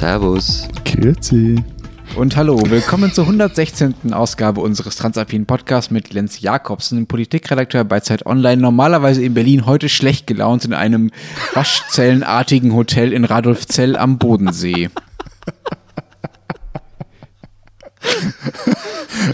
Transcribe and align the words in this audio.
Servus. 0.00 0.66
Grüezi. 0.86 1.62
Und 2.16 2.34
hallo, 2.34 2.58
willkommen 2.70 3.12
zur 3.12 3.24
116. 3.24 4.14
Ausgabe 4.14 4.62
unseres 4.62 4.96
Transalpinen 4.96 5.44
Podcasts 5.44 5.90
mit 5.90 6.14
Lenz 6.14 6.40
Jakobsen, 6.40 7.06
Politikredakteur 7.06 7.84
bei 7.84 8.00
Zeit 8.00 8.24
Online, 8.24 8.62
normalerweise 8.62 9.22
in 9.22 9.34
Berlin, 9.34 9.66
heute 9.66 9.90
schlecht 9.90 10.26
gelaunt 10.26 10.64
in 10.64 10.72
einem 10.72 11.10
waschzellenartigen 11.52 12.72
Hotel 12.72 13.12
in 13.12 13.26
Radolfzell 13.26 13.94
am 13.94 14.16
Bodensee. 14.16 14.88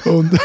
Und 0.04 0.36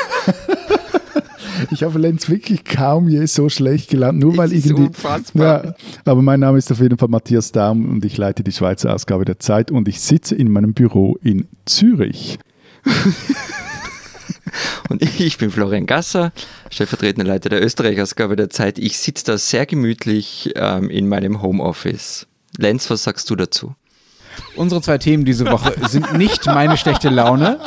ich 1.72 1.84
habe 1.84 2.00
Lenz 2.00 2.30
wirklich 2.30 2.64
kaum 2.64 3.08
je 3.08 3.26
so 3.26 3.50
schlecht 3.50 3.90
gelernt, 3.90 4.20
nur 4.20 4.38
weil 4.38 4.52
ist 4.52 4.66
irgendwie. 4.66 4.88
unfassbar. 4.88 5.66
Ja, 5.66 5.76
aber 6.06 6.22
mein 6.22 6.40
Name 6.40 6.58
ist 6.58 6.72
auf 6.72 6.80
jeden 6.80 6.98
Fall 6.98 7.10
Matthias 7.10 7.52
Daum 7.52 7.90
und 7.90 8.06
ich 8.06 8.18
leite 8.18 8.44
die 8.44 8.52
Schweizer 8.52 8.94
Ausgabe 8.94 9.26
der 9.26 9.40
Zeit 9.40 9.72
und 9.72 9.88
ich 9.88 10.02
sitze 10.02 10.36
in 10.36 10.52
meinem 10.52 10.74
Büro 10.74 11.18
in 11.24 11.48
Zürich. 11.66 12.40
Und 14.90 15.02
ich 15.02 15.38
bin 15.38 15.52
Florian 15.52 15.86
Gasser, 15.86 16.34
stellvertretender 16.70 17.26
Leiter 17.26 17.48
der 17.48 17.64
Österreich-Ausgabe 17.64 18.36
der 18.36 18.50
Zeit. 18.50 18.78
Ich 18.78 18.98
sitze 18.98 19.26
da 19.26 19.38
sehr 19.38 19.66
gemütlich 19.66 20.52
ähm, 20.56 20.90
in 20.90 21.08
meinem 21.08 21.42
Homeoffice. 21.42 22.28
Lenz, 22.58 22.90
was 22.90 23.04
sagst 23.04 23.30
du 23.30 23.38
dazu? 23.38 23.76
Unsere 24.56 24.82
zwei 24.82 24.98
Themen 24.98 25.26
diese 25.26 25.50
Woche 25.50 25.74
sind 25.88 26.18
nicht 26.18 26.46
meine 26.46 26.78
schlechte 26.78 27.10
Laune, 27.10 27.60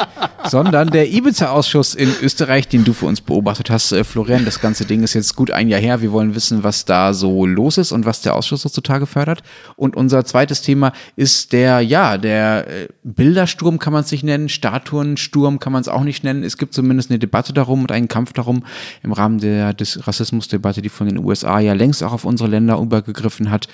sondern 0.49 0.91
der 0.91 1.11
Ibiza-Ausschuss 1.11 1.95
in 1.95 2.11
Österreich, 2.23 2.69
den 2.69 2.85
du 2.85 2.93
für 2.93 3.07
uns 3.07 3.21
beobachtet 3.21 3.71
hast, 3.71 3.93
äh, 3.93 4.05
Florian. 4.05 4.45
Das 4.45 4.61
ganze 4.61 4.85
Ding 4.85 5.03
ist 5.03 5.15
jetzt 5.15 5.35
gut 5.37 5.51
ein 5.51 5.69
Jahr 5.69 5.81
her. 5.81 6.03
Wir 6.03 6.13
wollen 6.13 6.35
wissen, 6.35 6.63
was 6.63 6.85
da 6.85 7.15
so 7.15 7.47
los 7.47 7.79
ist 7.79 7.93
und 7.93 8.05
was 8.05 8.21
der 8.21 8.35
Ausschuss 8.35 8.63
so 8.63 8.69
zutage 8.69 9.07
fördert. 9.07 9.43
Und 9.77 9.97
unser 9.97 10.25
zweites 10.25 10.63
Thema 10.63 10.93
ist 11.17 11.53
der, 11.53 11.81
ja, 11.81 12.19
der 12.19 12.69
äh, 12.69 12.89
Bildersturm 13.03 13.79
kann 13.79 13.93
man 13.93 14.05
es 14.05 14.13
nicht 14.13 14.25
nennen, 14.25 14.49
Statuensturm 14.49 15.59
kann 15.59 15.73
man 15.73 15.81
es 15.81 15.89
auch 15.89 16.05
nicht 16.05 16.25
nennen. 16.25 16.45
Es 16.45 16.59
gibt 16.59 16.75
zumindest 16.75 17.11
eine 17.11 17.19
Debatte 17.19 17.53
darum 17.53 17.83
und 17.83 17.93
einen 17.93 18.09
Kampf 18.09 18.33
darum 18.33 18.65
im 19.03 19.13
Rahmen 19.13 19.39
der 19.39 19.75
Rassismusdebatte, 19.79 20.83
die 20.83 20.89
von 20.91 21.07
den 21.07 21.19
USA 21.19 21.59
ja 21.61 21.73
längst 21.73 22.03
auch 22.03 22.13
auf 22.13 22.25
unsere 22.25 22.51
Länder 22.51 22.79
übergegriffen 22.79 23.51
hat 23.51 23.69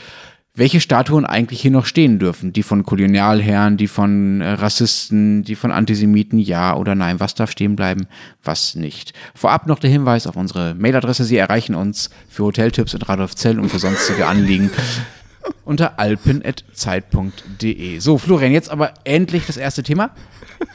welche 0.54 0.80
Statuen 0.80 1.24
eigentlich 1.24 1.60
hier 1.60 1.70
noch 1.70 1.86
stehen 1.86 2.18
dürfen. 2.18 2.52
Die 2.52 2.62
von 2.62 2.84
Kolonialherren, 2.84 3.76
die 3.76 3.86
von 3.86 4.40
äh, 4.40 4.50
Rassisten, 4.50 5.42
die 5.44 5.54
von 5.54 5.70
Antisemiten, 5.70 6.38
ja 6.38 6.76
oder 6.76 6.94
nein. 6.94 7.20
Was 7.20 7.34
darf 7.34 7.50
stehen 7.50 7.76
bleiben, 7.76 8.06
was 8.42 8.74
nicht. 8.74 9.12
Vorab 9.34 9.66
noch 9.66 9.78
der 9.78 9.90
Hinweis 9.90 10.26
auf 10.26 10.36
unsere 10.36 10.74
Mailadresse. 10.74 11.24
Sie 11.24 11.36
erreichen 11.36 11.74
uns 11.74 12.10
für 12.28 12.44
Hoteltipps 12.44 12.94
in 12.94 13.02
Radolfzell 13.02 13.60
und 13.60 13.68
für 13.68 13.78
sonstige 13.78 14.26
Anliegen 14.26 14.70
unter 15.64 15.98
alpen.zeit.de. 15.98 17.98
So, 17.98 18.18
Florian, 18.18 18.52
jetzt 18.52 18.70
aber 18.70 18.94
endlich 19.04 19.46
das 19.46 19.56
erste 19.56 19.82
Thema. 19.82 20.10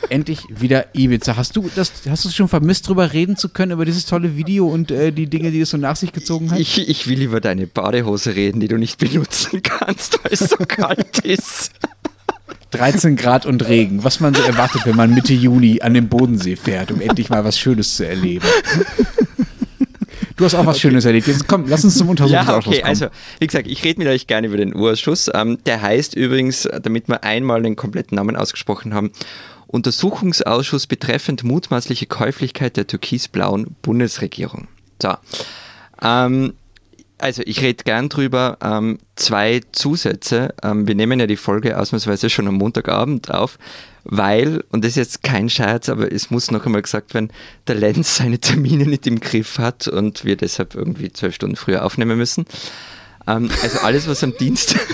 Endlich 0.10 0.42
wieder 0.50 0.96
Ibiza. 0.96 1.38
Hast 1.38 1.56
du 1.56 1.70
das, 1.76 1.92
hast 2.10 2.26
du 2.26 2.30
es 2.30 2.36
schon 2.36 2.48
vermisst, 2.48 2.88
drüber 2.88 3.14
reden 3.14 3.38
zu 3.38 3.50
können, 3.50 3.72
über 3.72 3.86
dieses 3.86 4.06
tolle 4.06 4.36
Video 4.36 4.68
und 4.68 4.90
äh, 4.90 5.12
die 5.12 5.28
Dinge, 5.28 5.52
die 5.52 5.62
es 5.62 5.70
so 5.70 5.78
nach 5.78 5.96
sich 5.96 6.12
gezogen 6.12 6.52
hat? 6.52 6.60
Ich, 6.60 6.90
ich 6.90 7.08
will 7.08 7.22
über 7.22 7.40
deine 7.40 7.68
Badehose 7.68 8.36
reden, 8.36 8.60
die 8.60 8.68
du 8.68 8.78
nicht 8.78 8.98
benutzen 8.98 9.62
kannst, 9.62 10.24
weil 10.24 10.34
es 10.34 10.40
so 10.40 10.58
kalt 10.58 11.20
ist. 11.20 11.72
13 12.72 13.16
Grad 13.16 13.46
und 13.46 13.68
Regen, 13.68 14.04
was 14.04 14.20
man 14.20 14.34
so 14.34 14.44
erwartet, 14.44 14.82
wenn 14.86 14.96
man 14.96 15.14
Mitte 15.14 15.34
Juni 15.34 15.82
an 15.82 15.94
den 15.94 16.10
Bodensee 16.10 16.56
fährt, 16.56 16.92
um 16.92 17.00
endlich 17.00 17.30
mal 17.30 17.46
was 17.46 17.58
Schönes 17.58 17.96
zu 17.96 18.08
erleben. 18.08 18.46
Du 20.38 20.44
hast 20.46 20.56
auch 20.56 20.66
was 20.66 20.80
Schönes 20.80 21.06
erlebt. 21.06 21.28
Jetzt 21.28 21.48
komm, 21.48 21.66
lass 21.68 21.84
uns 21.86 21.98
zum 21.98 22.10
Untersuchungsausschuss 22.10 22.66
Ja, 22.66 22.72
okay, 22.72 22.82
kommen. 22.82 22.90
also, 22.90 23.08
wie 23.40 23.48
gesagt, 23.48 23.68
ich 23.68 23.84
rede 23.84 24.00
mit 24.00 24.08
euch 24.08 24.28
gerne 24.28 24.48
über 24.48 24.58
den 24.58 24.76
Urschuss. 24.76 25.30
Ähm, 25.34 25.60
der 25.66 25.82
heißt 25.82 26.16
übrigens, 26.16 26.68
damit 26.82 27.08
wir 27.08 27.24
einmal 27.24 27.62
den 27.62 27.76
kompletten 27.76 28.16
Namen 28.16 28.36
ausgesprochen 28.36 28.94
haben, 28.94 29.12
Untersuchungsausschuss 29.68 30.88
betreffend 30.88 31.44
mutmaßliche 31.44 32.06
Käuflichkeit 32.06 32.78
der 32.78 32.88
türkisblauen 32.88 33.76
Bundesregierung. 33.82 34.68
So. 35.02 35.14
Ähm, 36.02 36.54
also 37.26 37.42
ich 37.44 37.62
rede 37.62 37.84
gern 37.84 38.08
drüber. 38.08 38.60
Ähm, 38.62 39.00
zwei 39.16 39.62
Zusätze. 39.72 40.54
Ähm, 40.62 40.88
wir 40.88 40.94
nehmen 40.94 41.20
ja 41.20 41.26
die 41.26 41.38
Folge 41.38 41.80
ausnahmsweise 41.80 42.30
schon 42.30 42.48
am 42.48 42.54
Montagabend 42.54 43.32
auf, 43.32 43.58
weil, 44.04 44.64
und 44.70 44.86
das 44.86 44.92
ist 44.92 44.98
jetzt 44.98 45.24
kein 45.24 45.50
Scherz, 45.50 45.90
aber 45.90 46.12
es 46.12 46.30
muss 46.30 46.52
noch 46.52 46.68
einmal 46.68 46.84
gesagt 46.84 47.16
werden, 47.16 47.32
der 47.66 47.76
Lenz 47.76 48.18
seine 48.18 48.38
Termine 48.38 48.86
nicht 48.86 49.08
im 49.08 49.20
Griff 49.20 49.58
hat 49.58 49.88
und 49.88 50.24
wir 50.24 50.38
deshalb 50.38 50.76
irgendwie 50.76 51.12
zwölf 51.12 51.34
Stunden 51.34 51.56
früher 51.56 51.84
aufnehmen 51.84 52.16
müssen. 52.16 52.46
Ähm, 53.26 53.50
also 53.64 53.80
alles, 53.80 54.08
was 54.08 54.24
am 54.24 54.38
Dienstag... 54.38 54.82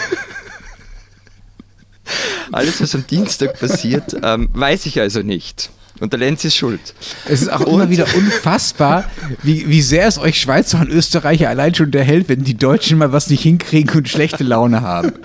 Alles, 2.52 2.82
was 2.82 2.94
am 2.94 3.08
Dienstag 3.08 3.58
passiert, 3.58 4.18
ähm, 4.24 4.50
weiß 4.52 4.86
ich 4.86 5.00
also 5.00 5.22
nicht. 5.22 5.70
Und 6.02 6.14
der 6.14 6.20
Lenz 6.20 6.44
ist 6.44 6.56
schuld. 6.56 6.96
Es 7.26 7.44
ist 7.44 7.50
auch 7.50 7.62
immer 7.62 7.90
wieder 7.92 8.08
unfassbar, 8.16 9.06
wie, 9.44 9.70
wie 9.70 9.84
sehr 9.84 10.08
es 10.08 10.18
euch 10.18 10.42
Schweizer 10.42 10.82
und 10.82 10.90
Österreicher 10.90 11.48
allein 11.48 11.76
schon 11.76 11.86
unterhält, 11.86 12.28
wenn 12.28 12.44
die 12.44 12.58
Deutschen 12.58 12.98
mal 12.98 13.12
was 13.14 13.30
nicht 13.30 13.44
hinkriegen 13.44 13.96
und 13.96 14.10
schlechte 14.10 14.44
Laune 14.44 14.82
haben. 14.82 15.14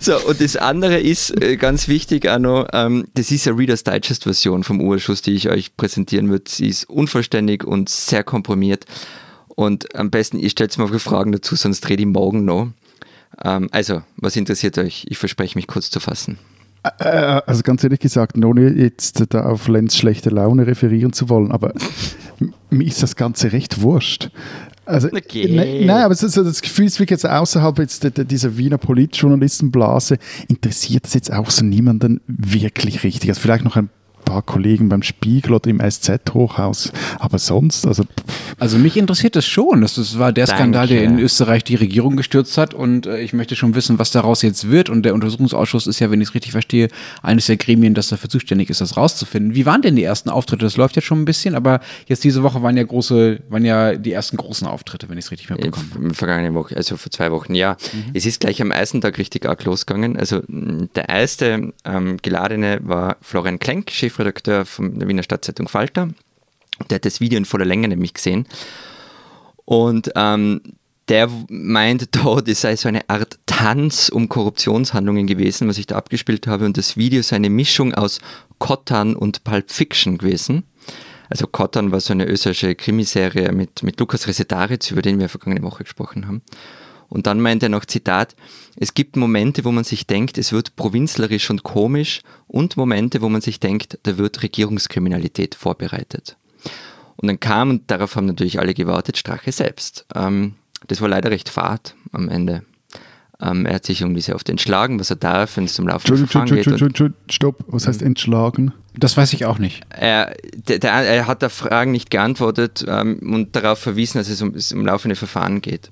So, 0.00 0.16
und 0.28 0.40
das 0.40 0.54
andere 0.56 1.00
ist 1.00 1.42
äh, 1.42 1.56
ganz 1.56 1.88
wichtig, 1.88 2.30
Arno, 2.30 2.68
ähm, 2.72 3.08
das 3.14 3.32
ist 3.32 3.48
eine 3.48 3.58
Reader's 3.58 3.82
Digest-Version 3.82 4.62
vom 4.62 4.80
Urschuss, 4.80 5.22
die 5.22 5.32
ich 5.32 5.48
euch 5.48 5.76
präsentieren 5.76 6.30
würde. 6.30 6.44
Sie 6.46 6.68
ist 6.68 6.88
unvollständig 6.88 7.64
und 7.64 7.88
sehr 7.88 8.22
komprimiert. 8.22 8.84
Und 9.48 9.96
am 9.96 10.10
besten, 10.10 10.38
ihr 10.38 10.50
stellt 10.50 10.78
mir 10.78 10.86
mal 10.86 10.98
Fragen 11.00 11.32
dazu, 11.32 11.56
sonst 11.56 11.88
rede 11.88 12.02
ich 12.02 12.08
morgen 12.08 12.44
noch. 12.44 12.68
Ähm, 13.44 13.68
also, 13.72 14.02
was 14.16 14.36
interessiert 14.36 14.78
euch? 14.78 15.04
Ich 15.08 15.18
verspreche 15.18 15.58
mich 15.58 15.66
kurz 15.66 15.90
zu 15.90 15.98
fassen. 15.98 16.38
Äh, 16.98 17.40
also 17.46 17.62
ganz 17.62 17.82
ehrlich 17.84 18.00
gesagt, 18.00 18.42
ohne 18.42 18.70
jetzt 18.70 19.24
da 19.30 19.44
auf 19.44 19.68
Lenz 19.68 19.96
schlechte 19.96 20.30
Laune 20.30 20.66
referieren 20.66 21.12
zu 21.12 21.28
wollen, 21.28 21.50
aber 21.52 21.72
mir 22.70 22.86
ist 22.86 23.02
das 23.02 23.16
Ganze 23.16 23.52
recht 23.52 23.82
wurscht. 23.82 24.30
Also, 24.86 25.08
Okay. 25.08 25.48
ne, 25.54 25.84
nein, 25.86 26.02
aber 26.04 26.14
es 26.14 26.22
ist 26.22 26.32
so, 26.32 26.42
das 26.42 26.62
Gefühl 26.62 26.86
ist 26.86 26.98
wirklich 26.98 27.22
jetzt 27.22 27.26
außerhalb 27.28 27.78
jetzt 27.78 28.08
dieser 28.30 28.56
Wiener 28.56 28.78
Politjournalistenblase 28.78 30.16
interessiert 30.48 31.04
das 31.04 31.12
jetzt 31.14 31.30
auch 31.32 31.50
so 31.50 31.62
niemanden 31.64 32.20
wirklich 32.26 33.02
richtig. 33.04 33.28
Also 33.28 33.40
vielleicht 33.40 33.64
noch 33.64 33.76
ein 33.76 33.90
paar 34.28 34.42
Kollegen 34.42 34.90
beim 34.90 35.02
Spiegel 35.02 35.54
oder 35.54 35.70
im 35.70 35.80
SZ-Hochhaus, 35.80 36.92
aber 37.18 37.38
sonst, 37.38 37.86
also 37.86 38.04
pff, 38.04 38.54
Also 38.58 38.76
mich 38.76 38.96
interessiert 38.96 39.36
das 39.36 39.46
schon. 39.46 39.80
Das, 39.80 40.18
war 40.18 40.32
der 40.32 40.46
Danke. 40.46 40.60
Skandal, 40.60 40.86
der 40.86 41.02
in 41.02 41.18
Österreich 41.18 41.64
die 41.64 41.76
Regierung 41.76 42.16
gestürzt 42.16 42.58
hat. 42.58 42.74
Und 42.74 43.06
äh, 43.06 43.20
ich 43.20 43.32
möchte 43.32 43.56
schon 43.56 43.74
wissen, 43.74 43.98
was 43.98 44.10
daraus 44.10 44.42
jetzt 44.42 44.70
wird. 44.70 44.90
Und 44.90 45.04
der 45.04 45.14
Untersuchungsausschuss 45.14 45.86
ist 45.86 45.98
ja, 46.00 46.10
wenn 46.10 46.20
ich 46.20 46.28
es 46.28 46.34
richtig 46.34 46.52
verstehe, 46.52 46.88
eines 47.22 47.46
der 47.46 47.56
Gremien, 47.56 47.94
das 47.94 48.08
dafür 48.08 48.28
zuständig 48.28 48.68
ist, 48.68 48.80
das 48.80 48.96
rauszufinden. 48.96 49.54
Wie 49.54 49.64
waren 49.64 49.80
denn 49.80 49.96
die 49.96 50.04
ersten 50.04 50.28
Auftritte? 50.28 50.66
Das 50.66 50.76
läuft 50.76 50.96
jetzt 50.96 51.06
schon 51.06 51.22
ein 51.22 51.24
bisschen, 51.24 51.54
aber 51.54 51.80
jetzt 52.06 52.22
diese 52.24 52.42
Woche 52.42 52.62
waren 52.62 52.76
ja 52.76 52.82
große, 52.82 53.40
waren 53.48 53.64
ja 53.64 53.94
die 53.94 54.12
ersten 54.12 54.36
großen 54.36 54.66
Auftritte, 54.66 55.08
wenn 55.08 55.16
ich 55.16 55.24
es 55.24 55.30
richtig 55.30 55.48
mitbekommen 55.48 55.90
habe. 55.94 56.04
In 56.04 56.14
vergangenen 56.14 56.54
Woche, 56.54 56.76
also 56.76 56.96
vor 56.96 57.10
zwei 57.10 57.30
Wochen, 57.32 57.54
ja. 57.54 57.76
Es 58.12 58.26
ist 58.26 58.40
gleich 58.40 58.60
am 58.60 58.72
Eisentag 58.72 59.16
richtig 59.16 59.48
arg 59.48 59.64
losgegangen. 59.64 60.16
Also 60.18 60.42
der 60.48 61.08
erste 61.08 61.72
ähm, 61.84 62.18
Geladene 62.20 62.80
war 62.82 63.16
Florian 63.22 63.58
Klenk, 63.58 63.90
Chefredakteur 64.18 64.64
von 64.64 64.98
der 64.98 65.06
Wiener 65.06 65.22
Stadtzeitung 65.22 65.68
Falter. 65.68 66.08
Der 66.90 66.96
hat 66.96 67.04
das 67.04 67.20
Video 67.20 67.38
in 67.38 67.44
voller 67.44 67.64
Länge 67.64 67.86
nämlich 67.88 68.14
gesehen. 68.14 68.46
Und 69.64 70.10
ähm, 70.16 70.60
der 71.08 71.30
meint 71.48 72.14
da, 72.16 72.40
das 72.44 72.62
sei 72.62 72.74
so 72.76 72.88
eine 72.88 73.08
Art 73.08 73.38
Tanz 73.46 74.08
um 74.08 74.28
Korruptionshandlungen 74.28 75.26
gewesen, 75.26 75.68
was 75.68 75.78
ich 75.78 75.86
da 75.86 75.96
abgespielt 75.96 76.46
habe. 76.46 76.64
Und 76.64 76.76
das 76.76 76.96
Video 76.96 77.22
sei 77.22 77.36
eine 77.36 77.50
Mischung 77.50 77.94
aus 77.94 78.20
Kottan 78.58 79.14
und 79.14 79.44
Pulp 79.44 79.70
Fiction 79.70 80.18
gewesen. 80.18 80.64
Also 81.30 81.46
Kottan 81.46 81.92
war 81.92 82.00
so 82.00 82.12
eine 82.12 82.26
österreichische 82.26 82.74
Krimiserie 82.74 83.52
mit, 83.52 83.82
mit 83.82 84.00
Lukas 84.00 84.26
Resetaritz, 84.26 84.90
über 84.90 85.02
den 85.02 85.20
wir 85.20 85.28
vergangene 85.28 85.62
Woche 85.62 85.84
gesprochen 85.84 86.26
haben. 86.26 86.42
Und 87.08 87.26
dann 87.26 87.40
meint 87.40 87.62
er 87.62 87.68
noch, 87.68 87.84
Zitat, 87.84 88.36
es 88.76 88.94
gibt 88.94 89.16
Momente, 89.16 89.64
wo 89.64 89.72
man 89.72 89.84
sich 89.84 90.06
denkt, 90.06 90.38
es 90.38 90.52
wird 90.52 90.76
provinzlerisch 90.76 91.50
und 91.50 91.62
komisch 91.62 92.20
und 92.46 92.76
Momente, 92.76 93.22
wo 93.22 93.28
man 93.28 93.40
sich 93.40 93.60
denkt, 93.60 93.98
da 94.02 94.18
wird 94.18 94.42
Regierungskriminalität 94.42 95.54
vorbereitet. 95.54 96.36
Und 97.16 97.28
dann 97.28 97.40
kam, 97.40 97.70
und 97.70 97.90
darauf 97.90 98.14
haben 98.14 98.26
natürlich 98.26 98.60
alle 98.60 98.74
gewartet, 98.74 99.16
Strache 99.16 99.52
selbst. 99.52 100.06
Ähm, 100.14 100.54
das 100.86 101.00
war 101.00 101.08
leider 101.08 101.30
recht 101.30 101.48
fad 101.48 101.94
am 102.12 102.28
Ende. 102.28 102.62
Ähm, 103.40 103.66
er 103.66 103.76
hat 103.76 103.86
sich 103.86 104.00
irgendwie 104.00 104.20
sehr 104.20 104.34
oft 104.34 104.48
entschlagen, 104.48 104.98
was 104.98 105.10
er 105.10 105.16
darf, 105.16 105.56
wenn 105.56 105.64
es 105.64 105.74
zum 105.74 105.88
Verfahren 105.88 106.46
geht. 106.46 106.66
Entschuldigung, 106.66 107.14
stopp, 107.28 107.64
was 107.68 107.86
heißt 107.86 108.02
entschlagen? 108.02 108.72
Das 108.96 109.16
weiß 109.16 109.32
ich 109.32 109.44
auch 109.44 109.58
nicht. 109.58 109.82
er, 109.90 110.34
der, 110.68 110.80
der, 110.80 110.92
er 110.92 111.26
hat 111.28 111.44
auf 111.44 111.52
Fragen 111.52 111.92
nicht 111.92 112.10
geantwortet 112.10 112.84
ähm, 112.88 113.20
und 113.32 113.54
darauf 113.54 113.78
verwiesen, 113.78 114.18
dass 114.18 114.28
es 114.28 114.42
um, 114.42 114.54
es 114.54 114.72
um 114.72 114.84
laufende 114.84 115.14
Verfahren 115.14 115.60
geht. 115.60 115.90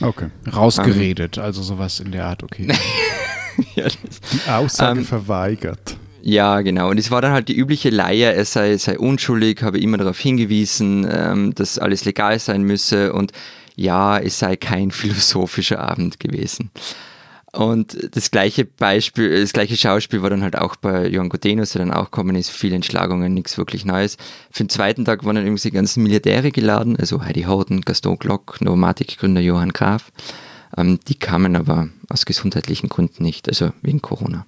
Okay. 0.00 0.28
Rausgeredet, 0.54 1.38
also 1.38 1.62
sowas 1.62 2.00
in 2.00 2.12
der 2.12 2.26
Art, 2.26 2.42
okay. 2.42 2.68
ja, 3.74 3.86
Die 3.88 4.50
Aussage 4.50 5.00
Ähm, 5.00 5.06
verweigert. 5.06 5.96
Ja, 6.22 6.60
genau. 6.60 6.90
Und 6.90 6.98
es 6.98 7.10
war 7.10 7.22
dann 7.22 7.32
halt 7.32 7.48
die 7.48 7.56
übliche 7.56 7.90
Leier, 7.90 8.34
er 8.34 8.44
sei, 8.44 8.76
sei 8.76 8.98
unschuldig, 8.98 9.62
habe 9.62 9.78
immer 9.78 9.96
darauf 9.96 10.18
hingewiesen, 10.18 11.08
ähm, 11.10 11.54
dass 11.54 11.78
alles 11.78 12.04
legal 12.04 12.38
sein 12.38 12.62
müsse 12.62 13.12
und 13.12 13.32
ja, 13.76 14.18
es 14.18 14.38
sei 14.38 14.56
kein 14.56 14.90
philosophischer 14.92 15.78
Abend 15.80 16.20
gewesen. 16.20 16.70
Und 17.52 18.14
das 18.14 18.30
gleiche 18.30 18.66
Beispiel, 18.66 19.40
das 19.40 19.52
gleiche 19.52 19.76
Schauspiel 19.76 20.22
war 20.22 20.28
dann 20.28 20.42
halt 20.42 20.56
auch 20.56 20.76
bei 20.76 21.08
Johann 21.08 21.30
Godenus, 21.30 21.72
der 21.72 21.80
dann 21.80 21.92
auch 21.94 22.06
gekommen 22.06 22.36
ist, 22.36 22.50
viele 22.50 22.76
Entschlagungen, 22.76 23.32
nichts 23.32 23.56
wirklich 23.56 23.86
Neues. 23.86 24.18
Für 24.50 24.64
den 24.64 24.68
zweiten 24.68 25.04
Tag 25.06 25.24
waren 25.24 25.36
dann 25.36 25.46
irgendwie 25.46 25.62
die 25.62 25.74
ganzen 25.74 26.02
Milliardäre 26.02 26.50
geladen, 26.50 26.96
also 26.96 27.24
Heidi 27.24 27.42
Horden, 27.42 27.80
Gaston 27.80 28.18
Glock, 28.18 28.60
Novomatic-Gründer 28.60 29.40
Johann 29.40 29.72
Graf. 29.72 30.12
Ähm, 30.76 31.00
die 31.08 31.14
kamen 31.14 31.56
aber 31.56 31.88
aus 32.10 32.26
gesundheitlichen 32.26 32.90
Gründen 32.90 33.22
nicht, 33.22 33.48
also 33.48 33.72
wegen 33.80 34.02
Corona. 34.02 34.44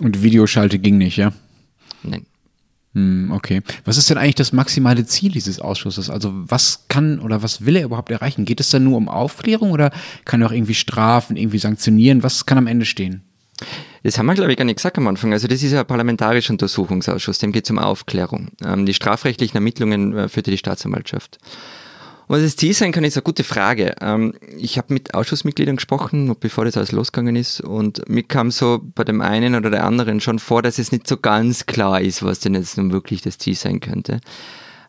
Und 0.00 0.22
Videoschalte 0.22 0.78
ging 0.78 0.98
nicht, 0.98 1.16
ja? 1.16 1.32
Nein. 2.04 2.26
Hm, 2.96 3.30
okay. 3.30 3.60
Was 3.84 3.98
ist 3.98 4.08
denn 4.08 4.16
eigentlich 4.16 4.36
das 4.36 4.54
maximale 4.54 5.04
Ziel 5.04 5.30
dieses 5.30 5.60
Ausschusses? 5.60 6.08
Also 6.08 6.32
was 6.32 6.86
kann 6.88 7.20
oder 7.20 7.42
was 7.42 7.66
will 7.66 7.76
er 7.76 7.84
überhaupt 7.84 8.10
erreichen? 8.10 8.46
Geht 8.46 8.58
es 8.58 8.70
dann 8.70 8.84
nur 8.84 8.96
um 8.96 9.10
Aufklärung 9.10 9.70
oder 9.70 9.90
kann 10.24 10.40
er 10.40 10.46
auch 10.46 10.52
irgendwie 10.52 10.74
strafen, 10.74 11.36
irgendwie 11.36 11.58
sanktionieren? 11.58 12.22
Was 12.22 12.46
kann 12.46 12.56
am 12.56 12.66
Ende 12.66 12.86
stehen? 12.86 13.20
Das 14.02 14.16
haben 14.16 14.24
wir, 14.24 14.34
glaube 14.34 14.50
ich, 14.50 14.56
gar 14.56 14.64
nicht 14.64 14.76
gesagt 14.76 14.96
am 14.96 15.08
Anfang. 15.08 15.34
Also 15.34 15.46
das 15.46 15.62
ist 15.62 15.72
ja 15.72 15.80
ein 15.80 15.86
parlamentarischer 15.86 16.52
Untersuchungsausschuss, 16.52 17.36
dem 17.38 17.52
geht 17.52 17.64
es 17.64 17.70
um 17.70 17.78
Aufklärung. 17.78 18.52
Ähm, 18.64 18.86
die 18.86 18.94
strafrechtlichen 18.94 19.56
Ermittlungen 19.56 20.16
äh, 20.16 20.28
führte 20.30 20.50
die 20.50 20.58
Staatsanwaltschaft. 20.58 21.38
Was 22.28 22.42
das 22.42 22.56
Ziel 22.56 22.74
sein 22.74 22.90
kann, 22.90 23.04
ist 23.04 23.16
eine 23.16 23.22
gute 23.22 23.44
Frage. 23.44 23.94
Ähm, 24.00 24.34
ich 24.58 24.78
habe 24.78 24.92
mit 24.92 25.14
Ausschussmitgliedern 25.14 25.76
gesprochen, 25.76 26.34
bevor 26.40 26.64
das 26.64 26.76
alles 26.76 26.90
losgegangen 26.90 27.36
ist, 27.36 27.60
und 27.60 28.08
mir 28.08 28.24
kam 28.24 28.50
so 28.50 28.80
bei 28.94 29.04
dem 29.04 29.20
einen 29.20 29.54
oder 29.54 29.70
der 29.70 29.84
anderen 29.84 30.20
schon 30.20 30.40
vor, 30.40 30.62
dass 30.62 30.78
es 30.78 30.90
nicht 30.90 31.06
so 31.06 31.16
ganz 31.18 31.66
klar 31.66 32.00
ist, 32.00 32.24
was 32.24 32.40
denn 32.40 32.54
jetzt 32.54 32.76
nun 32.78 32.92
wirklich 32.92 33.22
das 33.22 33.38
Ziel 33.38 33.54
sein 33.54 33.78
könnte. 33.78 34.20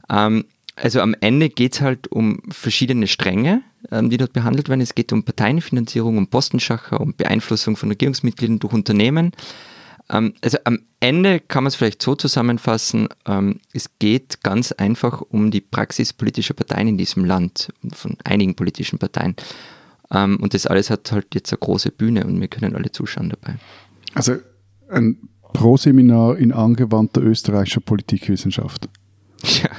Ähm, 0.09 0.45
also 0.75 1.01
am 1.01 1.15
Ende 1.21 1.49
geht 1.49 1.73
es 1.75 1.81
halt 1.81 2.07
um 2.11 2.39
verschiedene 2.49 3.07
Stränge, 3.07 3.61
ähm, 3.91 4.09
die 4.09 4.17
dort 4.17 4.33
behandelt 4.33 4.69
werden. 4.69 4.81
Es 4.81 4.95
geht 4.95 5.11
um 5.13 5.23
Parteienfinanzierung, 5.23 6.17
um 6.17 6.27
Postenschacher, 6.27 7.01
um 7.01 7.13
Beeinflussung 7.15 7.75
von 7.75 7.89
Regierungsmitgliedern 7.89 8.59
durch 8.59 8.73
Unternehmen. 8.73 9.31
Ähm, 10.09 10.33
also 10.41 10.57
am 10.63 10.79
Ende 10.99 11.39
kann 11.39 11.63
man 11.63 11.69
es 11.69 11.75
vielleicht 11.75 12.01
so 12.01 12.15
zusammenfassen, 12.15 13.07
ähm, 13.25 13.59
es 13.73 13.89
geht 13.99 14.43
ganz 14.43 14.71
einfach 14.71 15.21
um 15.21 15.51
die 15.51 15.61
Praxis 15.61 16.13
politischer 16.13 16.53
Parteien 16.53 16.87
in 16.87 16.97
diesem 16.97 17.25
Land, 17.25 17.73
von 17.93 18.17
einigen 18.23 18.55
politischen 18.55 18.99
Parteien. 18.99 19.35
Ähm, 20.11 20.37
und 20.41 20.53
das 20.53 20.65
alles 20.65 20.89
hat 20.89 21.11
halt 21.11 21.27
jetzt 21.33 21.51
eine 21.51 21.59
große 21.59 21.91
Bühne 21.91 22.25
und 22.25 22.39
wir 22.39 22.47
können 22.47 22.75
alle 22.75 22.91
zuschauen 22.91 23.29
dabei. 23.29 23.57
Also 24.13 24.37
ein 24.89 25.29
Pro-Seminar 25.53 26.37
in 26.37 26.51
angewandter 26.51 27.21
österreichischer 27.21 27.81
Politikwissenschaft. 27.81 28.89
Ja, 29.43 29.69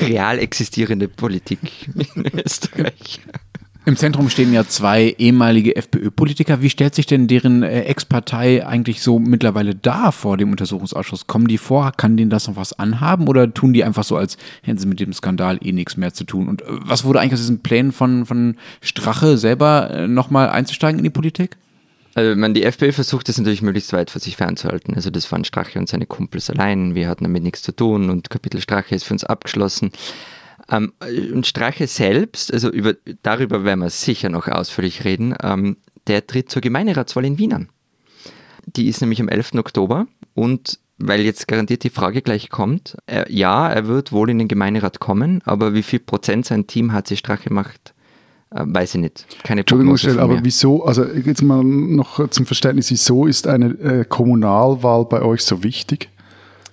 real 0.06 0.38
existierende 0.38 1.08
Politik 1.08 1.88
in 2.14 2.26
Österreich. 2.44 3.20
Im 3.84 3.96
Zentrum 3.96 4.28
stehen 4.30 4.52
ja 4.52 4.64
zwei 4.64 5.16
ehemalige 5.18 5.74
FPÖ-Politiker. 5.74 6.62
Wie 6.62 6.70
stellt 6.70 6.94
sich 6.94 7.06
denn 7.06 7.26
deren 7.26 7.64
äh, 7.64 7.82
Ex-Partei 7.82 8.64
eigentlich 8.64 9.02
so 9.02 9.18
mittlerweile 9.18 9.74
dar 9.74 10.12
vor 10.12 10.36
dem 10.36 10.52
Untersuchungsausschuss? 10.52 11.26
Kommen 11.26 11.48
die 11.48 11.58
vor? 11.58 11.90
Kann 11.96 12.16
denen 12.16 12.30
das 12.30 12.46
noch 12.46 12.54
was 12.54 12.78
anhaben? 12.78 13.26
Oder 13.26 13.52
tun 13.52 13.72
die 13.72 13.82
einfach 13.82 14.04
so, 14.04 14.16
als 14.16 14.36
hätten 14.62 14.78
sie 14.78 14.86
mit 14.86 15.00
dem 15.00 15.12
Skandal 15.12 15.58
eh 15.62 15.72
nichts 15.72 15.96
mehr 15.96 16.14
zu 16.14 16.22
tun? 16.22 16.48
Und 16.48 16.62
äh, 16.62 16.66
was 16.68 17.02
wurde 17.02 17.18
eigentlich 17.18 17.34
aus 17.34 17.40
diesen 17.40 17.64
Plänen 17.64 17.90
von, 17.90 18.24
von 18.24 18.56
Strache 18.82 19.36
selber 19.36 19.90
äh, 19.90 20.06
nochmal 20.06 20.48
einzusteigen 20.50 20.98
in 20.98 21.04
die 21.04 21.10
Politik? 21.10 21.56
Also, 22.14 22.36
man, 22.36 22.54
die 22.54 22.62
FPÖ 22.62 22.92
versucht 22.92 23.28
das 23.28 23.38
natürlich 23.38 23.62
möglichst 23.62 23.92
weit 23.92 24.10
vor 24.10 24.20
sich 24.20 24.36
fernzuhalten. 24.36 24.94
Also, 24.94 25.10
das 25.10 25.32
waren 25.32 25.42
Strache 25.42 25.80
und 25.80 25.88
seine 25.88 26.06
Kumpels 26.06 26.50
allein. 26.50 26.94
Wir 26.94 27.08
hatten 27.08 27.24
damit 27.24 27.42
nichts 27.42 27.62
zu 27.62 27.72
tun 27.72 28.10
und 28.10 28.30
Kapitel 28.30 28.60
Strache 28.60 28.94
ist 28.94 29.02
für 29.02 29.14
uns 29.14 29.24
abgeschlossen. 29.24 29.90
Ähm, 30.70 30.92
und 31.32 31.46
Strache 31.46 31.86
selbst, 31.86 32.52
also 32.52 32.70
über, 32.70 32.94
darüber 33.22 33.64
werden 33.64 33.80
wir 33.80 33.90
sicher 33.90 34.28
noch 34.28 34.48
ausführlich 34.48 35.04
reden, 35.04 35.34
ähm, 35.42 35.76
der 36.06 36.26
tritt 36.26 36.50
zur 36.50 36.62
Gemeinderatswahl 36.62 37.24
in 37.24 37.38
Wien 37.38 37.52
an. 37.52 37.68
Die 38.66 38.88
ist 38.88 39.00
nämlich 39.00 39.20
am 39.20 39.28
11. 39.28 39.54
Oktober 39.54 40.06
und 40.34 40.78
weil 40.98 41.22
jetzt 41.22 41.48
garantiert 41.48 41.82
die 41.82 41.90
Frage 41.90 42.22
gleich 42.22 42.48
kommt, 42.48 42.96
äh, 43.06 43.24
ja, 43.32 43.68
er 43.68 43.88
wird 43.88 44.12
wohl 44.12 44.30
in 44.30 44.38
den 44.38 44.48
Gemeinderat 44.48 45.00
kommen, 45.00 45.40
aber 45.44 45.74
wie 45.74 45.82
viel 45.82 45.98
Prozent 45.98 46.46
sein 46.46 46.66
Team 46.66 46.92
HC 46.92 47.16
Strache 47.16 47.52
macht, 47.52 47.94
äh, 48.50 48.62
weiß 48.64 48.94
ich 48.94 49.00
nicht. 49.00 49.26
Keine 49.42 49.62
Entschuldigung, 49.62 49.98
aber 50.18 50.44
wieso, 50.44 50.84
also 50.84 51.04
jetzt 51.04 51.42
mal 51.42 51.64
noch 51.64 52.28
zum 52.28 52.46
Verständnis, 52.46 52.90
wieso 52.90 53.26
ist 53.26 53.46
eine 53.46 53.66
äh, 53.80 54.04
Kommunalwahl 54.04 55.06
bei 55.06 55.22
euch 55.22 55.42
so 55.42 55.64
wichtig? 55.64 56.08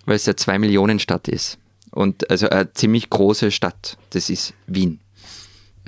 Weil 0.06 0.16
es 0.16 0.26
ja 0.26 0.36
zwei 0.36 0.60
Millionen 0.60 1.00
Stadt 1.00 1.28
ist. 1.28 1.58
Und 1.92 2.30
also 2.30 2.50
eine 2.50 2.72
ziemlich 2.74 3.10
große 3.10 3.52
Stadt, 3.52 3.98
das 4.12 4.30
ist 4.30 4.54
Wien. 4.68 5.00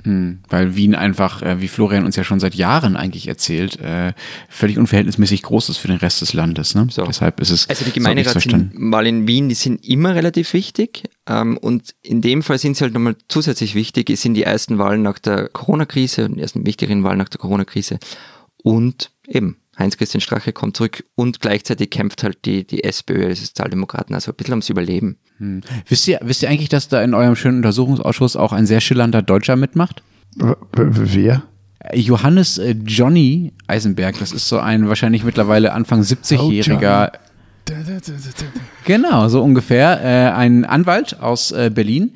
Hm, 0.04 0.40
weil 0.48 0.74
Wien 0.74 0.96
einfach, 0.96 1.42
äh, 1.42 1.60
wie 1.60 1.68
Florian 1.68 2.04
uns 2.04 2.16
ja 2.16 2.24
schon 2.24 2.40
seit 2.40 2.56
Jahren 2.56 2.96
eigentlich 2.96 3.28
erzählt, 3.28 3.78
äh, 3.78 4.14
völlig 4.48 4.78
unverhältnismäßig 4.78 5.42
groß 5.42 5.68
ist 5.68 5.76
für 5.76 5.86
den 5.86 5.98
Rest 5.98 6.20
des 6.20 6.32
Landes. 6.32 6.74
Ne? 6.74 6.88
So. 6.90 7.04
Deshalb 7.04 7.40
ist 7.40 7.50
es. 7.50 7.68
Also 7.68 7.84
die 7.84 7.92
Gemeinderatswahl 7.92 9.06
in 9.06 9.28
Wien, 9.28 9.48
die 9.48 9.54
sind 9.54 9.84
immer 9.86 10.14
relativ 10.16 10.54
wichtig. 10.54 11.04
Ähm, 11.28 11.56
und 11.56 11.94
in 12.02 12.20
dem 12.20 12.42
Fall 12.42 12.58
sind 12.58 12.76
sie 12.76 12.82
halt 12.82 12.94
nochmal 12.94 13.14
zusätzlich 13.28 13.76
wichtig. 13.76 14.10
Es 14.10 14.22
sind 14.22 14.34
die 14.34 14.42
ersten 14.42 14.78
Wahlen 14.78 15.02
nach 15.02 15.20
der 15.20 15.48
Corona-Krise 15.48 16.24
und 16.24 16.36
die 16.36 16.42
ersten 16.42 16.66
wichtigeren 16.66 17.04
Wahlen 17.04 17.18
nach 17.18 17.28
der 17.28 17.38
Corona-Krise. 17.38 18.00
Und 18.64 19.12
eben, 19.28 19.56
Heinz-Christian 19.82 20.20
Strache 20.20 20.52
kommt 20.52 20.76
zurück 20.76 21.04
und 21.14 21.40
gleichzeitig 21.40 21.90
kämpft 21.90 22.22
halt 22.22 22.44
die, 22.44 22.66
die 22.66 22.84
SPÖ, 22.84 23.28
die 23.28 23.34
Sozialdemokraten, 23.34 24.14
also 24.14 24.32
ein 24.32 24.36
bisschen 24.36 24.54
ums 24.54 24.68
Überleben. 24.68 25.18
Hm. 25.38 25.62
Wisst, 25.88 26.08
ihr, 26.08 26.20
wisst 26.22 26.42
ihr 26.42 26.48
eigentlich, 26.48 26.68
dass 26.68 26.88
da 26.88 27.02
in 27.02 27.14
eurem 27.14 27.36
schönen 27.36 27.58
Untersuchungsausschuss 27.58 28.36
auch 28.36 28.52
ein 28.52 28.66
sehr 28.66 28.80
schillernder 28.80 29.22
Deutscher 29.22 29.56
mitmacht? 29.56 30.02
Wer? 30.72 31.42
Johannes 31.94 32.58
äh, 32.58 32.76
Johnny 32.84 33.52
Eisenberg, 33.66 34.18
das 34.18 34.32
ist 34.32 34.48
so 34.48 34.58
ein 34.58 34.88
wahrscheinlich 34.88 35.24
mittlerweile 35.24 35.72
Anfang 35.72 36.00
70-jähriger. 36.00 37.10
Oh, 37.12 37.18
genau, 38.84 39.28
so 39.28 39.42
ungefähr. 39.42 40.00
Äh, 40.02 40.32
ein 40.32 40.64
Anwalt 40.64 41.20
aus 41.20 41.52
äh, 41.52 41.70
Berlin, 41.72 42.14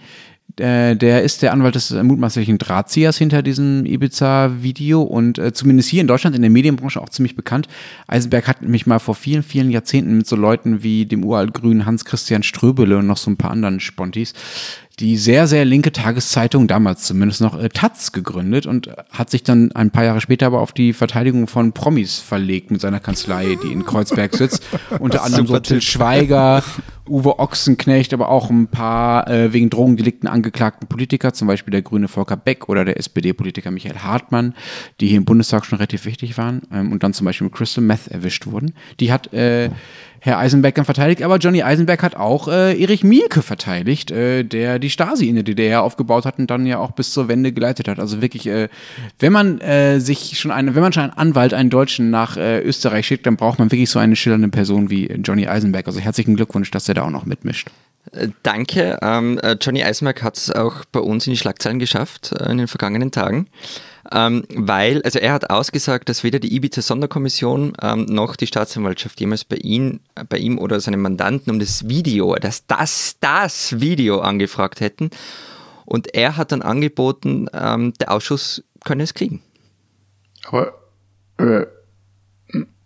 äh, 0.58 0.96
der 0.96 1.22
ist 1.22 1.42
der 1.42 1.52
Anwalt 1.52 1.74
des 1.74 1.90
mutmaßlichen 1.90 2.58
Drahtziehers 2.58 3.18
hinter 3.18 3.42
diesem 3.42 3.84
Ibiza-Video 3.84 5.02
und 5.02 5.38
äh, 5.38 5.52
zumindest 5.52 5.88
hier 5.88 6.00
in 6.00 6.06
Deutschland 6.06 6.34
in 6.34 6.42
der 6.42 6.50
Medienbranche 6.50 7.00
auch 7.00 7.08
ziemlich 7.08 7.36
bekannt. 7.36 7.68
Eisenberg 8.06 8.48
hat 8.48 8.62
mich 8.62 8.86
mal 8.86 8.98
vor 8.98 9.14
vielen, 9.14 9.42
vielen 9.42 9.70
Jahrzehnten 9.70 10.16
mit 10.16 10.26
so 10.26 10.36
Leuten 10.36 10.82
wie 10.82 11.06
dem 11.06 11.24
uralt 11.24 11.54
grünen 11.54 11.86
Hans-Christian 11.86 12.42
Ströbele 12.42 12.98
und 12.98 13.06
noch 13.06 13.16
so 13.16 13.30
ein 13.30 13.36
paar 13.36 13.50
anderen 13.50 13.80
Spontis 13.80 14.34
die 14.98 15.18
sehr, 15.18 15.46
sehr 15.46 15.66
linke 15.66 15.92
Tageszeitung, 15.92 16.68
damals 16.68 17.02
zumindest 17.02 17.42
noch 17.42 17.58
äh, 17.58 17.68
Taz, 17.68 18.12
gegründet 18.12 18.66
und 18.66 18.90
hat 19.10 19.30
sich 19.30 19.42
dann 19.42 19.72
ein 19.72 19.90
paar 19.90 20.04
Jahre 20.04 20.20
später 20.20 20.46
aber 20.46 20.60
auf 20.60 20.72
die 20.72 20.94
Verteidigung 20.94 21.48
von 21.48 21.72
Promis 21.72 22.18
verlegt 22.18 22.70
mit 22.70 22.80
seiner 22.80 23.00
Kanzlei, 23.00 23.58
die 23.62 23.72
in 23.72 23.84
Kreuzberg 23.84 24.34
sitzt. 24.34 24.62
Unter 24.98 25.22
anderem 25.22 25.46
so 25.46 25.60
Till 25.60 25.82
Schweiger, 25.82 26.62
Uwe 27.08 27.38
Ochsenknecht, 27.38 28.12
aber 28.12 28.28
auch 28.28 28.50
ein 28.50 28.68
paar 28.68 29.28
äh, 29.28 29.52
wegen 29.52 29.70
Drogendelikten 29.70 30.28
angeklagten 30.28 30.88
Politiker, 30.88 31.32
zum 31.32 31.48
Beispiel 31.48 31.72
der 31.72 31.82
grüne 31.82 32.08
Volker 32.08 32.36
Beck 32.36 32.68
oder 32.68 32.84
der 32.84 32.98
SPD-Politiker 32.98 33.70
Michael 33.70 33.98
Hartmann, 33.98 34.54
die 35.00 35.08
hier 35.08 35.18
im 35.18 35.24
Bundestag 35.24 35.64
schon 35.64 35.78
relativ 35.78 36.04
wichtig 36.04 36.38
waren 36.38 36.62
ähm, 36.72 36.92
und 36.92 37.02
dann 37.02 37.12
zum 37.12 37.24
Beispiel 37.24 37.46
mit 37.46 37.54
Crystal 37.54 37.82
Meth 37.82 38.08
erwischt 38.08 38.46
wurden. 38.46 38.74
Die 39.00 39.12
hat 39.12 39.32
äh, 39.32 39.70
Herr 40.20 40.38
Eisenberg 40.38 40.74
dann 40.74 40.84
verteidigt, 40.84 41.22
aber 41.22 41.36
Johnny 41.36 41.62
Eisenberg 41.62 42.02
hat 42.02 42.16
auch 42.16 42.48
äh, 42.48 42.80
Erich 42.80 43.04
Mielke 43.04 43.42
verteidigt, 43.42 44.10
äh, 44.10 44.44
der 44.44 44.78
die 44.78 44.90
Stasi 44.90 45.28
in 45.28 45.34
der 45.34 45.44
DDR 45.44 45.82
aufgebaut 45.82 46.24
hat 46.24 46.38
und 46.38 46.50
dann 46.50 46.66
ja 46.66 46.78
auch 46.78 46.92
bis 46.92 47.12
zur 47.12 47.28
Wende 47.28 47.52
geleitet 47.52 47.88
hat. 47.88 47.98
Also 47.98 48.22
wirklich, 48.22 48.46
äh, 48.46 48.68
wenn 49.18 49.32
man 49.32 49.60
äh, 49.60 50.00
sich 50.00 50.38
schon 50.38 50.50
eine, 50.50 50.74
wenn 50.74 50.82
man 50.82 50.92
schon 50.92 51.04
einen 51.04 51.12
Anwalt, 51.12 51.54
einen 51.54 51.70
Deutschen 51.70 52.10
nach 52.10 52.36
äh, 52.36 52.60
Österreich 52.60 53.06
schickt, 53.06 53.26
dann 53.26 53.36
braucht 53.36 53.58
man 53.58 53.70
wirklich 53.70 53.90
so 53.90 53.98
eine 53.98 54.16
schillernde 54.16 54.48
Person 54.48 54.90
wie 54.90 55.06
Johnny 55.06 55.46
Eisenberg. 55.46 55.86
Also 55.86 56.00
herzlichen 56.00 56.36
Glückwunsch, 56.36 56.70
dass 56.70 56.88
er 56.88 56.94
da 56.94 57.04
auch 57.04 57.10
noch 57.10 57.26
mitmischt. 57.26 57.68
Äh, 58.12 58.28
danke. 58.42 58.98
Ähm, 59.02 59.40
Johnny 59.60 59.84
Eisenberg 59.84 60.22
hat 60.22 60.36
es 60.36 60.50
auch 60.50 60.84
bei 60.92 61.00
uns 61.00 61.26
in 61.26 61.32
die 61.32 61.38
Schlagzeilen 61.38 61.78
geschafft 61.78 62.32
in 62.32 62.58
den 62.58 62.68
vergangenen 62.68 63.10
Tagen 63.10 63.46
ähm, 64.12 64.44
weil, 64.54 65.02
also 65.02 65.18
er 65.18 65.32
hat 65.32 65.50
ausgesagt, 65.50 66.08
dass 66.08 66.24
weder 66.24 66.38
die 66.38 66.54
Ibiza-Sonderkommission 66.54 67.72
ähm, 67.82 68.06
noch 68.06 68.36
die 68.36 68.46
Staatsanwaltschaft 68.46 69.20
jemals 69.20 69.44
bei 69.44 69.56
ihm, 69.56 70.00
bei 70.28 70.38
ihm 70.38 70.58
oder 70.58 70.80
seinem 70.80 71.02
Mandanten 71.02 71.52
um 71.52 71.58
das 71.58 71.88
Video, 71.88 72.34
dass 72.36 72.66
das, 72.66 73.16
das 73.20 73.80
Video 73.80 74.20
angefragt 74.20 74.80
hätten. 74.80 75.10
Und 75.84 76.14
er 76.14 76.36
hat 76.36 76.52
dann 76.52 76.62
angeboten, 76.62 77.48
ähm, 77.52 77.92
der 78.00 78.12
Ausschuss 78.12 78.64
könne 78.84 79.04
es 79.04 79.14
kriegen. 79.14 79.42
Aber, 80.46 80.74
äh, 81.38 81.66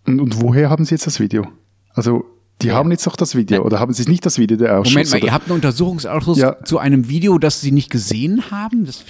und 0.07 0.41
woher 0.41 0.71
haben 0.71 0.85
Sie 0.85 0.95
jetzt 0.95 1.07
das 1.07 1.21
Video? 1.21 1.47
Also, 1.95 2.25
die 2.63 2.69
ja. 2.69 2.75
haben 2.75 2.91
jetzt 2.91 3.07
doch 3.07 3.17
das 3.17 3.35
Video, 3.35 3.59
ja. 3.59 3.63
oder 3.63 3.81
haben 3.81 3.93
Sie 3.93 4.09
nicht 4.09 4.25
das 4.27 4.39
Video 4.39 4.57
der 4.57 4.79
Ausschuss? 4.79 4.95
Moment 4.95 5.11
mal, 5.11 5.17
oder? 5.17 5.27
ihr 5.27 5.33
habt 5.33 5.47
einen 5.47 5.55
Untersuchungsausschuss 5.57 6.39
ja. 6.39 6.63
zu 6.65 6.79
einem 6.79 7.09
Video, 7.09 7.39
das 7.39 7.61
Sie 7.61 7.73
nicht 7.73 7.91
gesehen 7.91 8.51
haben? 8.51 8.85
Das, 8.85 9.05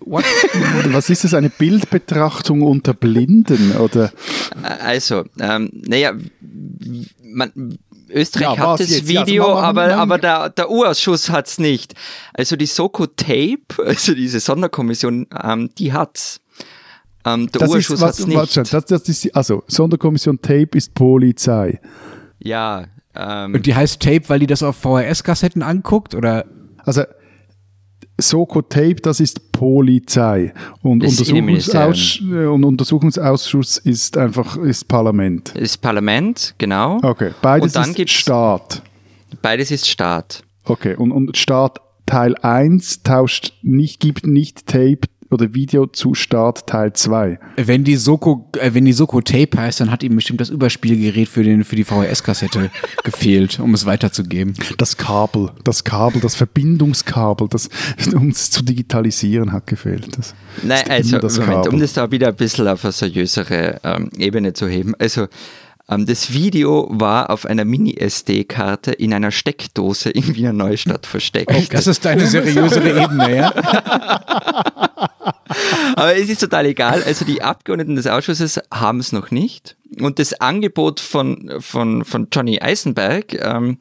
what? 0.00 0.24
Was 0.86 1.10
ist 1.10 1.24
das, 1.24 1.34
eine 1.34 1.50
Bildbetrachtung 1.50 2.62
unter 2.62 2.94
Blinden, 2.94 3.76
oder? 3.76 4.12
Also, 4.80 5.24
ähm, 5.40 5.70
naja, 5.72 6.12
man, 7.22 7.78
Österreich 8.10 8.58
hat 8.58 8.80
das 8.80 8.90
jetzt? 8.90 9.08
Video, 9.08 9.44
also 9.44 9.58
aber, 9.58 9.96
aber 9.96 10.18
der, 10.18 10.50
der 10.50 10.70
U-Ausschuss 10.70 11.30
hat 11.30 11.48
es 11.48 11.58
nicht. 11.58 11.94
Also 12.32 12.56
die 12.56 12.66
Soko 12.66 13.06
Tape, 13.06 13.58
also 13.84 14.14
diese 14.14 14.40
Sonderkommission, 14.40 15.26
ähm, 15.42 15.70
die 15.76 15.92
hat's. 15.92 16.40
Ähm, 17.26 17.50
der 17.50 17.68
Urschuss 17.68 18.02
hat 18.02 18.18
es 18.18 18.26
nicht. 18.26 18.36
warte, 18.36 18.62
das, 18.62 18.84
das 18.84 19.08
ist, 19.08 19.34
also, 19.34 19.64
Sonderkommission 19.66 20.40
Tape 20.40 20.76
ist 20.76 20.94
Polizei. 20.94 21.80
Ja, 22.44 22.84
ähm, 23.14 23.54
Und 23.54 23.66
die 23.66 23.74
heißt 23.74 24.00
Tape, 24.00 24.22
weil 24.28 24.40
die 24.40 24.46
das 24.46 24.62
auf 24.62 24.76
VHS-Kassetten 24.76 25.62
anguckt? 25.62 26.14
Oder? 26.14 26.44
Also, 26.84 27.02
Soko 28.18 28.62
Tape, 28.62 28.96
das 28.96 29.18
ist 29.18 29.50
Polizei. 29.52 30.52
Und, 30.82 31.02
Das 31.02 31.18
Untersuchungsauss 31.18 32.20
äh, 32.22 32.46
und 32.46 32.64
Untersuchungsausschuss 32.64 33.78
ist 33.78 34.16
einfach 34.16 34.56
ist 34.56 34.86
Parlament. 34.86 35.54
ist 35.56 35.78
Parlament, 35.78 36.54
genau. 36.58 36.98
Okay, 37.02 37.32
beides 37.42 37.74
Und 37.74 37.84
dann 37.84 37.94
ist 37.94 38.10
Staat. 38.10 38.82
Beides 39.42 39.70
ist 39.72 39.88
Staat. 39.88 40.44
Okay, 40.64 40.94
und, 40.94 41.10
und 41.10 41.36
Staat 41.36 41.80
Teil 42.06 42.36
1 42.36 43.02
tauscht 43.02 43.54
nicht, 43.62 43.98
gibt 43.98 44.26
nicht 44.26 44.66
Tape 44.66 45.00
oder 45.30 45.54
Video 45.54 45.86
zu 45.86 46.14
Staat 46.14 46.66
Teil 46.66 46.92
2. 46.92 47.38
Wenn 47.56 47.84
die 47.84 47.96
Soko, 47.96 48.50
äh, 48.58 48.74
wenn 48.74 48.84
die 48.84 48.92
Soko 48.92 49.20
Tape 49.20 49.58
heißt, 49.58 49.80
dann 49.80 49.90
hat 49.90 50.02
ihm 50.02 50.16
bestimmt 50.16 50.40
das 50.40 50.50
Überspielgerät 50.50 51.28
für, 51.28 51.42
den, 51.42 51.64
für 51.64 51.76
die 51.76 51.84
VHS-Kassette 51.84 52.70
gefehlt, 53.04 53.60
um 53.60 53.74
es 53.74 53.86
weiterzugeben. 53.86 54.54
Das 54.78 54.96
Kabel, 54.96 55.50
das 55.64 55.84
Kabel, 55.84 56.20
das 56.20 56.34
Verbindungskabel, 56.34 57.48
das, 57.48 57.68
um 58.14 58.28
es 58.28 58.50
zu 58.50 58.62
digitalisieren, 58.62 59.52
hat 59.52 59.66
gefehlt. 59.66 60.16
Das, 60.16 60.34
Nein, 60.62 60.84
also 60.88 61.18
das 61.18 61.38
Moment, 61.38 61.68
um 61.68 61.80
das 61.80 61.92
da 61.92 62.10
wieder 62.10 62.28
ein 62.28 62.36
bisschen 62.36 62.68
auf 62.68 62.84
eine 62.84 62.92
seriösere 62.92 63.80
ähm, 63.82 64.10
Ebene 64.18 64.52
zu 64.52 64.68
heben. 64.68 64.94
Also 64.98 65.26
das 65.88 66.32
Video 66.32 66.88
war 66.90 67.30
auf 67.30 67.44
einer 67.46 67.64
Mini-SD-Karte 67.64 68.92
in 68.92 69.12
einer 69.12 69.30
Steckdose 69.30 70.10
in 70.10 70.34
Wiener 70.34 70.52
Neustadt 70.52 71.06
versteckt. 71.06 71.72
Das 71.72 71.86
ist 71.86 72.04
deine 72.04 72.26
seriösere 72.26 73.02
Ebene, 73.02 73.36
ja? 73.36 73.52
Aber 75.96 76.16
es 76.16 76.28
ist 76.28 76.40
total 76.40 76.66
egal. 76.66 77.02
Also 77.04 77.24
die 77.24 77.42
Abgeordneten 77.42 77.96
des 77.96 78.06
Ausschusses 78.06 78.60
haben 78.72 78.98
es 78.98 79.12
noch 79.12 79.30
nicht. 79.30 79.76
Und 80.00 80.18
das 80.18 80.40
Angebot 80.40 81.00
von, 81.00 81.52
von, 81.60 82.04
von 82.04 82.28
Johnny 82.32 82.60
Eisenberg 82.60 83.34
ähm, 83.34 83.78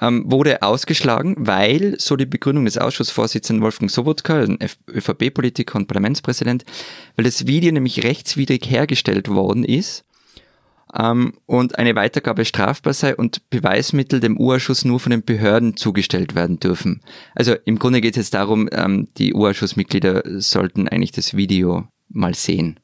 ähm, 0.00 0.24
wurde 0.30 0.62
ausgeschlagen, 0.62 1.34
weil, 1.38 1.96
so 1.98 2.16
die 2.16 2.26
Begründung 2.26 2.64
des 2.64 2.78
Ausschussvorsitzenden 2.78 3.62
Wolfgang 3.62 3.90
Sobotka, 3.90 4.40
ein 4.40 4.60
F- 4.60 4.78
ÖVP-Politiker 4.88 5.76
und 5.76 5.86
Parlamentspräsident, 5.86 6.64
weil 7.16 7.24
das 7.24 7.46
Video 7.46 7.72
nämlich 7.72 8.02
rechtswidrig 8.04 8.68
hergestellt 8.70 9.28
worden 9.28 9.64
ist 9.64 10.04
ähm, 10.96 11.34
und 11.46 11.78
eine 11.78 11.94
Weitergabe 11.96 12.44
strafbar 12.44 12.92
sei 12.92 13.16
und 13.16 13.48
Beweismittel 13.50 14.20
dem 14.20 14.38
U-Ausschuss 14.38 14.84
nur 14.84 15.00
von 15.00 15.10
den 15.10 15.24
Behörden 15.24 15.76
zugestellt 15.76 16.34
werden 16.34 16.60
dürfen. 16.60 17.02
Also 17.34 17.54
im 17.64 17.78
Grunde 17.78 18.00
geht 18.00 18.14
es 18.14 18.24
jetzt 18.24 18.34
darum, 18.34 18.68
ähm, 18.72 19.08
die 19.16 19.34
U-Ausschussmitglieder 19.34 20.22
sollten 20.40 20.88
eigentlich 20.88 21.12
das 21.12 21.34
Video 21.36 21.88
mal 22.08 22.34
sehen. 22.34 22.80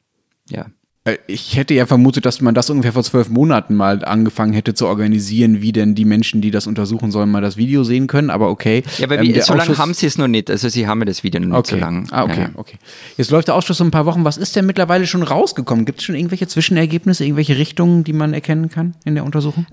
Ja. 0.49 0.67
Äh, 1.03 1.17
Ich 1.27 1.55
hätte 1.57 1.73
ja 1.73 1.85
vermutet, 1.85 2.25
dass 2.25 2.41
man 2.41 2.53
das 2.53 2.69
ungefähr 2.69 2.93
vor 2.93 3.03
zwölf 3.03 3.29
Monaten 3.29 3.75
mal 3.75 4.03
angefangen 4.05 4.53
hätte 4.53 4.73
zu 4.73 4.87
organisieren, 4.87 5.61
wie 5.61 5.71
denn 5.71 5.95
die 5.95 6.05
Menschen, 6.05 6.41
die 6.41 6.51
das 6.51 6.67
untersuchen 6.67 7.11
sollen, 7.11 7.29
mal 7.31 7.41
das 7.41 7.57
Video 7.57 7.83
sehen 7.83 8.07
können. 8.07 8.29
Aber 8.29 8.49
okay. 8.49 8.83
Ja, 8.97 9.05
aber 9.07 9.17
Ähm, 9.17 9.23
wie, 9.27 9.33
der 9.33 9.43
so 9.43 9.53
lange 9.53 9.77
haben 9.77 9.93
sie 9.93 10.05
es 10.05 10.17
noch 10.17 10.27
nicht. 10.27 10.49
Also 10.51 10.69
sie 10.69 10.87
haben 10.87 10.99
ja 10.99 11.05
das 11.05 11.23
Video 11.23 11.41
noch 11.41 11.47
nicht 11.47 11.57
Okay. 11.57 11.75
so 11.75 11.81
lange. 11.81 12.03
Ah, 12.11 12.23
okay, 12.23 12.41
Ja. 12.41 12.49
okay. 12.55 12.77
Jetzt 13.17 13.31
läuft 13.31 13.47
der 13.47 13.55
Ausschuss 13.55 13.77
so 13.77 13.83
ein 13.83 13.91
paar 13.91 14.05
Wochen. 14.05 14.23
Was 14.25 14.37
ist 14.37 14.55
denn 14.55 14.65
mittlerweile 14.65 15.07
schon 15.07 15.23
rausgekommen? 15.23 15.85
Gibt 15.85 15.99
es 15.99 16.05
schon 16.05 16.15
irgendwelche 16.15 16.47
Zwischenergebnisse, 16.47 17.23
irgendwelche 17.25 17.57
Richtungen, 17.57 18.03
die 18.03 18.13
man 18.13 18.33
erkennen 18.33 18.69
kann 18.69 18.93
in 19.05 19.15
der 19.15 19.23
Untersuchung? 19.25 19.65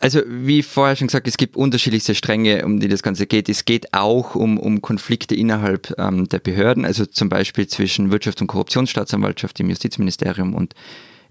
Also 0.00 0.22
wie 0.26 0.62
vorher 0.62 0.96
schon 0.96 1.08
gesagt, 1.08 1.28
es 1.28 1.36
gibt 1.36 1.56
unterschiedlichste 1.56 2.14
Stränge, 2.14 2.64
um 2.64 2.80
die 2.80 2.88
das 2.88 3.02
Ganze 3.02 3.26
geht. 3.26 3.50
Es 3.50 3.66
geht 3.66 3.92
auch 3.92 4.34
um, 4.34 4.58
um 4.58 4.80
Konflikte 4.80 5.34
innerhalb 5.34 5.94
ähm, 5.98 6.26
der 6.26 6.38
Behörden, 6.38 6.86
also 6.86 7.04
zum 7.04 7.28
Beispiel 7.28 7.66
zwischen 7.66 8.10
Wirtschafts- 8.10 8.40
und 8.40 8.46
Korruptionsstaatsanwaltschaft 8.46 9.60
im 9.60 9.68
Justizministerium 9.68 10.54
und 10.54 10.74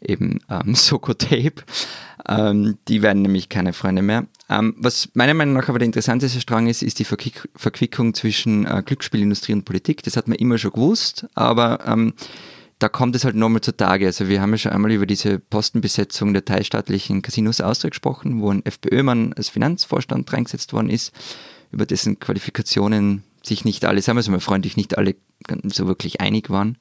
eben 0.01 0.39
ähm, 0.51 0.73
Soko 0.75 1.15
Tape. 1.15 1.63
Ähm, 2.27 2.77
die 2.87 3.01
werden 3.01 3.23
nämlich 3.23 3.49
keine 3.49 3.73
Freunde 3.73 4.03
mehr. 4.03 4.27
Ähm, 4.49 4.75
was 4.77 5.09
meiner 5.15 5.33
Meinung 5.33 5.55
nach 5.55 5.67
aber 5.67 5.79
der 5.79 5.87
interessanteste 5.87 6.39
Strang 6.39 6.67
ist, 6.67 6.83
ist 6.83 6.99
die 6.99 7.05
Verquick 7.05 7.49
Verquickung 7.55 8.13
zwischen 8.13 8.67
äh, 8.67 8.83
Glücksspielindustrie 8.85 9.53
und 9.53 9.65
Politik. 9.65 10.03
Das 10.03 10.15
hat 10.15 10.27
man 10.27 10.37
immer 10.37 10.59
schon 10.59 10.73
gewusst, 10.73 11.25
aber 11.33 11.79
ähm, 11.87 12.13
da 12.79 12.87
kommt 12.87 13.15
es 13.15 13.25
halt 13.25 13.35
nochmal 13.35 13.61
zutage. 13.61 14.05
Also 14.05 14.29
wir 14.29 14.41
haben 14.41 14.51
ja 14.51 14.57
schon 14.57 14.71
einmal 14.71 14.91
über 14.91 15.05
diese 15.05 15.37
Postenbesetzung 15.37 16.33
der 16.33 16.45
teilstaatlichen 16.45 17.21
Casinos 17.21 17.59
Austria 17.59 17.89
gesprochen, 17.89 18.41
wo 18.41 18.51
ein 18.51 18.65
FPÖ-Mann 18.65 19.33
als 19.33 19.49
Finanzvorstand 19.49 20.31
reingesetzt 20.31 20.71
worden 20.71 20.89
ist, 20.89 21.11
über 21.71 21.85
dessen 21.85 22.19
Qualifikationen 22.19 23.23
sich 23.43 23.65
nicht 23.65 23.83
alle, 23.83 24.01
sagen 24.01 24.15
wir 24.15 24.21
es 24.21 24.29
mal 24.29 24.39
freundlich, 24.39 24.77
nicht 24.77 24.97
alle 24.97 25.15
so 25.65 25.87
wirklich 25.87 26.21
einig 26.21 26.49
waren. 26.49 26.77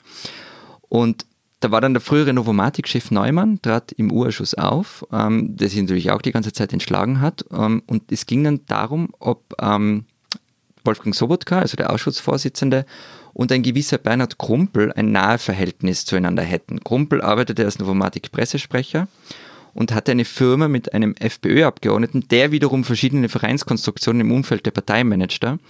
Und 0.89 1.27
da 1.61 1.73
war 1.73 1.81
dann 1.81 1.95
der 1.95 2.01
frühere 2.01 2.33
Novomatic-Chef 2.33 3.11
Neumann, 3.11 3.61
trat 3.61 3.91
im 3.93 4.13
U-Ausschuss 4.13 4.55
auf, 4.55 5.05
ähm, 5.13 5.57
der 5.57 5.69
sich 5.69 5.81
natürlich 5.81 6.13
auch 6.13 6.23
die 6.23 6.31
ganze 6.31 6.53
Zeit 6.53 6.73
entschlagen 6.73 7.21
hat. 7.21 7.45
Ähm, 7.51 7.83
und 7.87 8.13
es 8.13 8.27
ging 8.27 8.45
dann 8.45 8.61
darum, 8.67 9.09
ob 9.19 9.55
ähm, 9.61 10.05
Wolfgang 10.85 11.15
Sobotka, 11.15 11.59
also 11.59 11.77
der 11.77 11.91
Ausschussvorsitzende, 11.91 12.87
und 13.39 13.53
ein 13.53 13.63
gewisser 13.63 13.99
Bernhard 13.99 14.37
Krumpel 14.37 14.93
ein 14.95 15.13
nahe 15.13 15.39
Verhältnis 15.39 16.05
zueinander 16.05 16.43
hätten. 16.43 16.81
Krumpel 16.81 17.23
arbeitete 17.23 17.65
als 17.65 17.79
Novomatic-Pressesprecher 17.79 19.07
und 19.75 19.95
hatte 19.95 20.11
eine 20.11 20.25
Firma 20.25 20.67
mit 20.67 20.93
einem 20.93 21.15
FPÖ-Abgeordneten, 21.15 22.27
der 22.33 22.51
wiederum 22.51 22.83
verschiedene 22.83 23.29
Vereinskonstruktionen 23.29 24.23
im 24.23 24.33
Umfeld 24.33 24.67
der 24.67 24.73
Partei 24.73 25.05
managte. 25.05 25.61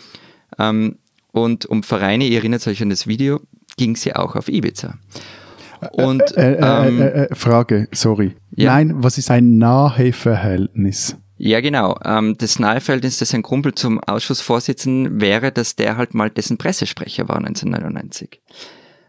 Ähm, 0.58 0.96
und 1.32 1.66
um 1.66 1.82
Vereine, 1.82 2.25
ihr 2.25 2.38
erinnert 2.38 2.66
euch 2.66 2.80
an 2.80 2.88
das 2.88 3.06
Video, 3.06 3.42
ging 3.76 3.96
sie 3.96 4.16
auch 4.16 4.34
auf 4.34 4.48
Ibiza. 4.48 4.94
Und 5.92 6.22
Äh, 6.38 6.54
äh, 6.54 6.88
ähm, 6.88 7.02
äh, 7.02 7.04
äh, 7.04 7.34
Frage, 7.34 7.87
sorry. 7.92 8.34
Ja. 8.56 8.72
Nein, 8.72 8.94
was 8.96 9.18
ist 9.18 9.30
ein 9.30 9.58
Naheverhältnis? 9.58 11.18
Ja, 11.38 11.61
genau. 11.61 11.97
Ähm, 12.04 12.37
das 12.37 12.59
Naheverhältnis 12.59 13.18
des 13.18 13.33
Herrn 13.33 13.45
Krumpel 13.45 13.75
zum 13.75 14.00
Ausschussvorsitzenden 14.00 15.21
wäre, 15.21 15.52
dass 15.52 15.76
der 15.76 15.97
halt 15.97 16.12
mal 16.12 16.30
dessen 16.30 16.59
Pressesprecher 16.59 17.28
war 17.28 17.37
1999. 17.37 18.40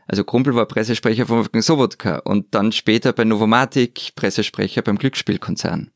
Also 0.05 0.23
Krumpel 0.23 0.55
war 0.55 0.67
Pressesprecher 0.67 1.25
von 1.25 1.37
Wolfgang 1.37 1.63
Sobotka 1.63 2.19
und 2.19 2.53
dann 2.53 2.71
später 2.71 3.13
bei 3.13 3.25
Novomatic 3.25 4.13
Pressesprecher 4.15 4.83
beim 4.83 4.97
Glücksspielkonzern, 4.97 5.91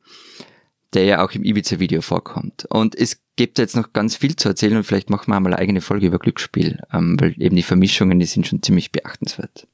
der 0.93 1.05
ja 1.05 1.25
auch 1.25 1.31
im 1.31 1.43
Ibiza-Video 1.43 2.01
vorkommt. 2.01 2.65
Und 2.69 2.95
es 2.95 3.21
gibt 3.35 3.59
jetzt 3.59 3.75
noch 3.75 3.93
ganz 3.93 4.15
viel 4.15 4.35
zu 4.35 4.49
erzählen 4.49 4.77
und 4.77 4.83
vielleicht 4.83 5.11
machen 5.11 5.31
wir 5.31 5.35
einmal 5.35 5.53
eine 5.53 5.61
eigene 5.61 5.81
Folge 5.81 6.07
über 6.07 6.19
Glücksspiel, 6.19 6.79
ähm, 6.91 7.15
weil 7.19 7.35
eben 7.39 7.55
die 7.55 7.63
Vermischungen, 7.63 8.19
die 8.19 8.25
sind 8.25 8.47
schon 8.47 8.61
ziemlich 8.63 8.91
beachtenswert. 8.91 9.67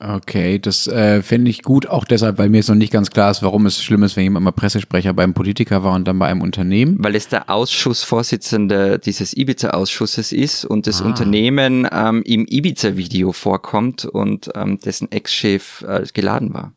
Okay, 0.00 0.60
das 0.60 0.86
äh, 0.86 1.22
fände 1.22 1.50
ich 1.50 1.62
gut, 1.62 1.88
auch 1.88 2.04
deshalb, 2.04 2.38
weil 2.38 2.48
mir 2.48 2.58
jetzt 2.58 2.68
noch 2.68 2.76
nicht 2.76 2.92
ganz 2.92 3.10
klar 3.10 3.32
ist, 3.32 3.42
warum 3.42 3.66
es 3.66 3.82
schlimm 3.82 4.04
ist, 4.04 4.16
wenn 4.16 4.22
jemand 4.22 4.44
mal 4.44 4.52
Pressesprecher 4.52 5.12
beim 5.12 5.34
Politiker 5.34 5.82
war 5.82 5.94
und 5.94 6.06
dann 6.06 6.20
bei 6.20 6.26
einem 6.26 6.40
Unternehmen. 6.40 6.98
Weil 7.00 7.16
es 7.16 7.26
der 7.26 7.50
Ausschussvorsitzende 7.50 9.00
dieses 9.00 9.36
Ibiza-Ausschusses 9.36 10.30
ist 10.30 10.64
und 10.64 10.86
das 10.86 11.00
Unternehmen 11.00 11.88
ähm, 11.90 12.22
im 12.22 12.46
Ibiza-Video 12.48 13.32
vorkommt 13.32 14.04
und 14.04 14.50
ähm, 14.54 14.78
dessen 14.78 15.10
Ex-Chef 15.10 15.82
äh, 15.82 16.04
geladen 16.14 16.54
war. 16.54 16.72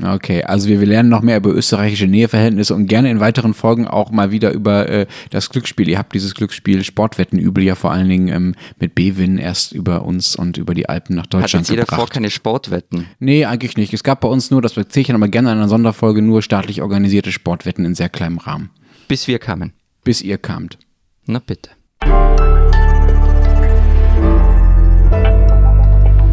Okay, 0.00 0.44
also 0.44 0.68
wir, 0.68 0.78
wir 0.78 0.86
lernen 0.86 1.08
noch 1.08 1.22
mehr 1.22 1.38
über 1.38 1.50
österreichische 1.50 2.06
Näheverhältnisse 2.06 2.72
und 2.72 2.86
gerne 2.86 3.10
in 3.10 3.18
weiteren 3.18 3.52
Folgen 3.52 3.88
auch 3.88 4.12
mal 4.12 4.30
wieder 4.30 4.52
über 4.52 4.88
äh, 4.88 5.06
das 5.30 5.50
Glücksspiel. 5.50 5.88
Ihr 5.88 5.98
habt 5.98 6.14
dieses 6.14 6.36
Glücksspiel 6.36 6.84
Sportwettenübel 6.84 7.64
ja 7.64 7.74
vor 7.74 7.90
allen 7.90 8.08
Dingen 8.08 8.28
ähm, 8.28 8.54
mit 8.78 8.94
B-Win 8.94 9.38
erst 9.38 9.72
über 9.72 10.04
uns 10.04 10.36
und 10.36 10.56
über 10.56 10.74
die 10.74 10.88
Alpen 10.88 11.16
nach 11.16 11.24
Hat 11.24 11.34
Deutschland 11.34 11.66
jetzt 11.66 11.70
jeder 11.70 11.86
vor 11.86 12.08
keine 12.08 12.30
Sportwetten. 12.30 13.06
Nee, 13.18 13.44
eigentlich 13.44 13.76
nicht. 13.76 13.92
Es 13.92 14.04
gab 14.04 14.20
bei 14.20 14.28
uns 14.28 14.52
nur, 14.52 14.62
das 14.62 14.76
erzähle 14.76 15.02
ich 15.02 15.12
aber 15.12 15.26
gerne 15.26 15.50
in 15.50 15.58
einer 15.58 15.68
Sonderfolge, 15.68 16.22
nur 16.22 16.42
staatlich 16.42 16.80
organisierte 16.80 17.32
Sportwetten 17.32 17.84
in 17.84 17.96
sehr 17.96 18.08
kleinem 18.08 18.38
Rahmen. 18.38 18.70
Bis 19.08 19.26
wir 19.26 19.40
kamen. 19.40 19.72
Bis 20.04 20.22
ihr 20.22 20.38
kamt. 20.38 20.78
Na 21.26 21.40
bitte. 21.40 21.70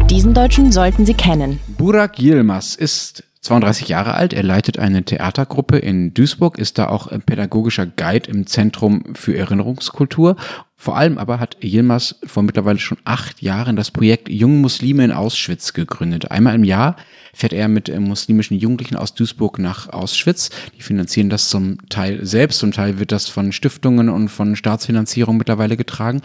Diesen 0.08 0.34
Deutschen 0.34 0.70
sollten 0.70 1.04
Sie 1.04 1.14
kennen. 1.14 1.58
Burak 1.76 2.20
Yilmaz 2.20 2.76
ist 2.76 3.24
32 3.46 3.88
Jahre 3.88 4.14
alt. 4.14 4.32
Er 4.32 4.42
leitet 4.42 4.78
eine 4.78 5.04
Theatergruppe 5.04 5.78
in 5.78 6.12
Duisburg, 6.12 6.58
ist 6.58 6.78
da 6.78 6.88
auch 6.88 7.08
pädagogischer 7.24 7.86
Guide 7.86 8.30
im 8.30 8.46
Zentrum 8.46 9.14
für 9.14 9.36
Erinnerungskultur. 9.36 10.36
Vor 10.76 10.96
allem 10.96 11.16
aber 11.16 11.40
hat 11.40 11.56
Yilmaz 11.62 12.16
vor 12.24 12.42
mittlerweile 12.42 12.78
schon 12.78 12.98
acht 13.04 13.40
Jahren 13.42 13.76
das 13.76 13.90
Projekt 13.90 14.28
Junge 14.28 14.58
Muslime 14.58 15.04
in 15.04 15.12
Auschwitz 15.12 15.72
gegründet. 15.72 16.30
Einmal 16.30 16.54
im 16.54 16.64
Jahr 16.64 16.96
fährt 17.36 17.52
er 17.52 17.68
mit 17.68 17.90
äh, 17.90 18.00
muslimischen 18.00 18.58
Jugendlichen 18.58 18.96
aus 18.96 19.14
Duisburg 19.14 19.58
nach 19.58 19.90
Auschwitz. 19.90 20.48
Die 20.78 20.82
finanzieren 20.82 21.28
das 21.28 21.50
zum 21.50 21.76
Teil 21.90 22.24
selbst, 22.24 22.60
zum 22.60 22.72
Teil 22.72 22.98
wird 22.98 23.12
das 23.12 23.28
von 23.28 23.52
Stiftungen 23.52 24.08
und 24.08 24.30
von 24.30 24.56
Staatsfinanzierung 24.56 25.36
mittlerweile 25.36 25.76
getragen. 25.76 26.22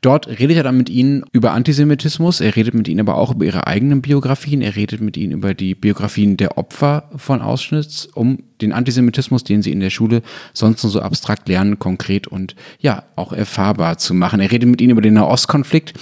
Dort 0.00 0.28
redet 0.28 0.56
er 0.56 0.62
dann 0.62 0.76
mit 0.76 0.88
ihnen 0.88 1.24
über 1.32 1.52
Antisemitismus, 1.52 2.40
er 2.40 2.54
redet 2.54 2.74
mit 2.74 2.86
ihnen 2.86 3.00
aber 3.00 3.16
auch 3.16 3.34
über 3.34 3.44
ihre 3.44 3.66
eigenen 3.66 4.00
Biografien, 4.00 4.62
er 4.62 4.76
redet 4.76 5.00
mit 5.00 5.16
ihnen 5.16 5.32
über 5.32 5.54
die 5.54 5.74
Biografien 5.74 6.36
der 6.36 6.56
Opfer 6.56 7.10
von 7.16 7.42
Auschwitz, 7.42 8.08
um 8.14 8.38
den 8.60 8.72
Antisemitismus, 8.72 9.42
den 9.42 9.60
sie 9.60 9.72
in 9.72 9.80
der 9.80 9.90
Schule 9.90 10.22
sonst 10.52 10.84
nur 10.84 10.92
so 10.92 11.00
abstrakt 11.00 11.48
lernen, 11.48 11.80
konkret 11.80 12.28
und 12.28 12.54
ja, 12.78 13.02
auch 13.16 13.32
erfahrbar 13.32 13.98
zu 13.98 14.14
machen. 14.14 14.38
Er 14.38 14.52
redet 14.52 14.68
mit 14.68 14.80
ihnen 14.80 14.90
über 14.90 15.02
den 15.02 15.14
Nahostkonflikt 15.14 15.94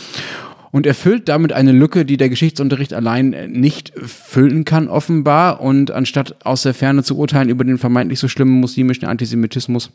und 0.72 0.86
erfüllt 0.86 1.28
damit 1.28 1.52
eine 1.52 1.70
Lücke, 1.70 2.04
die 2.04 2.16
der 2.16 2.30
Geschichtsunterricht 2.30 2.94
allein 2.94 3.52
nicht 3.52 3.92
füllen 3.94 4.64
kann, 4.64 4.88
offenbar. 4.88 5.60
Und 5.60 5.90
anstatt 5.90 6.44
aus 6.44 6.62
der 6.62 6.74
Ferne 6.74 7.04
zu 7.04 7.16
urteilen 7.16 7.50
über 7.50 7.62
den 7.62 7.78
vermeintlich 7.78 8.18
so 8.18 8.26
schlimmen 8.26 8.58
muslimischen 8.58 9.06
Antisemitismus, 9.06 9.90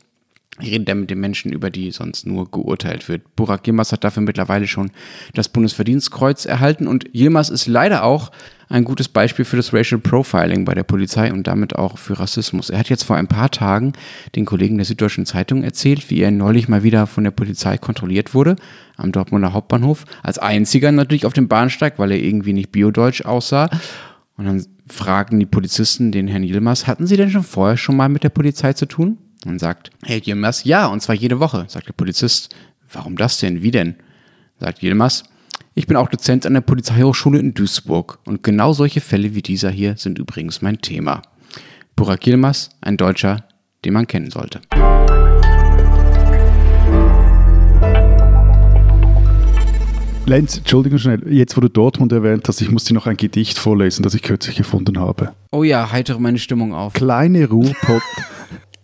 redet 0.61 0.89
er 0.89 0.95
mit 0.95 1.09
den 1.09 1.19
Menschen, 1.19 1.51
über 1.51 1.69
die 1.69 1.91
sonst 1.91 2.25
nur 2.25 2.49
geurteilt 2.49 3.07
wird. 3.09 3.35
Burak 3.35 3.67
Yilmaz 3.67 3.91
hat 3.91 4.03
dafür 4.03 4.23
mittlerweile 4.23 4.67
schon 4.67 4.91
das 5.33 5.49
Bundesverdienstkreuz 5.49 6.45
erhalten 6.45 6.87
und 6.87 7.05
Yilmaz 7.13 7.49
ist 7.49 7.67
leider 7.67 8.03
auch 8.03 8.31
ein 8.69 8.83
gutes 8.83 9.07
Beispiel 9.07 9.45
für 9.45 9.55
das 9.55 9.73
Racial 9.73 10.01
Profiling 10.01 10.65
bei 10.65 10.73
der 10.73 10.83
Polizei 10.83 11.31
und 11.31 11.47
damit 11.47 11.75
auch 11.75 11.97
für 11.97 12.19
Rassismus. 12.19 12.69
Er 12.69 12.79
hat 12.79 12.89
jetzt 12.89 13.03
vor 13.03 13.15
ein 13.15 13.27
paar 13.27 13.49
Tagen 13.49 13.93
den 14.35 14.45
Kollegen 14.45 14.77
der 14.77 14.85
Süddeutschen 14.85 15.25
Zeitung 15.25 15.63
erzählt, 15.63 16.09
wie 16.09 16.19
er 16.19 16.31
neulich 16.31 16.67
mal 16.67 16.83
wieder 16.83 17.07
von 17.07 17.23
der 17.23 17.31
Polizei 17.31 17.77
kontrolliert 17.77 18.33
wurde 18.33 18.55
am 18.97 19.11
Dortmunder 19.11 19.53
Hauptbahnhof. 19.53 20.05
Als 20.23 20.39
einziger 20.39 20.91
natürlich 20.91 21.25
auf 21.25 21.33
dem 21.33 21.47
Bahnsteig, 21.47 21.99
weil 21.99 22.11
er 22.11 22.19
irgendwie 22.19 22.53
nicht 22.53 22.71
biodeutsch 22.71 23.25
aussah. 23.25 23.69
Und 24.35 24.45
dann 24.45 24.65
fragen 24.87 25.39
die 25.39 25.45
Polizisten 25.45 26.11
den 26.11 26.27
Herrn 26.27 26.43
Yilmaz, 26.43 26.87
hatten 26.87 27.07
Sie 27.07 27.17
denn 27.17 27.29
schon 27.29 27.43
vorher 27.43 27.77
schon 27.77 27.95
mal 27.95 28.09
mit 28.09 28.23
der 28.23 28.29
Polizei 28.29 28.73
zu 28.73 28.85
tun? 28.85 29.17
Und 29.47 29.59
sagt 29.59 29.91
Herr 30.03 30.19
Yilmaz, 30.19 30.65
ja, 30.65 30.87
und 30.87 31.01
zwar 31.01 31.15
jede 31.15 31.39
Woche. 31.39 31.65
Sagt 31.69 31.87
der 31.87 31.93
Polizist, 31.93 32.53
warum 32.91 33.15
das 33.15 33.39
denn? 33.39 33.61
Wie 33.61 33.71
denn? 33.71 33.95
Sagt 34.59 34.83
Yilmaz, 34.83 35.23
ich 35.73 35.87
bin 35.87 35.95
auch 35.95 36.09
Dozent 36.09 36.45
an 36.45 36.53
der 36.53 36.61
Polizeihochschule 36.61 37.39
in 37.39 37.53
Duisburg 37.53 38.19
und 38.25 38.43
genau 38.43 38.73
solche 38.73 38.99
Fälle 38.99 39.35
wie 39.35 39.41
dieser 39.41 39.69
hier 39.69 39.95
sind 39.95 40.19
übrigens 40.19 40.61
mein 40.61 40.81
Thema. 40.81 41.21
Burak 41.95 42.27
Yilmaz, 42.27 42.71
ein 42.81 42.97
Deutscher, 42.97 43.45
den 43.85 43.93
man 43.93 44.05
kennen 44.05 44.31
sollte. 44.31 44.59
Lenz, 50.27 50.57
Entschuldigung 50.57 50.99
schnell, 50.99 51.23
jetzt 51.31 51.55
wo 51.55 51.61
du 51.61 51.69
Dortmund 51.69 52.11
erwähnt 52.11 52.45
hast, 52.49 52.59
ich 52.59 52.69
muss 52.69 52.83
dir 52.83 52.93
noch 52.93 53.07
ein 53.07 53.15
Gedicht 53.15 53.57
vorlesen, 53.57 54.03
das 54.03 54.13
ich 54.13 54.23
kürzlich 54.23 54.57
gefunden 54.57 54.99
habe. 54.99 55.31
Oh 55.53 55.63
ja, 55.63 55.89
heitere 55.89 56.19
meine 56.19 56.37
Stimmung 56.37 56.73
auf. 56.73 56.91
Kleine 56.91 57.47
Ruhrpott, 57.47 58.01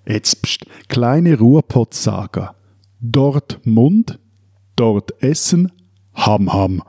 jetzt 0.08 0.42
pst, 0.42 0.66
kleine 0.88 1.38
Ruhrpott-Saga. 1.38 2.56
Dort 3.02 3.66
Mund, 3.66 4.20
dort 4.76 5.22
Essen, 5.22 5.72
Ham 6.14 6.52
Ham. 6.54 6.82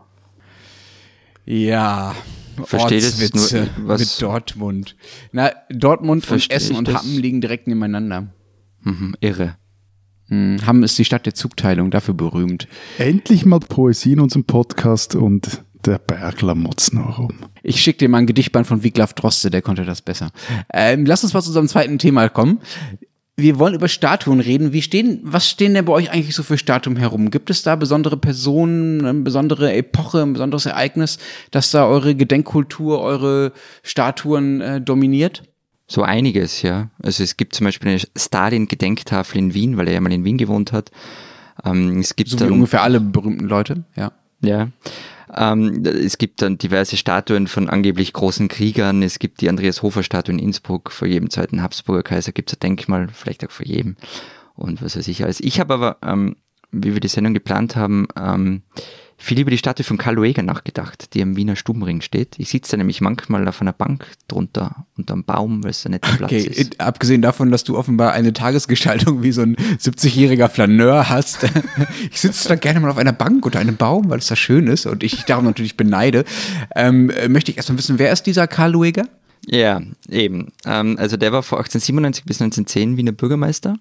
Ja, 1.44 2.14
Versteht 2.64 3.02
es 3.02 3.20
Ortswitze 3.20 3.68
nur, 3.78 3.88
was- 3.88 4.00
mit 4.00 4.22
Dortmund. 4.22 4.96
Na, 5.32 5.50
Dortmund 5.70 6.30
und 6.30 6.50
Essen 6.50 6.76
und 6.76 6.88
das? 6.88 7.02
Hamm 7.02 7.18
liegen 7.18 7.40
direkt 7.40 7.66
nebeneinander. 7.66 8.28
Mhm, 8.82 9.14
irre. 9.20 9.56
Hm, 10.28 10.58
Hamm 10.64 10.82
ist 10.84 10.96
die 10.98 11.04
Stadt 11.04 11.26
der 11.26 11.34
Zugteilung, 11.34 11.90
dafür 11.90 12.14
berühmt. 12.14 12.68
Endlich 12.98 13.44
mal 13.44 13.58
Poesie 13.60 14.12
in 14.12 14.20
unserem 14.20 14.44
Podcast 14.44 15.14
und 15.16 15.64
der 15.86 15.98
Bergler 15.98 16.54
motzt 16.54 16.94
noch 16.94 17.18
rum. 17.18 17.32
Ich 17.62 17.80
schicke 17.80 17.98
dir 17.98 18.08
mal 18.08 18.18
ein 18.18 18.26
Gedichtband 18.26 18.66
von 18.66 18.82
Wiglaf 18.82 19.14
Droste, 19.14 19.50
der 19.50 19.62
konnte 19.62 19.84
das 19.84 20.02
besser. 20.02 20.30
Ähm, 20.72 21.06
lass 21.06 21.24
uns 21.24 21.32
mal 21.34 21.42
zu 21.42 21.48
unserem 21.48 21.68
zweiten 21.68 21.98
Thema 21.98 22.28
kommen. 22.28 22.60
Wir 23.36 23.58
wollen 23.58 23.74
über 23.74 23.88
Statuen 23.88 24.38
reden. 24.38 24.72
Wie 24.72 24.82
stehen, 24.82 25.20
was 25.24 25.48
stehen 25.48 25.74
denn 25.74 25.84
bei 25.84 25.92
euch 25.92 26.12
eigentlich 26.12 26.36
so 26.36 26.44
für 26.44 26.56
Statuen 26.56 26.96
herum? 26.96 27.30
Gibt 27.30 27.50
es 27.50 27.62
da 27.62 27.74
besondere 27.74 28.16
Personen, 28.16 29.04
eine 29.04 29.20
besondere 29.22 29.72
Epoche, 29.72 30.22
ein 30.22 30.34
besonderes 30.34 30.66
Ereignis, 30.66 31.18
das 31.50 31.72
da 31.72 31.86
eure 31.86 32.14
Gedenkkultur, 32.14 33.00
eure 33.00 33.52
Statuen 33.82 34.60
äh, 34.60 34.80
dominiert? 34.80 35.42
So 35.86 36.02
einiges, 36.02 36.62
ja. 36.62 36.90
Also 37.02 37.22
es 37.24 37.36
gibt 37.36 37.54
zum 37.54 37.64
Beispiel 37.64 37.90
eine 37.90 38.00
Stalin-Gedenktafel 38.16 39.38
in 39.38 39.54
Wien, 39.54 39.76
weil 39.76 39.88
er 39.88 39.94
ja 39.94 40.00
mal 40.00 40.12
in 40.12 40.24
Wien 40.24 40.38
gewohnt 40.38 40.72
hat. 40.72 40.90
Ähm, 41.64 41.98
es 41.98 42.16
gibt 42.16 42.30
So 42.30 42.40
wie 42.40 42.52
ungefähr 42.52 42.82
alle 42.82 43.00
berühmten 43.00 43.46
Leute, 43.46 43.84
ja. 43.96 44.12
ja. 44.40 44.68
Ähm, 45.36 45.84
es 45.84 46.18
gibt 46.18 46.42
dann 46.42 46.58
diverse 46.58 46.96
Statuen 46.96 47.46
von 47.46 47.68
angeblich 47.68 48.12
großen 48.12 48.48
Kriegern. 48.48 49.02
Es 49.02 49.18
gibt 49.18 49.40
die 49.40 49.48
Andreas 49.48 49.82
Hofer-Statue 49.82 50.34
in 50.34 50.38
Innsbruck. 50.38 50.90
Vor 50.92 51.08
jedem 51.08 51.30
zweiten 51.30 51.62
Habsburger 51.62 52.02
Kaiser 52.02 52.32
gibt 52.32 52.50
es 52.50 52.56
ein 52.56 52.60
Denkmal, 52.60 53.08
vielleicht 53.12 53.44
auch 53.44 53.50
vor 53.50 53.66
jedem. 53.66 53.96
Und 54.54 54.82
was 54.82 54.96
weiß 54.96 55.08
ich 55.08 55.24
alles. 55.24 55.40
Ich 55.40 55.60
habe 55.60 55.74
aber, 55.74 55.96
ähm, 56.02 56.36
wie 56.70 56.92
wir 56.92 57.00
die 57.00 57.08
Sendung 57.08 57.34
geplant 57.34 57.76
haben, 57.76 58.06
ähm, 58.16 58.62
viel 59.16 59.40
über 59.40 59.50
die 59.50 59.58
Statue 59.58 59.84
von 59.84 59.96
Karl 59.96 60.14
Lueger 60.16 60.42
nachgedacht, 60.42 61.14
die 61.14 61.22
am 61.22 61.36
Wiener 61.36 61.56
Stubenring 61.56 62.00
steht. 62.00 62.34
Ich 62.38 62.50
sitze 62.50 62.72
da 62.72 62.76
nämlich 62.76 63.00
manchmal 63.00 63.46
auf 63.48 63.60
einer 63.60 63.72
Bank 63.72 64.06
drunter, 64.28 64.86
unter 64.96 65.14
einem 65.14 65.24
Baum, 65.24 65.62
weil 65.62 65.70
es 65.70 65.84
ein 65.86 65.92
netter 65.92 66.16
Platz 66.16 66.32
Okay, 66.32 66.42
ist. 66.42 66.74
äh, 66.74 66.78
abgesehen 66.78 67.22
davon, 67.22 67.50
dass 67.50 67.64
du 67.64 67.76
offenbar 67.78 68.12
eine 68.12 68.32
Tagesgestaltung 68.32 69.22
wie 69.22 69.32
so 69.32 69.42
ein 69.42 69.56
70-jähriger 69.56 70.48
Flaneur 70.48 71.08
hast. 71.08 71.46
ich 72.10 72.20
sitze 72.20 72.48
da 72.48 72.56
gerne 72.56 72.80
mal 72.80 72.90
auf 72.90 72.98
einer 72.98 73.12
Bank 73.12 73.44
unter 73.46 73.58
einem 73.60 73.76
Baum, 73.76 74.10
weil 74.10 74.18
es 74.18 74.26
da 74.26 74.36
schön 74.36 74.66
ist 74.66 74.86
und 74.86 75.02
ich 75.02 75.24
darum 75.24 75.44
natürlich 75.44 75.76
beneide. 75.76 76.24
Ähm, 76.74 77.10
äh, 77.10 77.28
möchte 77.28 77.50
ich 77.50 77.56
erstmal 77.56 77.78
wissen, 77.78 77.98
wer 77.98 78.12
ist 78.12 78.24
dieser 78.24 78.46
Karl 78.46 78.72
Lueger? 78.72 79.04
Ja, 79.46 79.80
eben. 80.08 80.52
Ähm, 80.64 80.96
also 80.98 81.16
der 81.16 81.32
war 81.32 81.42
von 81.42 81.58
1897 81.58 82.24
bis 82.24 82.40
1910 82.40 82.96
Wiener 82.96 83.12
Bürgermeister. 83.12 83.76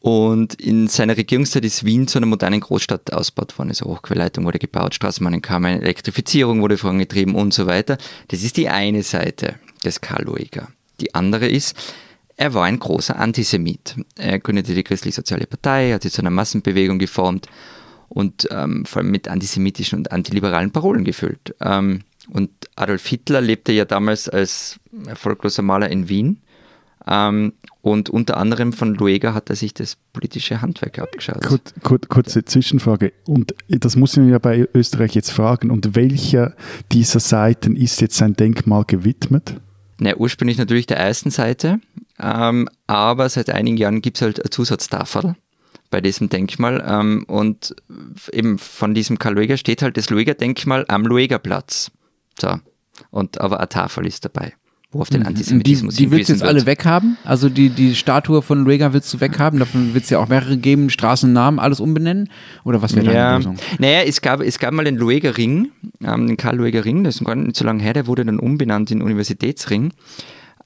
Und 0.00 0.54
in 0.54 0.86
seiner 0.86 1.16
Regierungszeit 1.16 1.64
ist 1.64 1.84
Wien 1.84 2.06
zu 2.06 2.18
einer 2.18 2.26
modernen 2.26 2.60
Großstadt 2.60 3.12
ausgebaut 3.12 3.58
worden. 3.58 3.70
Also 3.70 3.86
Hochquellleitung 3.86 4.44
wurde 4.44 4.60
gebaut, 4.60 4.94
Straßenbahnen 4.94 5.42
kamen, 5.42 5.82
Elektrifizierung 5.82 6.62
wurde 6.62 6.78
vorangetrieben 6.78 7.34
und 7.34 7.52
so 7.52 7.66
weiter. 7.66 7.98
Das 8.28 8.44
ist 8.44 8.56
die 8.56 8.68
eine 8.68 9.02
Seite 9.02 9.56
des 9.84 10.00
Karl 10.00 10.24
Lueger. 10.24 10.68
Die 11.00 11.14
andere 11.14 11.48
ist, 11.48 11.76
er 12.36 12.54
war 12.54 12.64
ein 12.64 12.78
großer 12.78 13.18
Antisemit. 13.18 13.96
Er 14.16 14.38
gründete 14.38 14.74
die 14.74 14.84
Christlich-Soziale 14.84 15.46
Partei, 15.46 15.92
hat 15.92 16.02
sich 16.02 16.12
zu 16.12 16.22
einer 16.22 16.30
Massenbewegung 16.30 17.00
geformt 17.00 17.48
und 18.08 18.48
ähm, 18.52 18.84
vor 18.84 19.02
allem 19.02 19.10
mit 19.10 19.26
antisemitischen 19.26 19.98
und 19.98 20.12
antiliberalen 20.12 20.70
Parolen 20.70 21.04
gefüllt. 21.04 21.56
Ähm, 21.60 22.02
und 22.30 22.50
Adolf 22.76 23.06
Hitler 23.06 23.40
lebte 23.40 23.72
ja 23.72 23.84
damals 23.84 24.28
als 24.28 24.78
erfolgloser 25.06 25.62
Maler 25.62 25.90
in 25.90 26.08
Wien. 26.08 26.40
Ähm, 27.06 27.54
und 27.88 28.10
unter 28.10 28.36
anderem 28.36 28.74
von 28.74 28.94
Lueger 28.94 29.32
hat 29.32 29.48
er 29.48 29.56
sich 29.56 29.72
das 29.72 29.96
politische 30.12 30.60
Handwerk 30.60 30.98
abgeschaut. 30.98 31.42
Kur, 31.42 31.58
kur, 31.82 31.98
kurze 32.06 32.44
Zwischenfrage. 32.44 33.14
Und 33.26 33.54
das 33.66 33.96
muss 33.96 34.16
man 34.16 34.28
ja 34.28 34.38
bei 34.38 34.68
Österreich 34.74 35.14
jetzt 35.14 35.30
fragen. 35.30 35.70
Und 35.70 35.96
welcher 35.96 36.54
dieser 36.92 37.20
Seiten 37.20 37.76
ist 37.76 38.02
jetzt 38.02 38.18
sein 38.18 38.34
Denkmal 38.34 38.84
gewidmet? 38.84 39.54
Na, 39.98 40.14
ursprünglich 40.16 40.58
natürlich 40.58 40.86
der 40.86 40.98
ersten 40.98 41.30
Seite, 41.30 41.80
ähm, 42.20 42.68
aber 42.86 43.28
seit 43.30 43.48
einigen 43.50 43.78
Jahren 43.78 44.02
gibt 44.02 44.18
es 44.18 44.22
halt 44.22 44.38
eine 44.38 44.50
Zusatztafel 44.50 45.34
bei 45.90 46.02
diesem 46.02 46.28
Denkmal 46.28 46.84
ähm, 46.86 47.24
und 47.26 47.74
eben 48.32 48.58
von 48.58 48.94
diesem 48.94 49.18
Karl 49.18 49.34
Lueger 49.34 49.56
steht 49.56 49.80
halt 49.80 49.96
das 49.96 50.10
Lueger-Denkmal 50.10 50.84
am 50.88 51.06
Luegerplatz. 51.06 51.90
So. 52.38 52.60
Und 53.10 53.40
aber 53.40 53.58
eine 53.58 53.68
Tafel 53.70 54.06
ist 54.06 54.24
dabei, 54.24 54.52
wo 54.90 55.00
auf 55.00 55.10
den 55.10 55.20
Die, 55.20 55.26
Antisemitismus 55.26 55.96
die 55.96 56.10
willst 56.10 56.30
du 56.30 56.32
jetzt 56.32 56.40
hingewiesen 56.40 56.48
alle 56.48 56.56
wird. 56.66 56.66
weghaben? 56.78 57.18
Also 57.24 57.48
die, 57.50 57.68
die 57.68 57.94
Statue 57.94 58.40
von 58.40 58.64
Lueger 58.64 58.92
willst 58.94 59.12
du 59.12 59.20
weghaben? 59.20 59.58
Davon 59.58 59.92
wird 59.92 60.04
es 60.04 60.10
ja 60.10 60.18
auch 60.18 60.28
mehrere 60.28 60.56
geben, 60.56 60.88
Straßennamen, 60.88 61.60
alles 61.60 61.80
umbenennen? 61.80 62.30
Oder 62.64 62.80
was 62.80 62.94
wäre 62.96 63.04
deine 63.06 63.16
Ja, 63.18 63.36
Lösung? 63.36 63.56
naja, 63.78 64.00
es 64.06 64.22
gab, 64.22 64.40
es 64.40 64.58
gab 64.58 64.72
mal 64.72 64.84
den 64.84 64.96
Lueger 64.96 65.36
Ring, 65.36 65.70
ähm, 66.02 66.26
den 66.26 66.36
Karl 66.38 66.56
Lueger 66.56 66.84
Ring, 66.86 67.04
das 67.04 67.16
ist 67.16 67.24
gar 67.26 67.34
nicht 67.34 67.56
so 67.56 67.64
lange 67.66 67.82
her, 67.82 67.92
der 67.92 68.06
wurde 68.06 68.24
dann 68.24 68.38
umbenannt 68.38 68.90
in 68.90 69.02
Universitätsring, 69.02 69.92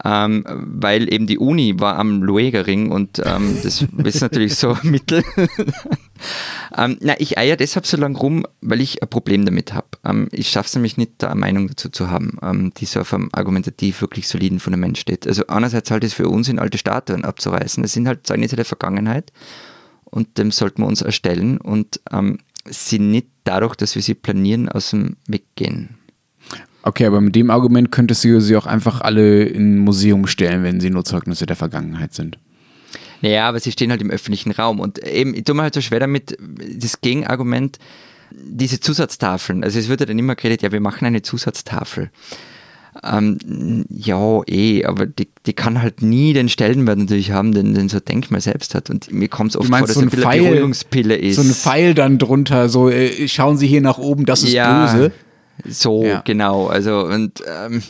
ähm, 0.05 0.45
weil 0.47 1.13
eben 1.13 1.27
die 1.27 1.39
Uni 1.39 1.75
war 1.81 1.99
am 1.99 2.23
Lueger 2.23 2.67
Ring 2.69 2.93
und 2.93 3.21
ähm, 3.25 3.57
das 3.63 3.85
ist 4.05 4.21
natürlich 4.21 4.55
so 4.55 4.77
Mittel. 4.85 5.25
Ähm, 6.77 6.99
na, 7.01 7.15
ich 7.19 7.39
eier 7.39 7.57
deshalb 7.57 7.87
so 7.87 7.97
lange 7.97 8.19
rum, 8.19 8.47
weil 8.61 8.81
ich 8.81 9.03
ein 9.03 9.09
Problem 9.09 9.45
damit 9.45 9.75
habe. 9.75 9.89
Ähm, 10.05 10.29
ich 10.33 10.49
schaffe 10.49 10.69
es 10.69 10.75
nämlich 10.75 10.97
nicht, 10.97 11.13
da 11.19 11.31
eine 11.31 11.41
Meinung 11.41 11.69
dazu 11.69 11.89
zu 11.89 12.11
haben, 12.11 12.39
ähm, 12.43 12.73
die 12.77 12.85
so 12.85 13.01
auf 13.01 13.13
einem 13.13 13.29
argumentativ 13.33 14.01
wirklich 14.01 14.29
soliden 14.29 14.61
Fundament 14.61 14.99
steht. 14.99 15.27
Also 15.27 15.47
einerseits 15.47 15.91
halt 15.91 16.05
es 16.05 16.15
für 16.15 16.29
Unsinn, 16.29 16.59
alte 16.59 16.79
Statuen 16.79 17.25
abzureißen. 17.25 17.83
Das 17.83 17.93
sind 17.93 18.09
halt 18.09 18.27
Zeugnisse 18.27 18.57
der 18.57 18.65
Vergangenheit 18.65 19.33
und 20.05 20.39
dem 20.39 20.51
sollten 20.51 20.83
wir 20.83 20.87
uns 20.87 21.03
erstellen 21.03 21.59
und 21.59 22.01
ähm, 22.11 22.39
sie 22.67 22.99
nicht 22.99 23.29
dadurch, 23.45 23.75
dass 23.75 23.95
wir 23.95 24.03
sie 24.03 24.15
planieren, 24.15 24.69
aus 24.69 24.91
dem 24.91 25.17
Weg 25.27 25.45
gehen. 25.57 25.97
Okay, 26.85 27.07
aber 27.07 27.21
mit 27.21 27.37
dem 27.37 27.51
Argument 27.51 27.93
könntest 27.93 28.25
du 28.25 28.41
sie 28.41 28.57
auch 28.57 28.67
einfach 28.67 29.01
alle 29.01 29.45
in 29.45 29.77
ein 29.77 29.79
Museum 29.79 30.27
stellen, 30.27 30.65
wenn 30.65 30.81
sie 30.81 30.91
nur 30.91 31.05
Zeugnisse 31.05 31.47
der 31.47 31.57
Vergangenheit 31.57 32.13
sind. 32.13 32.39
Naja, 33.23 33.49
aber 33.49 33.61
sie 33.61 33.73
stehen 33.73 33.91
halt 33.91 34.03
im 34.03 34.11
öffentlichen 34.11 34.51
Raum 34.53 34.81
und 34.81 34.99
eben, 34.99 35.35
ich 35.35 35.45
tue 35.45 35.55
mir 35.55 35.63
halt 35.63 35.75
so 35.75 35.81
schwer 35.81 36.01
damit, 36.01 36.37
das 36.77 37.01
Gegenargument, 37.01 37.79
diese 38.31 38.81
Zusatztafeln, 38.81 39.63
also 39.65 39.79
es 39.79 39.89
wird 39.89 40.01
ja 40.01 40.07
dann 40.07 40.19
immer 40.19 40.35
geredet, 40.35 40.63
ja, 40.63 40.73
wir 40.73 40.81
machen 40.81 41.07
eine 41.07 41.23
Zusatztafel. 41.23 42.11
Ähm, 43.03 43.87
ja, 43.89 44.43
eh, 44.47 44.85
aber 44.85 45.07
die, 45.07 45.29
die 45.47 45.55
kann 45.55 45.81
halt 45.81 46.03
nie 46.03 46.35
den 46.35 46.51
Stellenwert 46.51 46.99
natürlich 46.99 47.31
haben, 47.31 47.53
den, 47.53 47.73
den 47.73 47.89
so 47.89 48.01
Denkmal 48.01 48.43
selbst 48.43 48.75
hat. 48.75 48.91
Und 48.91 49.11
mir 49.11 49.29
kommt 49.29 49.51
es 49.51 49.57
oft 49.57 49.69
vor, 49.71 49.81
dass 49.81 49.95
so 49.95 50.01
ein 50.01 50.13
eine 50.13 50.23
Pfeil- 50.23 50.43
Beruhigungspille 50.43 51.17
ist. 51.17 51.37
So 51.37 51.43
ein 51.43 51.55
Pfeil 51.55 51.95
dann 51.95 52.19
drunter, 52.19 52.69
so 52.69 52.91
äh, 52.91 53.29
schauen 53.29 53.57
Sie 53.57 53.67
hier 53.67 53.81
nach 53.81 53.97
oben, 53.97 54.27
das 54.27 54.43
ist 54.43 54.53
ja, 54.53 54.93
böse. 54.93 55.13
So, 55.67 56.05
Ja. 56.05 56.21
genau. 56.27 56.67
Also 56.67 57.07
und, 57.07 57.43
ähm, 57.47 57.83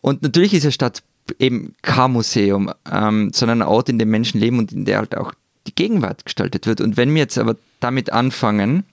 und 0.00 0.22
natürlich 0.22 0.54
ist 0.54 0.64
eine 0.64 0.72
Stadt 0.72 1.02
eben 1.38 1.74
kein 1.82 2.12
Museum, 2.12 2.72
ähm, 2.90 3.30
sondern 3.32 3.62
ein 3.62 3.68
Ort, 3.68 3.88
in 3.88 3.98
dem 3.98 4.10
Menschen 4.10 4.40
leben 4.40 4.58
und 4.58 4.72
in 4.72 4.84
der 4.84 4.98
halt 4.98 5.16
auch 5.16 5.32
die 5.66 5.74
Gegenwart 5.74 6.24
gestaltet 6.24 6.66
wird. 6.66 6.80
Und 6.80 6.96
wenn 6.96 7.12
wir 7.14 7.22
jetzt 7.22 7.38
aber 7.38 7.56
damit 7.80 8.12
anfangen, 8.12 8.84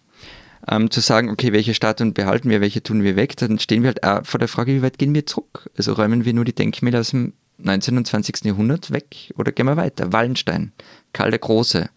ähm, 0.68 0.90
zu 0.90 1.00
sagen, 1.00 1.30
okay, 1.30 1.54
welche 1.54 1.74
Statuen 1.74 2.14
behalten 2.14 2.50
wir, 2.50 2.62
welche 2.62 2.82
tun 2.82 3.04
wir 3.04 3.16
weg, 3.16 3.38
dann 3.38 3.60
stehen 3.60 3.84
wir 3.84 3.90
halt 3.90 4.04
auch 4.04 4.26
vor 4.26 4.40
der 4.40 4.48
Frage, 4.48 4.74
wie 4.74 4.82
weit 4.82 4.98
gehen 4.98 5.14
wir 5.14 5.26
zurück? 5.26 5.70
Also 5.78 5.94
räumen 5.94 6.26
wir 6.26 6.34
nur 6.34 6.46
die 6.46 6.56
Denkmäler 6.56 7.02
aus 7.02 7.12
dem 7.12 7.34
19. 7.58 7.98
und 7.98 8.08
20. 8.08 8.44
Jahrhundert 8.46 8.92
weg 8.92 9.34
oder 9.38 9.52
gehen 9.52 9.68
wir 9.68 9.78
weiter? 9.78 10.12
Wallenstein, 10.12 10.74
Karl 11.14 11.30
der 11.30 11.40
Große, 11.40 11.90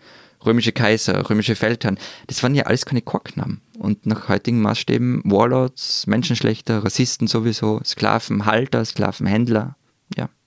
römische 0.45 0.73
Kaiser, 0.73 1.29
römische 1.29 1.57
Feldherren, 1.57 1.99
das 2.27 2.43
waren 2.43 2.55
ja 2.55 2.65
alles 2.65 2.87
keine 2.87 3.03
Chorknaben. 3.03 3.61
Und 3.79 4.07
nach 4.07 4.29
heutigen 4.29 4.61
Maßstäben 4.61 5.23
Warlords, 5.25 6.07
Menschenschlechter, 6.07 6.85
Rassisten 6.85 7.27
sowieso, 7.27 7.81
Sklavenhalter, 7.85 8.85
Sklavenhändler, 8.85 9.77
ja. 10.17 10.38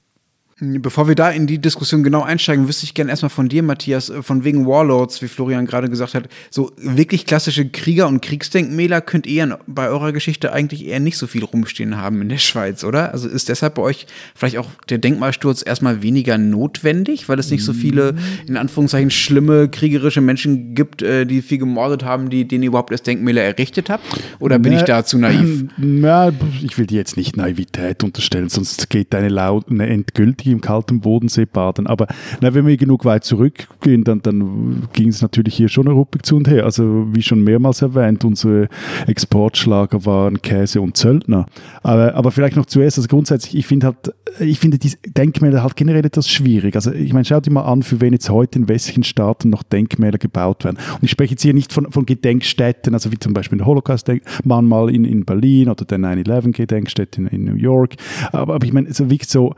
Bevor 0.63 1.07
wir 1.07 1.15
da 1.15 1.31
in 1.31 1.47
die 1.47 1.57
Diskussion 1.57 2.03
genau 2.03 2.21
einsteigen, 2.21 2.67
wüsste 2.67 2.83
ich 2.83 2.93
gerne 2.93 3.09
erstmal 3.09 3.31
von 3.31 3.49
dir, 3.49 3.63
Matthias, 3.63 4.11
äh, 4.11 4.21
von 4.21 4.43
wegen 4.43 4.67
Warlords, 4.67 5.19
wie 5.23 5.27
Florian 5.27 5.65
gerade 5.65 5.89
gesagt 5.89 6.13
hat. 6.13 6.29
So 6.51 6.71
wirklich 6.77 7.25
klassische 7.25 7.67
Krieger- 7.67 8.07
und 8.07 8.21
Kriegsdenkmäler 8.21 9.01
könnt 9.01 9.25
ihr 9.25 9.57
bei 9.65 9.89
eurer 9.89 10.11
Geschichte 10.11 10.53
eigentlich 10.53 10.85
eher 10.85 10.99
nicht 10.99 11.17
so 11.17 11.25
viel 11.25 11.43
rumstehen 11.43 11.97
haben 11.97 12.21
in 12.21 12.29
der 12.29 12.37
Schweiz, 12.37 12.83
oder? 12.83 13.11
Also 13.11 13.27
ist 13.27 13.49
deshalb 13.49 13.73
bei 13.73 13.81
euch 13.81 14.05
vielleicht 14.35 14.59
auch 14.59 14.67
der 14.87 14.99
Denkmalsturz 14.99 15.63
erstmal 15.65 16.03
weniger 16.03 16.37
notwendig, 16.37 17.27
weil 17.27 17.39
es 17.39 17.49
nicht 17.49 17.63
so 17.63 17.73
viele, 17.73 18.13
in 18.45 18.55
Anführungszeichen, 18.55 19.09
schlimme 19.09 19.67
kriegerische 19.67 20.21
Menschen 20.21 20.75
gibt, 20.75 21.01
äh, 21.01 21.25
die 21.25 21.41
viel 21.41 21.57
gemordet 21.57 22.03
haben, 22.03 22.29
die, 22.29 22.47
denen 22.47 22.61
ihr 22.61 22.67
überhaupt 22.67 22.91
erst 22.91 23.07
Denkmäler 23.07 23.41
errichtet 23.41 23.89
habt? 23.89 24.05
Oder 24.37 24.59
bin 24.59 24.73
ich 24.73 24.83
da 24.83 25.03
zu 25.03 25.17
naiv? 25.17 25.65
Na, 25.77 26.31
ich 26.61 26.77
will 26.77 26.85
dir 26.85 26.97
jetzt 26.97 27.17
nicht 27.17 27.35
Naivität 27.35 28.03
unterstellen, 28.03 28.49
sonst 28.49 28.91
geht 28.91 29.11
deine 29.11 29.29
Laut 29.29 29.71
eine 29.71 29.87
endgültige 29.87 30.50
im 30.51 30.61
kalten 30.61 31.01
Bodensee 31.01 31.45
baden. 31.45 31.87
Aber 31.87 32.07
na, 32.41 32.53
wenn 32.53 32.65
wir 32.65 32.77
genug 32.77 33.05
weit 33.05 33.23
zurückgehen, 33.23 34.03
dann, 34.03 34.21
dann 34.21 34.83
ging 34.93 35.09
es 35.09 35.21
natürlich 35.21 35.55
hier 35.55 35.69
schon 35.69 35.87
ruppig 35.87 36.23
zu 36.25 36.35
und 36.35 36.47
her. 36.47 36.65
Also 36.65 37.07
wie 37.13 37.21
schon 37.21 37.43
mehrmals 37.43 37.81
erwähnt, 37.81 38.23
unsere 38.25 38.67
Exportschlager 39.07 40.05
waren 40.05 40.41
Käse 40.41 40.81
und 40.81 40.97
Zöldner. 40.97 41.45
Aber, 41.83 42.15
aber 42.15 42.31
vielleicht 42.31 42.55
noch 42.55 42.65
zuerst, 42.65 42.97
also 42.97 43.07
grundsätzlich, 43.07 43.55
ich 43.55 43.67
finde 43.67 43.87
halt, 43.87 44.13
ich 44.39 44.59
finde 44.59 44.77
diese 44.77 44.97
Denkmäler 45.07 45.63
halt 45.63 45.75
generell 45.75 46.05
etwas 46.05 46.29
schwierig. 46.29 46.75
Also 46.75 46.91
ich 46.91 47.13
meine, 47.13 47.25
schau 47.25 47.39
dir 47.39 47.51
mal 47.51 47.63
an, 47.63 47.83
für 47.83 48.01
wen 48.01 48.13
jetzt 48.13 48.29
heute 48.29 48.59
in 48.59 48.67
westlichen 48.67 49.03
Staaten 49.03 49.49
noch 49.49 49.63
Denkmäler 49.63 50.17
gebaut 50.17 50.63
werden. 50.63 50.77
Und 50.93 51.03
ich 51.03 51.11
spreche 51.11 51.31
jetzt 51.31 51.41
hier 51.41 51.53
nicht 51.53 51.73
von, 51.73 51.91
von 51.91 52.05
Gedenkstätten, 52.05 52.93
also 52.93 53.11
wie 53.11 53.19
zum 53.19 53.33
Beispiel 53.33 53.59
ein 53.59 53.65
Holocaust-Mahnmal 53.65 54.93
in, 54.93 55.05
in 55.05 55.25
Berlin 55.25 55.69
oder 55.69 55.85
der 55.85 55.99
9-11-Gedenkstätte 55.99 57.21
in, 57.21 57.27
in 57.27 57.45
New 57.45 57.55
York. 57.55 57.95
Aber, 58.31 58.55
aber 58.55 58.65
ich 58.65 58.73
meine, 58.73 58.93
so 58.93 59.09
wirklich 59.09 59.29
so, 59.29 59.53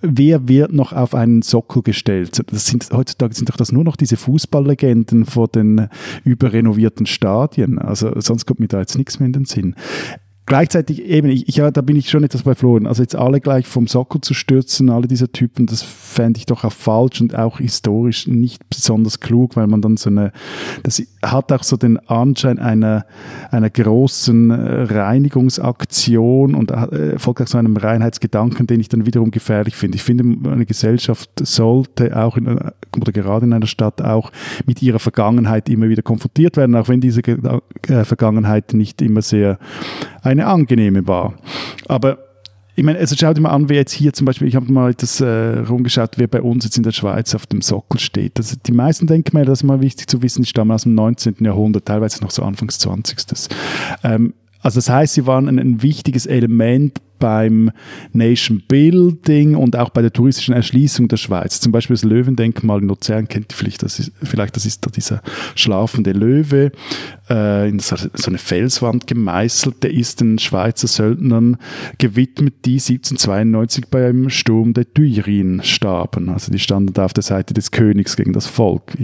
wer 0.00 0.48
wird 0.48 0.72
noch 0.72 0.92
auf 0.92 1.14
einen 1.14 1.42
Sockel 1.42 1.82
gestellt? 1.82 2.42
Das 2.50 2.66
sind, 2.66 2.88
heutzutage 2.92 3.34
sind 3.34 3.48
doch 3.48 3.56
das 3.56 3.72
nur 3.72 3.84
noch 3.84 3.96
diese 3.96 4.16
Fußballlegenden 4.16 5.24
vor 5.24 5.48
den 5.48 5.88
überrenovierten 6.24 7.06
Stadien. 7.06 7.78
Also 7.78 8.12
sonst 8.20 8.46
kommt 8.46 8.60
mir 8.60 8.68
da 8.68 8.80
jetzt 8.80 8.96
nichts 8.96 9.18
mehr 9.18 9.26
in 9.26 9.32
den 9.32 9.44
Sinn 9.44 9.74
gleichzeitig 10.46 11.04
eben, 11.04 11.28
ich, 11.28 11.48
ich, 11.48 11.56
ja, 11.56 11.70
da 11.70 11.80
bin 11.80 11.96
ich 11.96 12.08
schon 12.08 12.24
etwas 12.24 12.44
bei 12.44 12.54
Florian. 12.54 12.86
Also 12.86 13.02
jetzt 13.02 13.16
alle 13.16 13.40
gleich 13.40 13.66
vom 13.66 13.88
Sockel 13.88 14.20
zu 14.20 14.32
stürzen, 14.32 14.88
alle 14.90 15.08
diese 15.08 15.30
Typen, 15.30 15.66
das 15.66 15.82
fände 15.82 16.38
ich 16.38 16.46
doch 16.46 16.64
auch 16.64 16.72
falsch 16.72 17.20
und 17.20 17.36
auch 17.36 17.58
historisch 17.58 18.26
nicht 18.28 18.68
besonders 18.70 19.20
klug, 19.20 19.56
weil 19.56 19.66
man 19.66 19.82
dann 19.82 19.96
so 19.96 20.08
eine, 20.08 20.32
das 20.84 21.02
hat 21.22 21.52
auch 21.52 21.64
so 21.64 21.76
den 21.76 21.98
Anschein 22.08 22.58
einer, 22.58 23.06
einer 23.50 23.70
großen 23.70 24.50
äh, 24.50 24.82
Reinigungsaktion 24.82 26.54
und 26.54 26.70
äh, 26.70 27.18
folgt 27.18 27.42
auch 27.42 27.48
so 27.48 27.58
einem 27.58 27.76
Reinheitsgedanken, 27.76 28.66
den 28.66 28.80
ich 28.80 28.88
dann 28.88 29.04
wiederum 29.04 29.32
gefährlich 29.32 29.74
finde. 29.74 29.96
Ich 29.96 30.04
finde, 30.04 30.48
eine 30.48 30.64
Gesellschaft 30.64 31.30
sollte 31.42 32.16
auch 32.16 32.36
in, 32.36 32.46
oder 32.46 33.12
gerade 33.12 33.46
in 33.46 33.52
einer 33.52 33.66
Stadt 33.66 34.00
auch 34.00 34.30
mit 34.64 34.80
ihrer 34.80 35.00
Vergangenheit 35.00 35.68
immer 35.68 35.88
wieder 35.88 36.02
konfrontiert 36.02 36.56
werden, 36.56 36.76
auch 36.76 36.88
wenn 36.88 37.00
diese 37.00 37.20
äh, 37.22 38.04
Vergangenheit 38.04 38.74
nicht 38.74 39.02
immer 39.02 39.22
sehr 39.22 39.58
eine 40.40 40.46
angenehme 40.46 41.06
war. 41.06 41.34
Aber 41.86 42.18
ich 42.78 42.84
meine, 42.84 42.98
also 42.98 43.16
schau 43.18 43.32
dir 43.32 43.40
mal 43.40 43.50
an, 43.50 43.70
wer 43.70 43.76
jetzt 43.76 43.92
hier 43.92 44.12
zum 44.12 44.26
Beispiel, 44.26 44.48
ich 44.48 44.54
habe 44.54 44.70
mal 44.70 44.92
das 44.92 45.20
äh, 45.22 45.60
rumgeschaut, 45.60 46.18
wer 46.18 46.26
bei 46.26 46.42
uns 46.42 46.64
jetzt 46.64 46.76
in 46.76 46.82
der 46.82 46.92
Schweiz 46.92 47.34
auf 47.34 47.46
dem 47.46 47.62
Sockel 47.62 47.98
steht. 47.98 48.36
Also 48.36 48.54
die 48.64 48.72
meisten 48.72 49.06
Denkmäler, 49.06 49.46
das 49.46 49.60
ist 49.60 49.64
mal 49.64 49.80
wichtig 49.80 50.08
zu 50.08 50.20
wissen, 50.20 50.42
die 50.42 50.48
stammen 50.48 50.72
aus 50.72 50.82
dem 50.82 50.94
19. 50.94 51.36
Jahrhundert, 51.40 51.86
teilweise 51.86 52.22
noch 52.22 52.30
so 52.30 52.42
Anfangs 52.42 52.78
20. 52.78 53.48
Ähm, 54.04 54.34
also 54.60 54.76
das 54.76 54.90
heißt, 54.90 55.14
sie 55.14 55.26
waren 55.26 55.48
ein, 55.48 55.58
ein 55.58 55.82
wichtiges 55.82 56.26
Element 56.26 57.00
beim 57.18 57.70
Nation 58.12 58.62
Building 58.66 59.54
und 59.54 59.76
auch 59.76 59.90
bei 59.90 60.02
der 60.02 60.12
touristischen 60.12 60.54
Erschließung 60.54 61.08
der 61.08 61.16
Schweiz. 61.16 61.60
Zum 61.60 61.72
Beispiel 61.72 61.94
das 61.94 62.04
Löwendenkmal 62.04 62.80
in 62.80 62.88
Luzern 62.88 63.28
kennt 63.28 63.52
ihr 63.52 63.56
vielleicht, 63.56 63.82
das 63.82 63.98
ist, 63.98 64.12
vielleicht 64.22 64.56
das 64.56 64.66
ist 64.66 64.84
da 64.86 64.90
dieser 64.90 65.22
schlafende 65.54 66.12
Löwe 66.12 66.72
äh, 67.28 67.68
in 67.68 67.78
so 67.78 67.96
eine 68.26 68.38
Felswand 68.38 69.06
gemeißelt. 69.06 69.82
Der 69.82 69.92
ist 69.92 70.20
den 70.20 70.38
Schweizer 70.38 70.86
Söldnern 70.86 71.56
gewidmet, 71.98 72.54
die 72.64 72.74
1792 72.74 73.88
beim 73.88 74.30
Sturm 74.30 74.74
der 74.74 74.92
Tuirin 74.92 75.62
starben. 75.62 76.28
Also 76.28 76.52
die 76.52 76.58
standen 76.58 76.92
da 76.92 77.04
auf 77.04 77.12
der 77.12 77.22
Seite 77.22 77.54
des 77.54 77.70
Königs 77.70 78.16
gegen 78.16 78.32
das 78.32 78.46
Volk. 78.46 78.96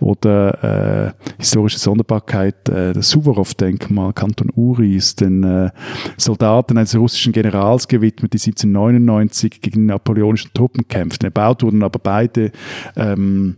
Oder 0.00 1.14
äh, 1.16 1.24
historische 1.38 1.78
Sonderbarkeit, 1.78 2.68
äh, 2.68 2.92
das 2.92 3.10
Suvorov-Denkmal, 3.10 4.12
Kanton 4.12 4.50
Uri, 4.54 4.96
ist 4.96 5.20
den 5.20 5.44
äh, 5.44 5.70
Soldaten 6.16 6.78
eines 6.78 6.96
russischen 6.96 7.32
Generals 7.32 7.59
Generals 7.60 7.88
gewidmet, 7.88 8.32
die 8.32 8.38
1799 8.38 9.60
gegen 9.60 9.80
die 9.80 9.86
napoleonischen 9.86 10.50
Truppen 10.54 10.88
kämpften. 10.88 11.26
Erbaut 11.26 11.62
wurden 11.62 11.82
aber 11.82 11.98
beide 11.98 12.52
ähm, 12.96 13.56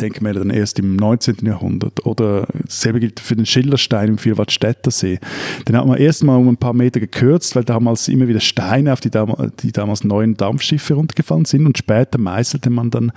Denkmäler 0.00 0.40
dann 0.40 0.50
erst 0.50 0.78
im 0.78 0.96
19. 0.96 1.36
Jahrhundert. 1.42 2.04
Oder 2.06 2.48
dasselbe 2.64 3.00
gilt 3.00 3.20
für 3.20 3.36
den 3.36 3.46
Schillerstein 3.46 4.08
im 4.08 4.18
Vierwaldstätter 4.18 4.90
See. 4.90 5.20
Den 5.68 5.76
hat 5.76 5.86
man 5.86 5.98
erstmal 5.98 6.38
um 6.38 6.48
ein 6.48 6.56
paar 6.56 6.72
Meter 6.72 6.98
gekürzt, 6.98 7.54
weil 7.54 7.64
damals 7.64 8.08
immer 8.08 8.26
wieder 8.26 8.40
Steine 8.40 8.92
auf 8.92 9.00
die, 9.00 9.10
die 9.10 9.72
damals 9.72 10.02
neuen 10.02 10.36
Dampfschiffe 10.36 10.94
runtergefallen 10.94 11.44
sind 11.44 11.66
und 11.66 11.78
später 11.78 12.18
meißelte 12.18 12.70
man 12.70 12.90
dann 12.90 13.12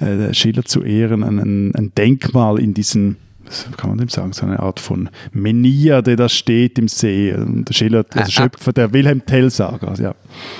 äh, 0.00 0.32
Schiller 0.32 0.64
zu 0.64 0.82
Ehren 0.82 1.22
ein, 1.22 1.74
ein 1.74 1.92
Denkmal 1.94 2.58
in 2.58 2.72
diesen 2.72 3.16
kann 3.76 3.90
man 3.90 3.98
dem 3.98 4.08
sagen, 4.08 4.32
so 4.32 4.46
eine 4.46 4.60
Art 4.60 4.80
von 4.80 5.08
Menier, 5.32 6.02
der 6.02 6.16
da 6.16 6.28
steht 6.28 6.78
im 6.78 6.88
See. 6.88 7.34
Der 7.36 7.74
Schiller, 7.74 8.04
also 8.14 8.20
ah, 8.20 8.30
Schöpfer 8.30 8.72
der 8.72 8.92
Wilhelm 8.92 9.24
Tell-Saga. 9.24 9.94
Ja. 9.94 10.14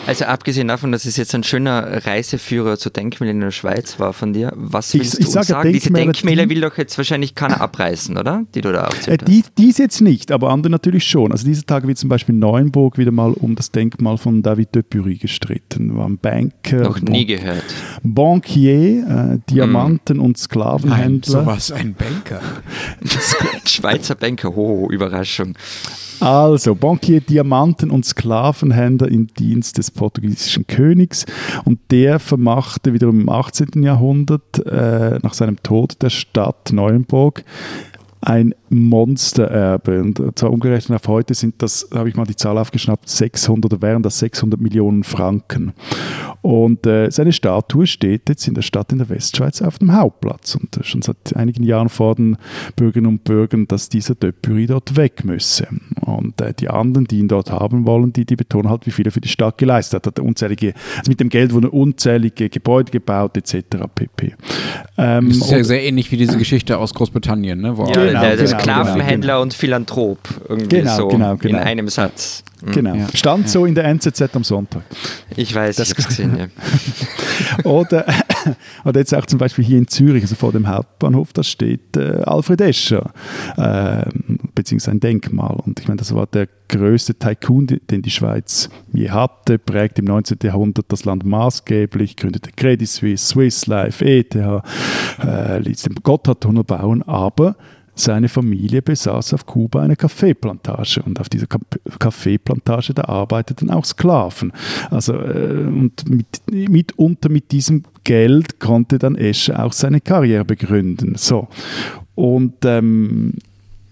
Also 0.06 0.24
abgesehen 0.24 0.68
davon, 0.68 0.92
dass 0.92 1.04
es 1.04 1.16
jetzt 1.16 1.34
ein 1.34 1.44
schöner 1.44 2.04
Reiseführer 2.06 2.78
zu 2.78 2.90
Denkmälern 2.90 3.36
in 3.36 3.40
der 3.40 3.50
Schweiz 3.50 3.98
war 3.98 4.12
von 4.12 4.32
dir, 4.32 4.52
was 4.54 4.92
willst 4.94 5.14
ich, 5.14 5.20
ich 5.20 5.26
du 5.26 5.32
sage, 5.32 5.46
sagen? 5.46 5.72
Diese 5.72 5.90
Denkmäler 5.90 6.48
will 6.48 6.60
doch 6.60 6.76
jetzt 6.76 6.96
wahrscheinlich 6.98 7.34
keiner 7.34 7.60
abreißen, 7.60 8.16
oder? 8.16 8.44
Die 8.54 8.60
du 8.60 8.72
da 8.72 8.88
äh, 9.06 9.16
die, 9.18 9.44
dies 9.56 9.78
jetzt 9.78 10.00
nicht, 10.00 10.32
aber 10.32 10.50
andere 10.50 10.70
natürlich 10.70 11.04
schon. 11.04 11.32
Also 11.32 11.46
diese 11.46 11.64
Tage 11.64 11.88
wird 11.88 11.98
zum 11.98 12.08
Beispiel 12.08 12.34
Neuenburg 12.34 12.98
wieder 12.98 13.12
mal 13.12 13.32
um 13.32 13.54
das 13.54 13.70
Denkmal 13.70 14.18
von 14.18 14.42
David 14.42 14.74
de 14.74 14.82
Bury 14.82 15.16
gestritten. 15.16 15.96
War 15.96 16.06
ein 16.06 16.18
Banker. 16.18 16.82
Noch 16.82 17.00
nie 17.00 17.26
gehört. 17.26 17.64
Bankier, 18.02 19.38
äh, 19.38 19.38
Diamanten- 19.50 20.16
hm. 20.16 20.24
und 20.24 20.38
Sklavenhändler. 20.38 21.36
Nein, 21.36 21.46
sowas, 21.46 21.72
ein 21.72 21.94
Banker. 21.94 22.40
Schweizer 23.64 24.14
Banker, 24.14 24.56
oh, 24.56 24.88
Überraschung. 24.90 25.54
Also, 26.20 26.76
Bankier, 26.76 27.20
Diamanten- 27.20 27.90
und 27.90 28.06
Sklavenhändler 28.06 29.08
im 29.08 29.26
Dienst 29.34 29.78
des 29.78 29.90
portugiesischen 29.90 30.68
Königs. 30.68 31.26
Und 31.64 31.80
der 31.90 32.20
vermachte 32.20 32.92
wiederum 32.92 33.22
im 33.22 33.28
18. 33.28 33.82
Jahrhundert 33.82 34.64
äh, 34.64 35.18
nach 35.20 35.34
seinem 35.34 35.60
Tod 35.64 36.00
der 36.00 36.10
Stadt 36.10 36.72
Neuenburg 36.72 37.44
ein 38.22 38.54
Monstererbe. 38.70 40.00
Und 40.00 40.38
zwar 40.38 40.50
umgerechnet 40.50 41.00
auf 41.00 41.08
heute 41.08 41.34
sind 41.34 41.60
das, 41.60 41.88
habe 41.92 42.08
ich 42.08 42.16
mal 42.16 42.24
die 42.24 42.36
Zahl 42.36 42.56
aufgeschnappt, 42.56 43.08
600 43.08 43.72
oder 43.72 43.82
wären 43.82 44.02
das 44.02 44.18
600 44.20 44.60
Millionen 44.60 45.04
Franken. 45.04 45.72
Und 46.40 46.86
äh, 46.86 47.10
seine 47.10 47.32
Statue 47.32 47.86
steht 47.86 48.28
jetzt 48.28 48.48
in 48.48 48.54
der 48.54 48.62
Stadt 48.62 48.92
in 48.92 48.98
der 48.98 49.08
Westschweiz 49.08 49.60
auf 49.62 49.78
dem 49.78 49.92
Hauptplatz 49.92 50.54
und 50.54 50.76
äh, 50.76 50.84
schon 50.84 51.02
seit 51.02 51.36
einigen 51.36 51.64
Jahren 51.64 51.88
fordern 51.88 52.36
Bürgerinnen 52.76 53.08
und 53.08 53.24
Bürger, 53.24 53.58
dass 53.66 53.88
dieser 53.88 54.14
Döpuri 54.14 54.66
dort 54.66 54.96
weg 54.96 55.24
müsse. 55.24 55.68
Und 56.00 56.40
äh, 56.40 56.54
die 56.54 56.68
anderen, 56.68 57.06
die 57.06 57.18
ihn 57.18 57.28
dort 57.28 57.50
haben 57.50 57.86
wollen, 57.86 58.12
die, 58.12 58.24
die 58.24 58.36
betonen 58.36 58.70
halt, 58.70 58.86
wie 58.86 58.90
viel 58.90 59.06
er 59.06 59.12
für 59.12 59.20
die 59.20 59.28
Stadt 59.28 59.58
geleistet 59.58 60.06
hat. 60.06 60.18
hat 60.18 60.24
unzählige, 60.24 60.74
also 60.98 61.10
mit 61.10 61.20
dem 61.20 61.28
Geld 61.28 61.52
wurden 61.52 61.66
unzählige 61.66 62.48
Gebäude 62.48 62.90
gebaut 62.90 63.36
etc. 63.36 63.64
pp. 63.94 64.34
Ähm, 64.96 65.28
das 65.28 65.38
ist 65.38 65.50
ja 65.50 65.64
sehr 65.64 65.82
ähnlich 65.82 66.10
wie 66.12 66.16
diese 66.16 66.38
Geschichte 66.38 66.78
aus 66.78 66.94
Großbritannien, 66.94 67.60
ne? 67.60 67.76
Wo 67.76 67.86
ja, 67.86 68.11
genau, 68.12 68.22
der, 68.22 68.36
der 68.36 68.46
genau, 68.46 68.58
Sklavenhändler 68.60 69.32
genau. 69.34 69.42
und 69.42 69.54
Philanthrop 69.54 70.18
irgendwie 70.48 70.76
genau, 70.76 70.96
so 70.96 71.08
genau, 71.08 71.36
genau. 71.36 71.58
in 71.58 71.64
einem 71.64 71.88
Satz. 71.88 72.44
Mhm. 72.64 72.72
Genau. 72.72 72.94
Ja. 72.94 73.06
Stand 73.14 73.48
so 73.48 73.66
in 73.66 73.74
der 73.74 73.84
NZZ 73.84 74.34
am 74.34 74.44
Sonntag. 74.44 74.82
Ich 75.36 75.54
weiß, 75.54 75.76
das 75.76 75.90
ich 75.90 75.98
habe 75.98 76.08
gesehen, 76.08 76.38
ja. 76.38 77.64
oder, 77.64 78.06
oder 78.84 79.00
jetzt 79.00 79.14
auch 79.14 79.26
zum 79.26 79.38
Beispiel 79.38 79.64
hier 79.64 79.78
in 79.78 79.88
Zürich, 79.88 80.22
also 80.22 80.34
vor 80.34 80.52
dem 80.52 80.68
Hauptbahnhof, 80.68 81.32
da 81.32 81.42
steht 81.42 81.96
äh, 81.96 82.22
Alfred 82.24 82.60
Escher, 82.60 83.12
äh, 83.56 84.04
beziehungsweise 84.54 84.92
ein 84.92 85.00
Denkmal. 85.00 85.56
Und 85.64 85.80
ich 85.80 85.88
meine, 85.88 85.98
das 85.98 86.14
war 86.14 86.26
der 86.26 86.48
größte 86.68 87.18
Tycoon, 87.18 87.66
den 87.66 88.02
die 88.02 88.10
Schweiz 88.10 88.70
je 88.92 89.10
hatte, 89.10 89.58
prägt 89.58 89.98
im 89.98 90.06
19. 90.06 90.38
Jahrhundert 90.42 90.86
das 90.88 91.04
Land 91.04 91.24
maßgeblich, 91.24 92.16
gründete 92.16 92.50
Credit 92.52 92.88
Suisse, 92.88 93.26
Swiss 93.26 93.66
Life, 93.66 94.04
ETH, 94.04 94.34
äh, 94.34 95.58
ließ 95.58 95.82
den 95.82 95.96
Gotthardtunnel 95.96 96.64
bauen, 96.64 97.02
aber 97.02 97.56
seine 97.94 98.28
Familie 98.28 98.82
besaß 98.82 99.34
auf 99.34 99.46
Kuba 99.46 99.82
eine 99.82 99.96
Kaffeeplantage 99.96 101.02
und 101.02 101.20
auf 101.20 101.28
dieser 101.28 101.46
Kaffeeplantage, 101.98 102.94
da 102.94 103.04
arbeiteten 103.04 103.70
auch 103.70 103.84
Sklaven. 103.84 104.52
Also, 104.90 105.14
äh, 105.14 105.66
und 105.66 106.08
mit, 106.08 106.42
mitunter 106.50 107.28
mit 107.28 107.52
diesem 107.52 107.84
Geld 108.04 108.60
konnte 108.60 108.98
dann 108.98 109.16
Escher 109.16 109.64
auch 109.64 109.72
seine 109.72 110.00
Karriere 110.00 110.44
begründen. 110.44 111.14
So. 111.16 111.48
Und 112.14 112.64
ähm, 112.64 113.34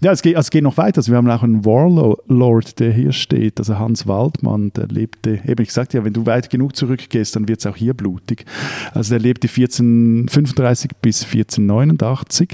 ja, 0.02 0.12
es 0.12 0.22
geht, 0.22 0.34
also 0.34 0.46
es 0.46 0.50
geht 0.50 0.64
noch 0.64 0.78
weiter. 0.78 0.98
Also 0.98 1.12
wir 1.12 1.18
haben 1.18 1.28
auch 1.28 1.42
einen 1.42 1.64
Warlord, 1.64 2.80
der 2.80 2.90
hier 2.90 3.12
steht, 3.12 3.58
also 3.58 3.78
Hans 3.78 4.06
Waldmann, 4.06 4.72
der 4.74 4.86
lebte, 4.86 5.40
eben 5.46 5.60
ich 5.60 5.68
gesagt, 5.68 5.92
ja, 5.92 6.02
wenn 6.04 6.14
du 6.14 6.24
weit 6.24 6.48
genug 6.48 6.74
zurückgehst, 6.74 7.36
dann 7.36 7.48
wird 7.48 7.60
es 7.60 7.66
auch 7.66 7.76
hier 7.76 7.92
blutig. 7.92 8.46
Also 8.94 9.10
der 9.10 9.20
lebte 9.20 9.46
1435 9.46 10.92
bis 11.02 11.24
1489, 11.24 12.52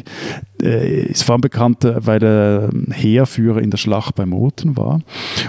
äh, 0.55 0.55
ist 0.62 1.22
vor 1.22 1.34
allem 1.34 1.40
bekannt, 1.42 1.84
äh, 1.84 2.04
weil 2.04 2.22
er 2.22 2.70
Heerführer 2.90 3.60
in 3.60 3.70
der 3.70 3.78
Schlacht 3.78 4.14
bei 4.14 4.26
Murten 4.26 4.76
war. 4.76 5.00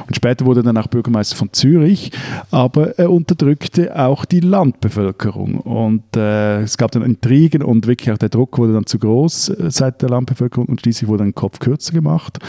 Und 0.08 0.16
später 0.16 0.46
wurde 0.46 0.62
er 0.62 0.64
dann 0.64 0.78
auch 0.78 0.88
Bürgermeister 0.88 1.36
von 1.36 1.52
Zürich, 1.54 2.12
aber 2.52 2.98
er 3.00 3.12
unterdrückte 3.12 3.98
auch 3.98 4.26
die 4.26 4.40
Landbevölkerung. 4.40 5.60
Und 5.60 6.16
äh, 6.16 6.62
es 6.62 6.78
gab 6.78 6.92
dann 6.92 7.04
Intrigen 7.04 7.64
und 7.64 7.88
wirklich 7.88 8.12
auch 8.12 8.18
der 8.18 8.30
Druck 8.30 8.58
wurde 8.58 8.74
dann 8.74 8.86
zu 8.86 9.00
groß 9.00 9.50
äh, 9.50 9.72
seit 9.72 10.02
der 10.02 10.10
Landbevölkerung 10.10 10.68
und 10.68 10.82
schließlich 10.82 11.08
wurde 11.08 11.24
ein 11.24 11.36
Kopf 11.36 11.60
kürzer 11.60 11.94
gemacht. 11.94 12.40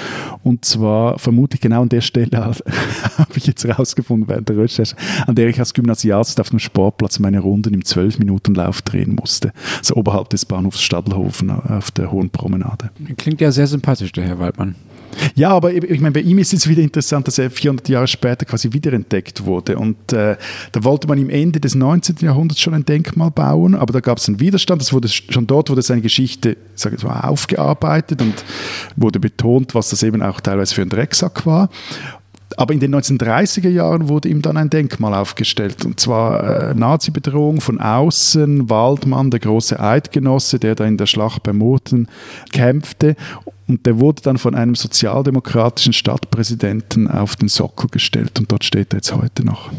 Und 0.42 0.64
zwar 0.64 1.18
vermutlich 1.18 1.60
genau 1.60 1.82
an 1.82 1.88
der 1.88 2.00
Stelle 2.00 2.28
habe 2.38 3.32
ich 3.36 3.46
jetzt 3.46 3.64
herausgefunden 3.64 4.28
während 4.28 4.48
der 4.48 4.56
Recherche, 4.56 4.96
an 5.26 5.34
der 5.34 5.48
ich 5.48 5.58
als 5.58 5.74
Gymnasiast 5.74 6.40
auf 6.40 6.50
dem 6.50 6.58
Sportplatz 6.58 7.18
meine 7.18 7.40
Runden 7.40 7.74
im 7.74 7.82
12-Minuten-Lauf 7.82 8.82
drehen 8.82 9.14
musste. 9.14 9.52
So 9.82 9.94
oberhalb 9.96 10.30
des 10.30 10.44
Bahnhofs 10.44 10.82
Stadelhofen 10.82 11.50
auf 11.50 11.90
der 11.90 12.10
Hohen 12.10 12.30
Promenade. 12.48 12.90
Klingt 13.16 13.40
ja 13.40 13.52
sehr 13.52 13.66
sympathisch, 13.66 14.10
der 14.12 14.24
Herr 14.24 14.38
Waldmann. 14.38 14.74
Ja, 15.34 15.50
aber 15.50 15.72
ich 15.72 16.00
meine, 16.00 16.12
bei 16.12 16.20
ihm 16.20 16.38
ist 16.38 16.52
es 16.52 16.68
wieder 16.68 16.82
interessant, 16.82 17.26
dass 17.26 17.38
er 17.38 17.50
400 17.50 17.88
Jahre 17.88 18.06
später 18.06 18.44
quasi 18.44 18.72
wiederentdeckt 18.72 19.44
wurde. 19.44 19.78
Und 19.78 20.12
äh, 20.12 20.36
da 20.72 20.84
wollte 20.84 21.08
man 21.08 21.18
im 21.18 21.30
Ende 21.30 21.60
des 21.60 21.74
19. 21.74 22.16
Jahrhunderts 22.20 22.60
schon 22.60 22.74
ein 22.74 22.84
Denkmal 22.84 23.30
bauen, 23.30 23.74
aber 23.74 23.92
da 23.92 24.00
gab 24.00 24.18
es 24.18 24.28
einen 24.28 24.40
Widerstand. 24.40 24.80
Das 24.80 24.92
wurde 24.92 25.08
schon 25.08 25.46
dort 25.46 25.70
wurde 25.70 25.82
seine 25.82 26.02
Geschichte 26.02 26.56
sage 26.78 26.96
ich 26.96 27.04
mal, 27.04 27.20
aufgearbeitet 27.20 28.22
und 28.22 28.44
wurde 28.96 29.20
betont, 29.20 29.74
was 29.74 29.90
das 29.90 30.02
eben 30.02 30.22
auch 30.22 30.40
teilweise 30.40 30.74
für 30.74 30.82
ein 30.82 30.88
Drecksack 30.88 31.44
war. 31.44 31.68
Aber 32.56 32.72
in 32.72 32.80
den 32.80 32.94
1930er 32.94 33.68
Jahren 33.68 34.08
wurde 34.08 34.28
ihm 34.28 34.42
dann 34.42 34.56
ein 34.56 34.70
Denkmal 34.70 35.14
aufgestellt. 35.14 35.84
Und 35.84 36.00
zwar 36.00 36.70
äh, 36.70 36.74
Nazi-Bedrohung 36.74 37.60
von 37.60 37.80
außen, 37.80 38.70
Waldmann, 38.70 39.30
der 39.30 39.40
große 39.40 39.78
Eidgenosse, 39.78 40.58
der 40.58 40.74
da 40.74 40.84
in 40.84 40.96
der 40.96 41.06
Schlacht 41.06 41.42
bei 41.42 41.52
Murten 41.52 42.08
kämpfte. 42.52 43.16
Und 43.66 43.84
der 43.84 44.00
wurde 44.00 44.22
dann 44.22 44.38
von 44.38 44.54
einem 44.54 44.74
sozialdemokratischen 44.74 45.92
Stadtpräsidenten 45.92 47.08
auf 47.08 47.36
den 47.36 47.48
Sockel 47.48 47.90
gestellt. 47.90 48.38
Und 48.38 48.50
dort 48.50 48.64
steht 48.64 48.94
er 48.94 48.98
jetzt 48.98 49.14
heute 49.14 49.44
noch. 49.44 49.70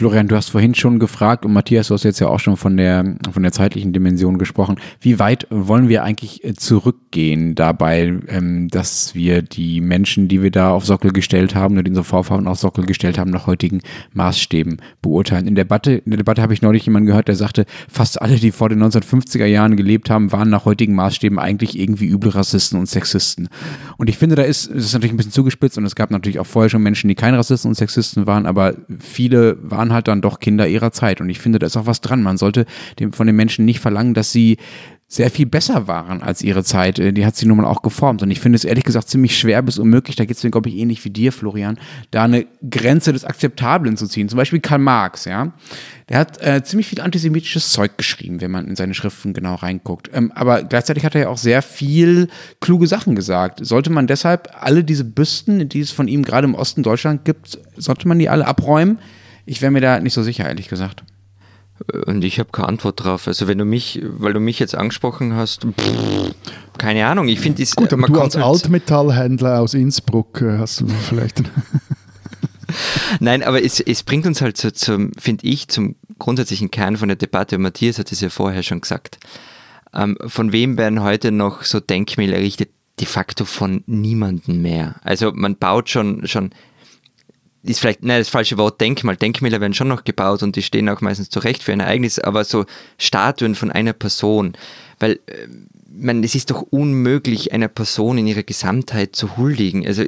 Florian, 0.00 0.28
du 0.28 0.36
hast 0.36 0.48
vorhin 0.48 0.74
schon 0.74 0.98
gefragt 0.98 1.44
und 1.44 1.52
Matthias, 1.52 1.88
du 1.88 1.94
hast 1.94 2.04
jetzt 2.04 2.20
ja 2.20 2.28
auch 2.28 2.40
schon 2.40 2.56
von 2.56 2.74
der, 2.78 3.16
von 3.32 3.42
der 3.42 3.52
zeitlichen 3.52 3.92
Dimension 3.92 4.38
gesprochen. 4.38 4.76
Wie 4.98 5.18
weit 5.18 5.46
wollen 5.50 5.90
wir 5.90 6.04
eigentlich 6.04 6.42
äh, 6.42 6.54
zurückgehen 6.54 7.54
dabei, 7.54 8.18
ähm, 8.28 8.68
dass 8.68 9.14
wir 9.14 9.42
die 9.42 9.82
Menschen, 9.82 10.26
die 10.26 10.42
wir 10.42 10.50
da 10.50 10.70
auf 10.70 10.86
Sockel 10.86 11.12
gestellt 11.12 11.54
haben 11.54 11.74
oder 11.74 11.82
die 11.82 11.90
unsere 11.90 12.04
Vorfahren 12.04 12.48
auf 12.48 12.58
Sockel 12.58 12.86
gestellt 12.86 13.18
haben, 13.18 13.30
nach 13.30 13.46
heutigen 13.46 13.82
Maßstäben 14.14 14.80
beurteilen? 15.02 15.46
In 15.46 15.54
der 15.54 15.64
Debatte, 15.64 15.92
in 15.92 16.12
der 16.12 16.16
Debatte 16.16 16.40
habe 16.40 16.54
ich 16.54 16.62
neulich 16.62 16.86
jemanden 16.86 17.06
gehört, 17.06 17.28
der 17.28 17.36
sagte, 17.36 17.66
fast 17.86 18.22
alle, 18.22 18.36
die 18.36 18.52
vor 18.52 18.70
den 18.70 18.82
1950er 18.82 19.44
Jahren 19.44 19.76
gelebt 19.76 20.08
haben, 20.08 20.32
waren 20.32 20.48
nach 20.48 20.64
heutigen 20.64 20.94
Maßstäben 20.94 21.38
eigentlich 21.38 21.78
irgendwie 21.78 22.06
üble 22.06 22.30
Rassisten 22.30 22.78
und 22.78 22.86
Sexisten. 22.86 23.50
Und 23.98 24.08
ich 24.08 24.16
finde, 24.16 24.34
da 24.34 24.44
ist, 24.44 24.70
das 24.70 24.82
ist 24.82 24.94
natürlich 24.94 25.12
ein 25.12 25.18
bisschen 25.18 25.32
zugespitzt 25.32 25.76
und 25.76 25.84
es 25.84 25.94
gab 25.94 26.10
natürlich 26.10 26.38
auch 26.38 26.46
vorher 26.46 26.70
schon 26.70 26.82
Menschen, 26.82 27.08
die 27.08 27.14
keine 27.14 27.36
Rassisten 27.36 27.68
und 27.68 27.74
Sexisten 27.74 28.26
waren, 28.26 28.46
aber 28.46 28.76
viele 28.98 29.58
waren 29.60 29.89
waren 29.90 29.94
halt 29.94 30.08
dann 30.08 30.22
doch 30.22 30.38
Kinder 30.38 30.68
ihrer 30.68 30.92
Zeit. 30.92 31.20
Und 31.20 31.28
ich 31.28 31.40
finde, 31.40 31.58
da 31.58 31.66
ist 31.66 31.76
auch 31.76 31.86
was 31.86 32.00
dran. 32.00 32.22
Man 32.22 32.38
sollte 32.38 32.64
dem, 32.98 33.12
von 33.12 33.26
den 33.26 33.36
Menschen 33.36 33.64
nicht 33.64 33.80
verlangen, 33.80 34.14
dass 34.14 34.32
sie 34.32 34.56
sehr 35.12 35.28
viel 35.28 35.46
besser 35.46 35.88
waren 35.88 36.22
als 36.22 36.40
ihre 36.40 36.62
Zeit. 36.62 37.00
Äh, 37.00 37.12
die 37.12 37.26
hat 37.26 37.34
sie 37.34 37.46
nun 37.46 37.56
mal 37.56 37.66
auch 37.66 37.82
geformt. 37.82 38.22
Und 38.22 38.30
ich 38.30 38.38
finde 38.38 38.54
es 38.54 38.64
ehrlich 38.64 38.84
gesagt 38.84 39.08
ziemlich 39.08 39.36
schwer 39.36 39.60
bis 39.60 39.76
unmöglich, 39.76 40.14
da 40.14 40.24
geht 40.24 40.36
es 40.36 40.44
mir, 40.44 40.52
glaube 40.52 40.68
ich, 40.68 40.76
ähnlich 40.76 41.04
wie 41.04 41.10
dir, 41.10 41.32
Florian, 41.32 41.80
da 42.12 42.22
eine 42.22 42.46
Grenze 42.70 43.12
des 43.12 43.24
Akzeptablen 43.24 43.96
zu 43.96 44.06
ziehen. 44.06 44.28
Zum 44.28 44.36
Beispiel 44.36 44.60
Karl 44.60 44.78
Marx, 44.78 45.24
ja. 45.24 45.52
Der 46.08 46.18
hat 46.18 46.40
äh, 46.40 46.62
ziemlich 46.62 46.86
viel 46.86 47.00
antisemitisches 47.00 47.72
Zeug 47.72 47.98
geschrieben, 47.98 48.40
wenn 48.40 48.52
man 48.52 48.68
in 48.68 48.76
seine 48.76 48.94
Schriften 48.94 49.32
genau 49.32 49.56
reinguckt. 49.56 50.10
Ähm, 50.14 50.30
aber 50.32 50.62
gleichzeitig 50.62 51.04
hat 51.04 51.16
er 51.16 51.22
ja 51.22 51.28
auch 51.28 51.38
sehr 51.38 51.62
viel 51.62 52.28
kluge 52.60 52.86
Sachen 52.86 53.16
gesagt. 53.16 53.66
Sollte 53.66 53.90
man 53.90 54.06
deshalb 54.06 54.50
alle 54.60 54.84
diese 54.84 55.04
Büsten, 55.04 55.68
die 55.68 55.80
es 55.80 55.90
von 55.90 56.06
ihm 56.06 56.22
gerade 56.22 56.46
im 56.46 56.54
Osten 56.54 56.84
Deutschland 56.84 57.24
gibt, 57.24 57.58
sollte 57.76 58.06
man 58.06 58.20
die 58.20 58.28
alle 58.28 58.46
abräumen? 58.46 59.00
Ich 59.46 59.62
wäre 59.62 59.72
mir 59.72 59.80
da 59.80 60.00
nicht 60.00 60.14
so 60.14 60.22
sicher, 60.22 60.46
ehrlich 60.46 60.68
gesagt. 60.68 61.04
Und 62.06 62.22
ich 62.24 62.38
habe 62.38 62.50
keine 62.52 62.68
Antwort 62.68 63.02
drauf. 63.02 63.26
Also 63.26 63.48
wenn 63.48 63.58
du 63.58 63.64
mich, 63.64 64.02
weil 64.02 64.34
du 64.34 64.40
mich 64.40 64.58
jetzt 64.58 64.74
angesprochen 64.74 65.34
hast, 65.34 65.62
pff, 65.62 66.34
keine 66.76 67.06
Ahnung. 67.06 67.28
Ich 67.28 67.40
finde 67.40 67.62
es 67.62 67.74
gut, 67.74 67.92
aber 67.92 68.06
du 68.06 68.20
als 68.20 68.36
halt 68.36 68.44
Altmetallhändler 68.44 69.60
aus 69.60 69.74
Innsbruck 69.74 70.42
äh, 70.42 70.58
hast 70.58 70.82
du 70.82 70.88
vielleicht. 70.88 71.42
Nein, 73.20 73.42
aber 73.42 73.64
es, 73.64 73.80
es 73.80 74.02
bringt 74.02 74.26
uns 74.26 74.42
halt 74.42 74.56
so 74.56 74.70
zum, 74.70 75.12
finde 75.18 75.46
ich, 75.46 75.68
zum 75.68 75.96
grundsätzlichen 76.18 76.70
Kern 76.70 76.96
von 76.96 77.08
der 77.08 77.16
Debatte. 77.16 77.56
Und 77.56 77.62
Matthias 77.62 77.98
hat 77.98 78.12
es 78.12 78.20
ja 78.20 78.28
vorher 78.28 78.62
schon 78.62 78.82
gesagt. 78.82 79.18
Ähm, 79.94 80.18
von 80.26 80.52
wem 80.52 80.76
werden 80.76 81.02
heute 81.02 81.32
noch 81.32 81.64
so 81.64 81.80
Denkmäler 81.80 82.36
errichtet? 82.36 82.70
De 83.00 83.06
facto 83.06 83.46
von 83.46 83.82
niemandem 83.86 84.60
mehr. 84.60 84.96
Also 85.02 85.32
man 85.34 85.56
baut 85.56 85.88
schon, 85.88 86.26
schon 86.26 86.50
ist 87.62 87.80
vielleicht 87.80 88.02
nein, 88.02 88.20
das 88.20 88.28
falsche 88.28 88.58
Wort 88.58 88.80
Denkmal. 88.80 89.16
Denkmäler 89.16 89.60
werden 89.60 89.74
schon 89.74 89.88
noch 89.88 90.04
gebaut 90.04 90.42
und 90.42 90.56
die 90.56 90.62
stehen 90.62 90.88
auch 90.88 91.00
meistens 91.00 91.30
zurecht 91.30 91.62
für 91.62 91.72
ein 91.72 91.80
Ereignis, 91.80 92.18
aber 92.18 92.44
so 92.44 92.64
Statuen 92.98 93.54
von 93.54 93.70
einer 93.70 93.92
Person, 93.92 94.54
weil 94.98 95.20
äh, 95.26 95.46
man, 95.92 96.22
es 96.24 96.34
ist 96.34 96.50
doch 96.50 96.62
unmöglich, 96.62 97.52
einer 97.52 97.68
Person 97.68 98.18
in 98.18 98.26
ihrer 98.26 98.42
Gesamtheit 98.42 99.14
zu 99.14 99.36
huldigen. 99.36 99.86
Also 99.86 100.04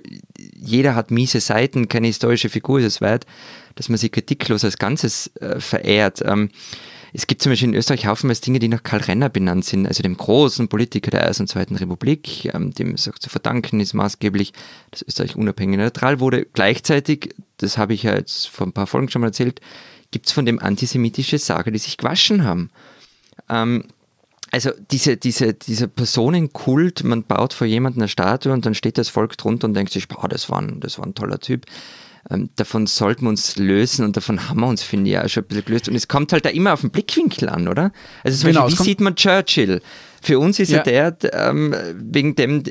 jeder 0.57 0.95
hat 0.95 1.11
miese 1.11 1.41
Seiten, 1.41 1.89
keine 1.89 2.07
historische 2.07 2.49
Figur 2.49 2.79
ist 2.79 2.87
es 2.87 3.01
wert, 3.01 3.27
dass 3.75 3.89
man 3.89 3.99
sie 3.99 4.09
kritiklos 4.09 4.65
als 4.65 4.79
Ganzes 4.79 5.31
äh, 5.41 5.61
verehrt. 5.61 6.23
Ähm, 6.25 6.51
es 7.15 7.27
gibt 7.27 7.43
zum 7.43 7.53
Beispiel 7.53 7.69
in 7.69 7.75
Österreich 7.75 8.07
haufenweise 8.07 8.41
Dinge, 8.41 8.59
die 8.59 8.69
nach 8.69 8.83
Karl 8.83 9.03
Renner 9.03 9.29
benannt 9.29 9.67
sind, 9.67 9.87
also 9.87 10.03
dem 10.03 10.17
großen 10.17 10.69
Politiker 10.69 11.11
der 11.11 11.23
Ersten 11.23 11.43
und 11.43 11.49
Zweiten 11.49 11.77
Republik, 11.77 12.47
ähm, 12.55 12.73
dem 12.73 12.95
es 12.95 13.09
auch 13.09 13.19
zu 13.19 13.29
verdanken 13.29 13.81
ist 13.81 13.93
maßgeblich, 13.93 14.53
dass 14.91 15.03
Österreich 15.03 15.37
unabhängig 15.37 15.79
und 15.79 15.85
neutral 15.85 16.21
wurde. 16.21 16.47
Gleichzeitig, 16.53 17.35
das 17.59 17.77
habe 17.77 17.93
ich 17.93 18.05
ja 18.05 18.15
jetzt 18.15 18.49
vor 18.49 18.67
ein 18.67 18.73
paar 18.73 18.87
Folgen 18.87 19.11
schon 19.11 19.21
mal 19.21 19.29
erzählt, 19.29 19.61
gibt 20.11 20.27
es 20.27 20.33
von 20.33 20.47
dem 20.47 20.59
antisemitische 20.59 21.39
Sager, 21.39 21.71
die 21.71 21.79
sich 21.79 21.99
gewaschen 21.99 22.45
haben. 22.45 22.71
Ähm, 23.51 23.85
also 24.51 24.71
diese, 24.91 25.17
diese, 25.17 25.55
dieser 25.55 25.89
Personenkult, 25.89 27.05
man 27.05 27.25
baut 27.25 27.53
vor 27.55 27.67
jemandem 27.67 28.03
eine 28.03 28.09
Statue 28.09 28.53
und 28.53 28.65
dann 28.65 28.75
steht 28.75 28.99
das 28.99 29.09
Volk 29.09 29.37
drunter 29.37 29.67
und 29.67 29.75
denkt 29.75 29.93
sich, 29.93 30.09
boah, 30.09 30.29
das 30.29 30.49
war 30.51 30.61
ein, 30.61 30.81
das 30.81 30.99
war 30.99 31.07
ein 31.07 31.15
toller 31.15 31.41
Typ 31.41 31.67
ähm, 32.31 32.51
davon 32.57 32.87
sollten 32.87 33.25
wir 33.25 33.31
uns 33.31 33.57
lösen 33.57 34.05
und 34.05 34.17
davon 34.17 34.49
haben 34.49 34.61
wir 34.61 34.67
uns, 34.67 34.83
finde 34.83 35.11
ich, 35.11 35.19
auch 35.19 35.29
schon 35.29 35.43
ein 35.43 35.49
bisschen 35.49 35.65
gelöst. 35.65 35.89
Und 35.89 35.95
es 35.95 36.09
kommt 36.09 36.33
halt 36.33 36.45
da 36.45 36.51
immer 36.51 36.73
auf 36.73 36.83
den 36.83 36.91
Blickwinkel 36.91 37.49
an, 37.49 37.69
oder? 37.69 37.93
Also 38.23 38.39
zum 38.39 38.51
genau, 38.51 38.65
Beispiel, 38.65 38.79
wie 38.81 38.89
sieht 38.89 39.01
man 39.01 39.17
Churchill? 39.17 39.81
Für 40.23 40.39
uns 40.39 40.61
ist 40.61 40.71
ja. 40.71 40.83
er 40.83 41.11
der, 41.11 41.35
ähm, 41.35 41.75
wegen 41.95 42.37
dem 42.37 42.63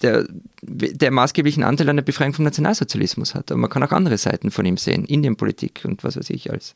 der, 0.00 0.26
der 0.62 1.10
maßgeblichen 1.10 1.62
Anteil 1.62 1.90
an 1.90 1.96
der 1.96 2.02
Befreiung 2.02 2.32
vom 2.32 2.46
Nationalsozialismus 2.46 3.34
hat. 3.34 3.50
Aber 3.50 3.60
man 3.60 3.68
kann 3.68 3.82
auch 3.82 3.92
andere 3.92 4.16
Seiten 4.16 4.50
von 4.50 4.64
ihm 4.64 4.78
sehen, 4.78 5.04
Indienpolitik 5.04 5.82
und 5.84 6.02
was 6.02 6.16
weiß 6.16 6.30
ich 6.30 6.50
alles. 6.50 6.74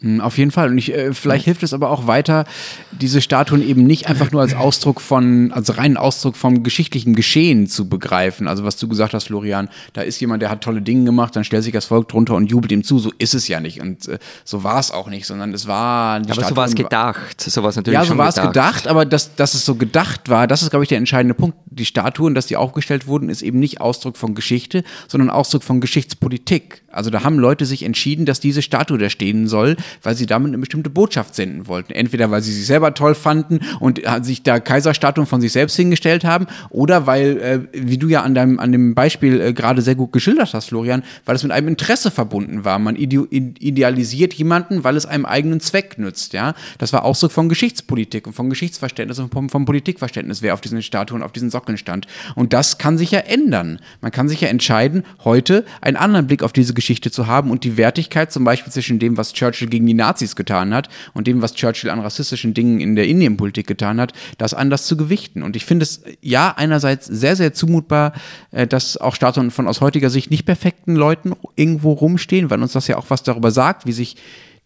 Hm, 0.00 0.20
auf 0.20 0.38
jeden 0.38 0.52
Fall. 0.52 0.70
Und 0.70 0.78
ich, 0.78 0.94
äh, 0.94 1.12
vielleicht 1.12 1.44
hilft 1.44 1.62
es 1.64 1.74
aber 1.74 1.90
auch 1.90 2.06
weiter, 2.06 2.44
diese 2.92 3.20
Statuen 3.20 3.66
eben 3.66 3.82
nicht 3.84 4.06
einfach 4.08 4.30
nur 4.30 4.40
als 4.40 4.54
Ausdruck 4.54 5.00
von, 5.00 5.50
als 5.52 5.76
reinen 5.76 5.96
Ausdruck 5.96 6.36
vom 6.36 6.62
geschichtlichen 6.62 7.14
Geschehen 7.14 7.66
zu 7.66 7.88
begreifen. 7.88 8.46
Also 8.46 8.64
was 8.64 8.76
du 8.76 8.86
gesagt 8.86 9.12
hast, 9.14 9.24
Florian, 9.24 9.68
da 9.94 10.02
ist 10.02 10.20
jemand, 10.20 10.40
der 10.42 10.50
hat 10.50 10.62
tolle 10.62 10.82
Dinge 10.82 11.04
gemacht, 11.04 11.34
dann 11.34 11.42
stellt 11.42 11.64
sich 11.64 11.72
das 11.72 11.86
Volk 11.86 12.08
drunter 12.08 12.36
und 12.36 12.48
jubelt 12.50 12.70
ihm 12.70 12.84
zu. 12.84 13.00
So 13.00 13.12
ist 13.18 13.34
es 13.34 13.48
ja 13.48 13.58
nicht. 13.58 13.80
Und 13.80 14.06
äh, 14.06 14.18
so 14.44 14.62
war 14.62 14.78
es 14.78 14.92
auch 14.92 15.08
nicht, 15.08 15.26
sondern 15.26 15.52
es 15.52 15.66
war. 15.66 16.20
Die 16.20 16.30
aber 16.30 16.34
Statuen 16.34 16.48
so 16.50 16.56
war 16.56 16.66
es 16.66 16.74
gedacht. 16.76 17.40
So 17.40 17.62
war 17.62 17.70
es 17.70 17.76
natürlich 17.76 17.98
Ja, 17.98 18.04
so 18.04 18.16
war 18.16 18.28
es 18.28 18.36
gedacht. 18.36 18.52
gedacht, 18.52 18.86
aber 18.86 19.04
dass, 19.04 19.34
dass 19.34 19.54
es 19.54 19.64
so 19.64 19.74
gedacht 19.74 20.28
war, 20.28 20.46
das 20.46 20.62
ist, 20.62 20.70
glaube 20.70 20.84
ich, 20.84 20.88
der 20.88 20.98
entscheidende 20.98 21.34
Punkt. 21.34 21.56
Die 21.78 21.84
Statuen, 21.84 22.34
dass 22.34 22.46
die 22.46 22.56
aufgestellt 22.56 23.06
wurden, 23.06 23.28
ist 23.28 23.42
eben 23.42 23.58
nicht 23.58 23.80
Ausdruck 23.80 24.16
von 24.16 24.34
Geschichte, 24.34 24.84
sondern 25.06 25.30
Ausdruck 25.30 25.62
von 25.62 25.80
Geschichtspolitik. 25.80 26.82
Also 26.90 27.10
da 27.10 27.22
haben 27.22 27.38
Leute 27.38 27.64
sich 27.66 27.84
entschieden, 27.84 28.26
dass 28.26 28.40
diese 28.40 28.62
Statue 28.62 28.98
da 28.98 29.10
stehen 29.10 29.46
soll, 29.46 29.76
weil 30.02 30.16
sie 30.16 30.26
damit 30.26 30.48
eine 30.48 30.58
bestimmte 30.58 30.90
Botschaft 30.90 31.34
senden 31.34 31.66
wollten. 31.68 31.92
Entweder 31.92 32.30
weil 32.30 32.42
sie 32.42 32.52
sich 32.52 32.66
selber 32.66 32.94
toll 32.94 33.14
fanden 33.14 33.60
und 33.78 34.02
sich 34.22 34.42
da 34.42 34.58
Kaiserstatuen 34.58 35.26
von 35.26 35.40
sich 35.40 35.52
selbst 35.52 35.76
hingestellt 35.76 36.24
haben, 36.24 36.46
oder 36.70 37.06
weil, 37.06 37.38
äh, 37.38 37.60
wie 37.72 37.98
du 37.98 38.08
ja 38.08 38.22
an 38.22 38.34
deinem 38.34 38.58
an 38.58 38.72
dem 38.72 38.94
Beispiel 38.94 39.40
äh, 39.40 39.52
gerade 39.52 39.82
sehr 39.82 39.94
gut 39.94 40.12
geschildert 40.12 40.54
hast, 40.54 40.66
Florian, 40.66 41.02
weil 41.24 41.36
es 41.36 41.42
mit 41.42 41.52
einem 41.52 41.68
Interesse 41.68 42.10
verbunden 42.10 42.64
war. 42.64 42.78
Man 42.78 42.96
idealisiert 42.96 44.34
jemanden, 44.34 44.84
weil 44.84 44.96
es 44.96 45.06
einem 45.06 45.26
eigenen 45.26 45.60
Zweck 45.60 45.98
nützt. 45.98 46.32
Ja, 46.32 46.54
das 46.78 46.92
war 46.92 47.04
Ausdruck 47.04 47.32
von 47.32 47.48
Geschichtspolitik 47.48 48.26
und 48.26 48.32
von 48.32 48.50
Geschichtsverständnis 48.50 49.18
und 49.18 49.32
vom, 49.32 49.48
vom 49.48 49.64
Politikverständnis, 49.64 50.42
wer 50.42 50.54
auf 50.54 50.60
diesen 50.60 50.82
Statuen, 50.82 51.22
auf 51.22 51.32
diesen 51.32 51.50
Sockeln 51.50 51.67
Fackeln 51.68 51.78
stand. 51.78 52.06
Und 52.34 52.52
das 52.52 52.78
kann 52.78 52.96
sich 52.96 53.10
ja 53.10 53.20
ändern. 53.20 53.78
Man 54.00 54.10
kann 54.10 54.28
sich 54.28 54.40
ja 54.40 54.48
entscheiden, 54.48 55.04
heute 55.24 55.64
einen 55.80 55.96
anderen 55.96 56.26
Blick 56.26 56.42
auf 56.42 56.52
diese 56.52 56.74
Geschichte 56.74 57.10
zu 57.10 57.26
haben 57.26 57.50
und 57.50 57.64
die 57.64 57.76
Wertigkeit 57.76 58.32
zum 58.32 58.44
Beispiel 58.44 58.72
zwischen 58.72 58.98
dem, 58.98 59.16
was 59.16 59.32
Churchill 59.32 59.68
gegen 59.68 59.86
die 59.86 59.94
Nazis 59.94 60.34
getan 60.34 60.74
hat 60.74 60.88
und 61.12 61.26
dem, 61.26 61.42
was 61.42 61.54
Churchill 61.54 61.90
an 61.90 62.00
rassistischen 62.00 62.54
Dingen 62.54 62.80
in 62.80 62.96
der 62.96 63.06
Indienpolitik 63.06 63.66
getan 63.66 64.00
hat, 64.00 64.12
das 64.38 64.54
anders 64.54 64.86
zu 64.86 64.96
gewichten. 64.96 65.42
Und 65.42 65.56
ich 65.56 65.64
finde 65.64 65.82
es 65.82 66.02
ja 66.22 66.54
einerseits 66.56 67.06
sehr, 67.06 67.36
sehr 67.36 67.52
zumutbar, 67.52 68.12
äh, 68.50 68.66
dass 68.66 68.96
auch 68.96 69.14
Statuen 69.14 69.50
von 69.50 69.68
aus 69.68 69.80
heutiger 69.80 70.10
Sicht 70.10 70.30
nicht 70.30 70.46
perfekten 70.46 70.96
Leuten 70.96 71.34
irgendwo 71.56 71.92
rumstehen, 71.92 72.50
weil 72.50 72.62
uns 72.62 72.72
das 72.72 72.88
ja 72.88 72.96
auch 72.96 73.06
was 73.08 73.22
darüber 73.22 73.50
sagt, 73.50 73.86
wie 73.86 73.92
sich 73.92 74.16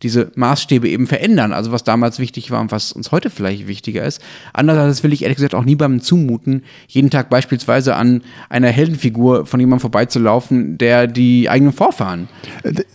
diese 0.02 0.30
Maßstäbe 0.34 0.88
eben 0.88 1.06
verändern. 1.06 1.52
Also 1.52 1.72
was 1.72 1.84
damals 1.84 2.18
wichtig 2.18 2.50
war 2.50 2.60
und 2.60 2.72
was 2.72 2.92
uns 2.92 3.12
heute 3.12 3.30
vielleicht 3.30 3.66
wichtiger 3.68 4.04
ist. 4.04 4.20
Andererseits 4.52 5.02
will 5.02 5.12
ich 5.12 5.22
ehrlich 5.22 5.36
gesagt 5.36 5.54
auch 5.54 5.64
niemandem 5.64 6.00
zumuten, 6.00 6.62
jeden 6.88 7.10
Tag 7.10 7.30
beispielsweise 7.30 7.94
an 7.96 8.22
einer 8.48 8.68
Heldenfigur 8.68 9.46
von 9.46 9.60
jemandem 9.60 9.80
vorbeizulaufen, 9.80 10.78
der 10.78 11.06
die 11.06 11.48
eigenen 11.48 11.72
Vorfahren 11.72 12.28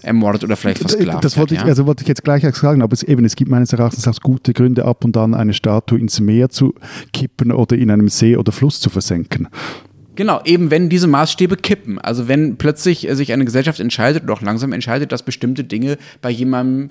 ermordet 0.01 0.43
oder 0.43 0.55
vielleicht 0.55 0.79
versklavt 0.79 1.23
Das 1.23 1.37
wollte 1.37 1.55
hat, 1.55 1.61
ich, 1.61 1.65
ja? 1.65 1.69
also 1.69 1.85
wollte 1.85 2.03
ich 2.03 2.07
jetzt 2.07 2.23
gleich 2.23 2.43
sagen, 2.55 2.81
aber 2.81 2.93
es, 2.93 3.03
eben, 3.03 3.25
es 3.25 3.35
gibt 3.35 3.49
meines 3.49 3.73
Erachtens 3.73 4.07
auch 4.07 4.19
gute 4.21 4.53
Gründe, 4.53 4.85
ab 4.85 5.03
und 5.03 5.15
an 5.17 5.33
eine 5.33 5.53
Statue 5.53 5.99
ins 5.99 6.19
Meer 6.19 6.49
zu 6.49 6.73
kippen 7.13 7.51
oder 7.51 7.77
in 7.77 7.91
einem 7.91 8.09
See 8.09 8.35
oder 8.35 8.51
Fluss 8.51 8.79
zu 8.79 8.89
versenken. 8.89 9.47
Genau, 10.17 10.41
eben 10.45 10.71
wenn 10.71 10.89
diese 10.89 11.05
Maßstäbe 11.05 11.57
kippen. 11.57 11.99
Also 11.99 12.27
wenn 12.27 12.57
plötzlich 12.57 13.07
äh, 13.07 13.15
sich 13.15 13.31
eine 13.31 13.45
Gesellschaft 13.45 13.79
entscheidet 13.79 14.23
oder 14.23 14.33
auch 14.33 14.41
langsam 14.41 14.73
entscheidet, 14.73 15.11
dass 15.11 15.21
bestimmte 15.21 15.63
Dinge 15.63 15.97
bei 16.21 16.31
jemandem 16.31 16.89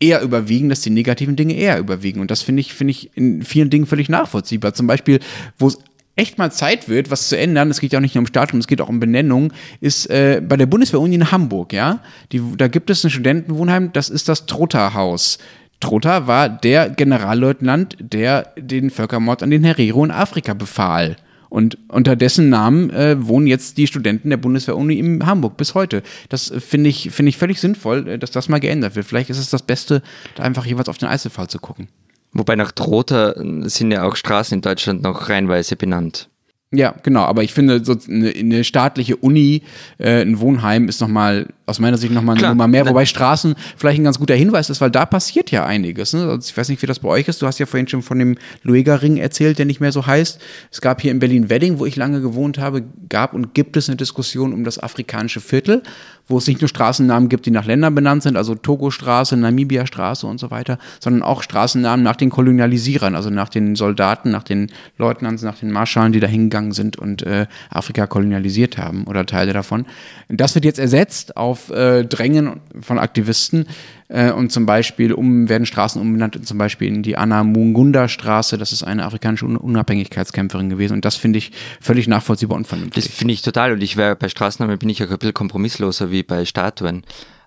eher 0.00 0.20
überwiegen, 0.20 0.68
dass 0.68 0.80
die 0.80 0.90
negativen 0.90 1.36
Dinge 1.36 1.54
eher 1.54 1.78
überwiegen. 1.78 2.20
Und 2.20 2.32
das 2.32 2.42
finde 2.42 2.60
ich, 2.60 2.74
finde 2.74 2.90
ich 2.90 3.16
in 3.16 3.42
vielen 3.42 3.70
Dingen 3.70 3.86
völlig 3.86 4.08
nachvollziehbar. 4.08 4.74
Zum 4.74 4.88
Beispiel, 4.88 5.20
wo 5.58 5.68
es 5.68 5.78
echt 6.16 6.36
mal 6.36 6.50
Zeit 6.50 6.88
wird, 6.88 7.08
was 7.12 7.28
zu 7.28 7.38
ändern, 7.38 7.70
es 7.70 7.78
geht 7.78 7.92
ja 7.92 8.00
auch 8.00 8.02
nicht 8.02 8.16
nur 8.16 8.22
um 8.22 8.26
Stadium, 8.26 8.58
es 8.58 8.66
geht 8.66 8.80
auch 8.80 8.88
um 8.88 8.98
Benennung, 8.98 9.52
ist 9.80 10.10
äh, 10.10 10.42
bei 10.46 10.56
der 10.56 10.66
Bundeswehr-Uni 10.66 11.14
in 11.14 11.30
Hamburg, 11.30 11.72
ja. 11.72 12.00
Die, 12.32 12.42
da 12.56 12.66
gibt 12.66 12.90
es 12.90 13.04
ein 13.04 13.10
Studentenwohnheim, 13.10 13.92
das 13.92 14.10
ist 14.10 14.28
das 14.28 14.46
Trotterhaus. 14.46 15.38
Trotha 15.78 16.26
war 16.26 16.48
der 16.48 16.90
Generalleutnant, 16.90 17.96
der 18.00 18.52
den 18.58 18.90
Völkermord 18.90 19.44
an 19.44 19.50
den 19.50 19.62
Herero 19.62 20.04
in 20.04 20.10
Afrika 20.10 20.54
befahl. 20.54 21.16
Und 21.54 21.78
unter 21.86 22.16
dessen 22.16 22.48
Namen 22.48 22.90
äh, 22.90 23.28
wohnen 23.28 23.46
jetzt 23.46 23.78
die 23.78 23.86
Studenten 23.86 24.28
der 24.28 24.38
Bundeswehr-Uni 24.38 24.98
in 24.98 25.24
Hamburg 25.24 25.56
bis 25.56 25.76
heute. 25.76 26.02
Das 26.28 26.50
äh, 26.50 26.58
finde 26.58 26.90
ich, 26.90 27.12
finde 27.12 27.30
ich 27.30 27.38
völlig 27.38 27.60
sinnvoll, 27.60 28.08
äh, 28.08 28.18
dass 28.18 28.32
das 28.32 28.48
mal 28.48 28.58
geändert 28.58 28.96
wird. 28.96 29.06
Vielleicht 29.06 29.30
ist 29.30 29.38
es 29.38 29.50
das 29.50 29.62
Beste, 29.62 30.02
da 30.34 30.42
einfach 30.42 30.66
jeweils 30.66 30.88
auf 30.88 30.98
den 30.98 31.08
Einzelfall 31.08 31.46
zu 31.46 31.60
gucken. 31.60 31.86
Wobei 32.32 32.56
nach 32.56 32.72
Trotha 32.72 33.34
sind 33.68 33.92
ja 33.92 34.02
auch 34.02 34.16
Straßen 34.16 34.56
in 34.56 34.62
Deutschland 34.62 35.02
noch 35.02 35.28
reinweise 35.28 35.76
benannt. 35.76 36.28
Ja, 36.72 36.92
genau. 37.04 37.22
Aber 37.22 37.44
ich 37.44 37.54
finde, 37.54 37.84
so 37.84 37.96
eine, 38.08 38.30
eine 38.30 38.64
staatliche 38.64 39.14
Uni, 39.14 39.62
äh, 39.98 40.22
ein 40.22 40.40
Wohnheim 40.40 40.88
ist 40.88 41.00
nochmal, 41.00 41.46
aus 41.66 41.80
meiner 41.80 41.96
Sicht 41.96 42.12
nochmal 42.12 42.36
eine. 42.36 42.48
Nummer 42.48 42.68
mehr. 42.68 42.86
Wobei 42.86 43.06
Straßen 43.06 43.54
vielleicht 43.76 43.98
ein 43.98 44.04
ganz 44.04 44.18
guter 44.18 44.34
Hinweis 44.34 44.68
ist, 44.68 44.80
weil 44.82 44.90
da 44.90 45.06
passiert 45.06 45.50
ja 45.50 45.64
einiges. 45.64 46.12
Ne? 46.12 46.28
Also 46.28 46.48
ich 46.48 46.56
weiß 46.56 46.68
nicht, 46.68 46.82
wie 46.82 46.86
das 46.86 46.98
bei 46.98 47.08
euch 47.08 47.26
ist. 47.26 47.40
Du 47.40 47.46
hast 47.46 47.58
ja 47.58 47.66
vorhin 47.66 47.88
schon 47.88 48.02
von 48.02 48.18
dem 48.18 48.36
Luega-Ring 48.62 49.16
erzählt, 49.16 49.58
der 49.58 49.64
nicht 49.64 49.80
mehr 49.80 49.92
so 49.92 50.06
heißt. 50.06 50.40
Es 50.70 50.80
gab 50.82 51.00
hier 51.00 51.10
in 51.10 51.20
Berlin-Wedding, 51.20 51.78
wo 51.78 51.86
ich 51.86 51.96
lange 51.96 52.20
gewohnt 52.20 52.58
habe, 52.58 52.82
gab 53.08 53.32
und 53.32 53.54
gibt 53.54 53.76
es 53.78 53.88
eine 53.88 53.96
Diskussion 53.96 54.52
um 54.52 54.64
das 54.64 54.78
afrikanische 54.78 55.40
Viertel, 55.40 55.82
wo 56.28 56.38
es 56.38 56.46
nicht 56.46 56.60
nur 56.60 56.68
Straßennamen 56.68 57.28
gibt, 57.28 57.46
die 57.46 57.50
nach 57.50 57.64
Ländern 57.64 57.94
benannt 57.94 58.22
sind, 58.22 58.36
also 58.36 58.54
Togo-Straße, 58.54 59.36
Namibia-Straße 59.36 60.26
und 60.26 60.38
so 60.38 60.50
weiter, 60.50 60.78
sondern 61.00 61.22
auch 61.22 61.42
Straßennamen 61.42 62.02
nach 62.02 62.16
den 62.16 62.30
Kolonialisierern, 62.30 63.14
also 63.14 63.30
nach 63.30 63.48
den 63.48 63.74
Soldaten, 63.76 64.30
nach 64.30 64.42
den 64.42 64.70
Leutnants, 64.98 65.42
nach 65.42 65.58
den 65.58 65.70
Marschallen, 65.70 66.12
die 66.12 66.20
da 66.20 66.26
hingegangen 66.26 66.72
sind 66.72 66.98
und 66.98 67.22
äh, 67.22 67.46
Afrika 67.70 68.06
kolonialisiert 68.06 68.78
haben 68.78 69.04
oder 69.04 69.24
Teile 69.26 69.52
davon. 69.52 69.86
Das 70.28 70.54
wird 70.54 70.64
jetzt 70.64 70.78
ersetzt 70.78 71.36
auf 71.36 71.53
äh, 71.70 72.04
Drängen 72.04 72.60
von 72.80 72.98
Aktivisten 72.98 73.66
äh, 74.08 74.30
und 74.30 74.52
zum 74.52 74.66
Beispiel 74.66 75.12
um, 75.12 75.48
werden 75.48 75.66
Straßen 75.66 76.00
umbenannt, 76.00 76.46
zum 76.46 76.58
Beispiel 76.58 76.88
in 76.88 77.02
die 77.02 77.16
Anna 77.16 77.44
Mungunda 77.44 78.08
Straße, 78.08 78.58
das 78.58 78.72
ist 78.72 78.82
eine 78.82 79.04
afrikanische 79.04 79.44
Un 79.46 79.56
Unabhängigkeitskämpferin 79.56 80.70
gewesen 80.70 80.94
und 80.94 81.04
das 81.04 81.16
finde 81.16 81.38
ich 81.38 81.52
völlig 81.80 82.08
nachvollziehbar 82.08 82.56
und 82.56 82.64
Das 82.64 82.70
vernünftig. 82.70 83.10
finde 83.10 83.34
ich 83.34 83.42
total. 83.42 83.72
Und 83.72 83.82
ich 83.82 83.96
wäre 83.96 84.16
bei 84.16 84.28
Straßennamen 84.28 84.78
bin 84.78 84.88
ich 84.88 85.02
auch 85.02 85.10
ein 85.10 85.18
bisschen 85.18 85.34
kompromissloser 85.34 86.10
wie 86.10 86.22
bei 86.22 86.44
Statuen. 86.44 87.02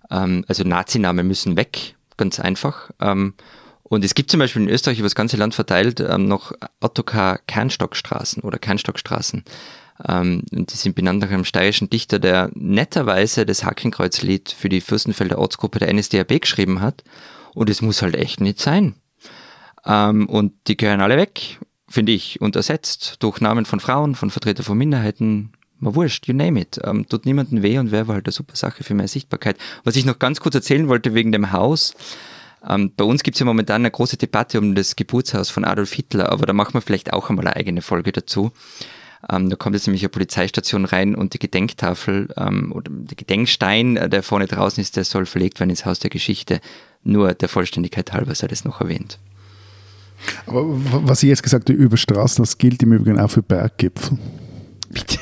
Ähm, 0.10 0.44
also 0.48 0.64
Nazinamen 0.64 1.28
müssen 1.28 1.58
weg, 1.58 1.96
ganz 2.18 2.40
einfach. 2.40 2.92
Ähm, 3.02 3.34
und 3.84 4.04
es 4.04 4.16
gibt 4.16 4.30
zum 4.32 4.40
Beispiel 4.40 4.64
in 4.64 4.70
Österreich 4.70 5.00
über 5.00 5.06
das 5.06 5.16
ganze 5.16 5.38
Land 5.38 5.56
verteilt 5.56 6.02
ähm, 6.02 6.28
noch 6.28 6.52
Ottokar 6.82 7.40
Kernstockstraßen 7.48 8.44
oder 8.44 8.58
Kernstockstraßen. 8.60 9.44
Ähm, 10.06 10.44
und 10.52 10.72
die 10.72 10.78
sind 10.78 10.96
benannt 10.96 11.22
nach 11.22 11.30
einem 11.30 11.46
steirischen 11.46 11.90
Dichter, 11.90 12.20
der 12.20 12.52
netterweise 12.54 13.46
das 13.46 13.64
Hakenkreuzlied 13.64 14.52
für 14.52 14.70
die 14.70 14.82
Fürstenfelder 14.82 15.40
Ortsgruppe 15.40 15.80
der 15.80 15.94
NSDAP 15.94 16.42
geschrieben 16.42 16.82
hat. 16.82 17.04
Und 17.54 17.70
es 17.70 17.82
muss 17.82 18.02
halt 18.02 18.16
echt 18.16 18.40
nicht 18.40 18.60
sein. 18.60 18.96
Ähm, 19.86 20.28
und 20.28 20.54
die 20.68 20.78
gehören 20.78 21.02
alle 21.02 21.18
weg, 21.18 21.60
finde 21.90 22.12
ich, 22.12 22.42
und 22.42 22.56
ersetzt 22.56 23.16
durch 23.20 23.42
Namen 23.42 23.66
von 23.66 23.80
Frauen, 23.80 24.16
von 24.16 24.30
Vertretern 24.30 24.66
von 24.66 24.78
Minderheiten. 24.78 25.54
Mal 25.80 25.96
wurscht, 25.96 26.28
you 26.28 26.34
name 26.34 26.60
it. 26.60 26.80
Ähm, 26.84 27.08
tut 27.08 27.26
niemandem 27.26 27.64
weh 27.64 27.78
und 27.78 27.92
wäre 27.92 28.08
halt 28.08 28.26
eine 28.26 28.32
super 28.32 28.56
Sache 28.56 28.84
für 28.84 28.94
mehr 28.94 29.08
Sichtbarkeit. 29.08 29.58
Was 29.84 29.96
ich 29.96 30.06
noch 30.06 30.20
ganz 30.20 30.40
kurz 30.40 30.56
erzählen 30.56 30.88
wollte 30.88 31.14
wegen 31.14 31.32
dem 31.32 31.52
Haus. 31.52 31.96
Ähm, 32.68 32.92
bei 32.96 33.04
uns 33.04 33.24
gibt 33.24 33.36
es 33.36 33.40
ja 33.40 33.46
momentan 33.46 33.82
eine 33.82 33.92
große 33.92 34.18
Debatte 34.18 34.60
um 34.60 34.76
das 34.76 34.96
Geburtshaus 34.96 35.50
von 35.50 35.64
Adolf 35.64 35.94
Hitler, 35.94 36.32
aber 36.32 36.46
da 36.46 36.54
machen 36.54 36.74
wir 36.74 36.82
vielleicht 36.82 37.14
auch 37.14 37.30
einmal 37.30 37.48
eine 37.48 37.56
eigene 37.56 37.82
Folge 37.82 38.12
dazu. 38.12 38.52
Ähm, 39.30 39.50
da 39.50 39.56
kommt 39.56 39.76
jetzt 39.76 39.88
nämlich 39.88 40.04
eine 40.04 40.10
Polizeistation 40.10 40.86
rein 40.86 41.16
und 41.16 41.34
die 41.34 41.40
Gedenktafel 41.40 42.30
ähm, 42.38 42.72
oder 42.72 42.92
der 42.92 43.16
Gedenkstein, 43.16 43.98
äh, 43.98 44.10
der 44.10 44.24
vorne 44.24 44.48
draußen 44.48 44.82
ist, 44.82 44.96
der 44.96 45.04
soll 45.04 45.26
verlegt 45.26 45.60
werden 45.60 45.70
ins 45.70 45.86
Haus 45.86 46.00
der 46.00 46.10
Geschichte. 46.10 46.62
Nur 47.04 47.34
der 47.34 47.50
Vollständigkeit 47.50 48.12
halber 48.14 48.36
sei 48.36 48.48
das 48.48 48.66
noch 48.66 48.82
erwähnt. 48.82 49.20
Aber 50.46 50.64
was 50.66 51.24
ich 51.24 51.30
jetzt 51.30 51.44
gesagt 51.44 51.70
habe 51.70 51.78
über 51.78 51.98
Straßen, 51.98 52.44
das 52.44 52.58
gilt 52.58 52.82
im 52.84 52.94
Übrigen 52.94 53.20
auch 53.20 53.30
für 53.30 53.44
Berggipfel. 53.44 54.18
Bitte. 54.90 55.20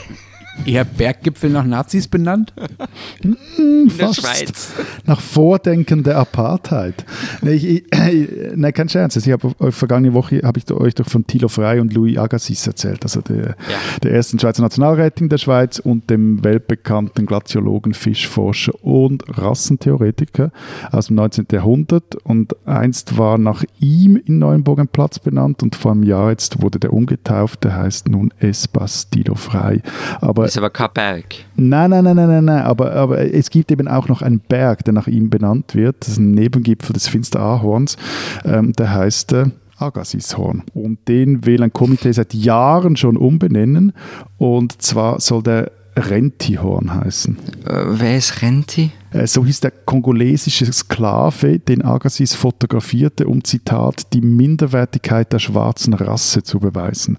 Eher 0.65 0.85
Berggipfel 0.85 1.49
nach 1.49 1.65
Nazis 1.65 2.07
benannt? 2.07 2.53
In 3.57 3.87
der 3.87 4.07
Fast. 4.07 4.21
Schweiz. 4.21 4.73
Nach 5.05 5.19
Vordenken 5.19 6.03
der 6.03 6.17
Apartheid. 6.17 7.05
nee, 7.41 7.51
ich, 7.51 7.65
ich, 7.93 8.29
nein, 8.55 8.73
kein 8.73 8.89
Scherz. 8.89 9.15
Ich 9.15 9.31
habe 9.31 9.53
äh, 9.59 9.71
vergangene 9.71 10.13
Woche 10.13 10.41
habe 10.43 10.59
ich 10.59 10.71
euch 10.71 10.95
doch 10.95 11.07
von 11.07 11.27
Thilo 11.27 11.49
Frey 11.49 11.79
und 11.79 11.93
Louis 11.93 12.17
Agassiz 12.17 12.65
erzählt, 12.65 13.03
also 13.03 13.21
der, 13.21 13.55
der 14.01 14.11
ersten 14.11 14.39
Schweizer 14.39 14.61
Nationalrätin 14.61 15.29
der 15.29 15.37
Schweiz 15.37 15.79
und 15.79 16.09
dem 16.09 16.43
weltbekannten 16.43 17.25
Glaziologen, 17.25 17.93
Fischforscher 17.93 18.73
und 18.83 19.23
Rassentheoretiker 19.37 20.51
aus 20.91 21.07
dem 21.07 21.17
19. 21.17 21.47
Jahrhundert. 21.51 22.15
Und 22.23 22.55
einst 22.65 23.17
war 23.17 23.37
nach 23.37 23.63
ihm 23.79 24.15
in 24.15 24.39
Neuenburg 24.39 24.79
ein 24.79 24.87
Platz 24.87 25.19
benannt 25.19 25.61
und 25.63 25.75
vor 25.75 25.91
einem 25.91 26.03
Jahr 26.03 26.31
jetzt 26.31 26.61
wurde 26.61 26.79
der 26.79 26.93
umgetauft. 26.93 27.63
Der 27.63 27.75
heißt 27.75 28.09
nun 28.09 28.33
Espas 28.39 29.09
Thilo 29.09 29.35
Frey. 29.35 29.81
Aber 30.21 30.44
Das 30.45 30.53
ist 30.53 30.57
aber 30.57 30.69
kein 30.69 30.89
Berg. 30.93 31.25
Nein, 31.55 31.89
nein, 31.89 32.03
nein, 32.03 32.15
nein, 32.15 32.27
nein, 32.27 32.45
nein. 32.45 32.63
Aber, 32.63 32.91
aber 32.93 33.33
es 33.33 33.49
gibt 33.49 33.71
eben 33.71 33.87
auch 33.87 34.07
noch 34.07 34.21
einen 34.21 34.39
Berg, 34.39 34.83
der 34.85 34.93
nach 34.93 35.07
ihm 35.07 35.29
benannt 35.29 35.75
wird. 35.75 35.97
Das 36.01 36.09
ist 36.09 36.17
ein 36.17 36.31
Nebengipfel 36.31 36.93
des 36.93 37.07
Finsterahorns. 37.07 37.97
Ähm, 38.43 38.73
der 38.73 38.91
heißt 38.91 39.33
äh, 39.33 39.45
Agassishorn. 39.77 40.63
Und 40.73 41.07
den 41.07 41.45
will 41.45 41.63
ein 41.63 41.73
Komitee 41.73 42.11
seit 42.11 42.33
Jahren 42.33 42.95
schon 42.95 43.17
umbenennen. 43.17 43.93
Und 44.37 44.81
zwar 44.81 45.19
soll 45.19 45.43
der 45.43 45.71
Rentihorn 45.95 46.93
heißen. 46.93 47.37
Äh, 47.65 47.83
wer 47.87 48.17
ist 48.17 48.41
Renti? 48.41 48.91
Äh, 49.11 49.27
So 49.27 49.45
hieß 49.45 49.61
der 49.61 49.71
kongolesische 49.71 50.71
Sklave, 50.71 51.59
den 51.59 51.83
Agassiz 51.83 52.33
fotografierte, 52.33 53.27
um 53.27 53.43
Zitat, 53.43 54.13
die 54.13 54.21
Minderwertigkeit 54.21 55.31
der 55.31 55.39
schwarzen 55.39 55.93
Rasse 55.93 56.43
zu 56.43 56.59
beweisen. 56.59 57.17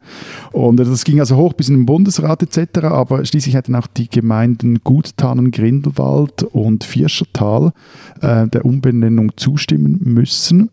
Und 0.53 0.78
äh, 0.80 0.84
das 0.84 1.05
ging 1.05 1.20
also 1.20 1.36
hoch 1.36 1.55
bis 1.55 1.68
in 1.68 1.76
den 1.76 1.86
Bundesrat 1.86 2.42
etc., 2.42 2.84
aber 2.84 3.24
schließlich 3.24 3.55
hätten 3.55 3.74
auch 3.74 3.86
die 3.86 4.09
Gemeinden 4.09 4.80
Guttannen, 4.84 5.50
Grindelwald 5.50 6.42
und 6.42 6.84
Vierschertal 6.84 7.72
äh, 8.20 8.46
der 8.46 8.64
Umbenennung 8.64 9.32
zustimmen 9.36 10.00
müssen, 10.03 10.70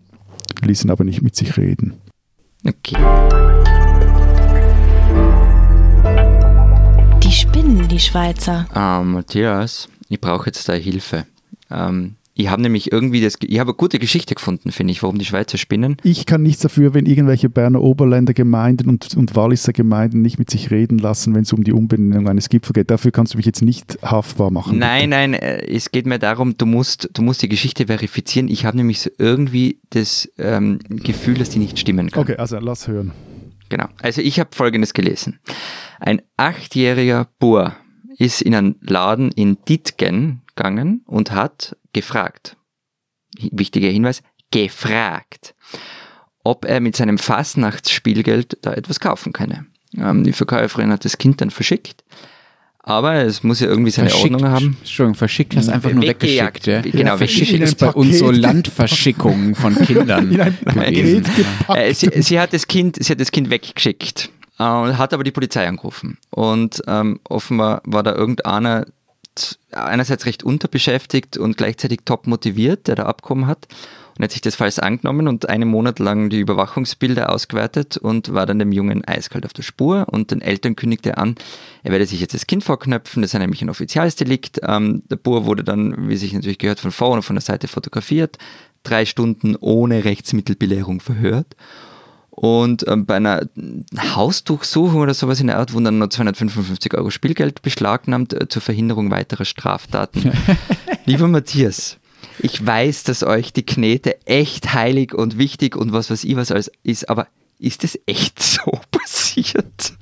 ließen 0.62 0.90
aber 0.90 1.04
nicht 1.04 1.22
mit 1.22 1.36
sich 1.36 1.58
reden. 1.58 1.94
Okay. 2.66 2.98
Die 7.64 7.70
spinnen, 7.70 7.88
die 7.88 8.00
Schweizer. 8.00 8.68
Ähm, 8.76 9.14
Matthias, 9.14 9.88
ich 10.10 10.20
brauche 10.20 10.48
jetzt 10.48 10.68
da 10.68 10.74
Hilfe. 10.74 11.26
Ähm, 11.72 12.16
ich 12.34 12.50
habe 12.50 12.62
nämlich 12.62 12.92
irgendwie 12.92 13.22
das, 13.22 13.38
ich 13.42 13.58
habe 13.58 13.70
eine 13.70 13.78
gute 13.78 14.00
Geschichte 14.00 14.36
gefunden, 14.36 14.74
finde 14.74 14.92
ich, 14.92 15.02
warum 15.02 15.18
die 15.18 15.24
Schweizer 15.24 15.58
spinnen. 15.58 15.96
Ich 16.04 16.26
kann 16.26 16.44
nichts 16.44 16.62
dafür, 16.62 16.94
wenn 16.94 17.06
irgendwelche 17.06 17.48
Berner 17.50 17.82
Oberländer 17.82 18.34
Gemeinden 18.34 18.90
und, 18.90 19.16
und 19.16 19.38
Walliser 19.38 19.72
Gemeinden 19.72 20.22
nicht 20.22 20.40
mit 20.40 20.50
sich 20.50 20.72
reden 20.72 20.98
lassen, 20.98 21.36
wenn 21.36 21.44
es 21.44 21.54
um 21.54 21.64
die 21.64 21.72
Umbenennung 21.72 22.28
eines 22.28 22.50
Gipfels 22.50 22.74
geht. 22.74 22.92
Dafür 22.92 23.12
kannst 23.12 23.34
du 23.34 23.38
mich 23.38 23.46
jetzt 23.46 23.62
nicht 23.62 23.98
haftbar 24.02 24.52
machen. 24.52 24.78
Nein, 24.78 25.12
nein, 25.12 25.34
äh, 25.34 25.66
es 25.66 25.92
geht 25.92 26.06
mir 26.06 26.20
darum, 26.20 26.58
du 26.58 26.66
musst, 26.66 27.12
du 27.14 27.22
musst 27.22 27.44
die 27.44 27.50
Geschichte 27.50 27.86
verifizieren. 27.86 28.50
Ich 28.50 28.66
habe 28.66 28.76
nämlich 28.76 29.00
so 29.00 29.10
irgendwie 29.18 29.80
das 29.92 30.30
ähm, 30.38 30.80
Gefühl, 30.90 31.36
dass 31.36 31.50
die 31.50 31.60
nicht 31.60 31.80
stimmen 31.80 32.12
kann. 32.12 32.24
Okay, 32.24 32.36
also 32.36 32.60
lass 32.60 32.90
hören. 32.90 33.14
Genau. 33.70 33.88
Also 34.02 34.22
ich 34.22 34.40
habe 34.40 34.50
Folgendes 34.54 34.94
gelesen. 34.94 35.40
Ein 36.00 36.22
achtjähriger 36.38 37.28
Bur 37.40 37.76
ist 38.18 38.42
in 38.42 38.56
einen 38.56 38.76
Laden 38.82 39.32
in 39.32 39.58
Dietgen 39.66 40.42
gegangen 40.56 41.02
und 41.06 41.32
hat 41.32 41.76
gefragt, 41.94 42.58
wichtiger 43.52 43.90
Hinweis, 43.90 44.22
gefragt, 44.52 45.56
ob 46.44 46.66
er 46.66 46.80
mit 46.80 46.96
seinem 46.96 47.18
Fastnachtsspielgeld 47.18 48.60
da 48.62 48.74
etwas 48.74 49.00
kaufen 49.00 49.34
könne. 49.34 49.66
Ähm, 49.98 50.24
die 50.24 50.34
Verkäuferin 50.34 50.92
hat 50.92 51.06
das 51.06 51.18
Kind 51.18 51.42
dann 51.42 51.50
verschickt. 51.50 52.04
Aber 52.86 53.16
es 53.16 53.44
muss 53.44 53.62
ja 53.62 53.68
irgendwie 53.68 53.92
seine 53.92 54.10
Verschickt. 54.10 54.34
Ordnung 54.34 54.52
haben. 54.52 54.78
Entschuldigung, 54.82 55.16
verschickt 55.16 55.56
hast 55.56 55.70
einfach 55.70 55.92
nur 55.92 56.04
Weggejagt. 56.04 56.68
weggeschickt. 56.68 56.94
Ja? 56.94 57.00
Genau, 57.00 57.18
verschickt 57.18 57.52
ist 57.54 57.78
bei 57.78 57.90
uns 57.90 58.20
so 58.20 58.26
Paket 58.26 58.42
Landverschickungen 58.42 59.56
von 59.56 59.76
Kindern 59.76 60.30
gewesen. 60.66 61.26
Äh, 61.70 61.94
sie, 61.94 62.10
sie, 62.22 62.40
hat 62.40 62.52
das 62.52 62.68
kind, 62.68 63.02
sie 63.02 63.12
hat 63.14 63.22
das 63.22 63.32
Kind 63.32 63.50
weggeschickt 63.50 64.30
äh, 64.60 64.64
und 64.64 64.98
hat 64.98 65.14
aber 65.14 65.24
die 65.24 65.32
Polizei 65.32 65.66
angerufen. 65.66 66.18
Und 66.30 66.82
ähm, 66.88 67.22
offenbar 67.30 67.82
war 67.86 68.04
da 68.04 68.14
irgendeiner 68.14 68.86
einerseits 69.72 70.26
recht 70.26 70.44
unterbeschäftigt 70.44 71.38
und 71.38 71.58
gleichzeitig 71.58 72.00
top 72.06 72.28
motiviert, 72.28 72.88
der 72.88 72.96
da 72.96 73.04
abgekommen 73.04 73.48
hat. 73.48 73.68
Und 74.16 74.24
hat 74.24 74.32
sich 74.32 74.42
das 74.42 74.56
falsch 74.56 74.78
angenommen 74.78 75.28
und 75.28 75.50
einen 75.50 75.68
Monat 75.68 75.98
lang 75.98 76.30
die 76.30 76.40
Überwachungsbilder 76.40 77.32
ausgewertet 77.32 77.98
und 77.98 78.32
war 78.32 78.46
dann 78.46 78.60
dem 78.60 78.72
Jungen 78.72 79.04
eiskalt 79.04 79.44
auf 79.44 79.54
der 79.54 79.64
Spur 79.64 80.06
und 80.08 80.30
den 80.30 80.40
Eltern 80.40 80.76
kündigte 80.76 81.10
er 81.12 81.18
an, 81.18 81.36
er 81.82 81.92
werde 81.92 82.06
sich 82.06 82.20
jetzt 82.20 82.36
das 82.36 82.46
Kind 82.46 82.64
vorknöpfen, 82.64 83.24
das 83.24 83.34
ist 83.34 83.40
nämlich 83.40 83.64
ein 83.64 83.72
Offizialsdelikt. 83.72 84.62
Ähm, 84.68 85.02
der 85.10 85.16
Bur 85.16 85.46
wurde 85.46 85.64
dann, 85.64 86.08
wie 86.08 86.16
sich 86.16 86.32
natürlich 86.32 86.60
gehört, 86.60 86.80
von 86.80 86.92
vorne 86.92 87.18
und 87.18 87.24
von 87.24 87.36
der 87.36 87.42
Seite 87.42 87.68
fotografiert, 87.68 88.38
drei 88.84 89.06
Stunden 89.06 89.56
ohne 89.56 90.06
Rechtsmittelbelehrung 90.06 91.00
verhört. 91.00 91.56
Und 92.36 92.84
ähm, 92.88 93.06
bei 93.06 93.18
einer 93.18 93.48
Hausdurchsuchung 93.96 95.02
oder 95.02 95.14
sowas 95.14 95.40
in 95.40 95.48
der 95.48 95.60
Art 95.60 95.72
wurden 95.72 95.86
dann 95.86 96.00
noch 96.00 96.10
255 96.10 96.96
Euro 96.96 97.12
Spielgeld 97.12 97.62
beschlagnahmt 97.62 98.34
äh, 98.34 98.50
zur 98.50 98.64
Verhinderung 98.64 99.12
weiterer 99.12 99.46
Straftaten. 99.46 100.32
Lieber 101.06 101.28
Matthias, 101.28 101.98
ich 102.40 102.66
weiß, 102.66 103.04
dass 103.04 103.22
euch 103.22 103.54
die 103.54 103.66
Knete 103.66 104.26
echt 104.26 104.74
heilig 104.74 105.14
und 105.14 105.38
wichtig 105.38 105.76
und 105.76 105.94
was 105.94 106.10
weiß 106.10 106.24
ich 106.24 106.36
was 106.36 106.52
alles 106.52 106.72
ist, 106.82 107.08
aber 107.08 107.28
ist 107.60 107.84
es 107.84 108.00
echt 108.08 108.42
so 108.42 108.72
passiert? 108.92 109.94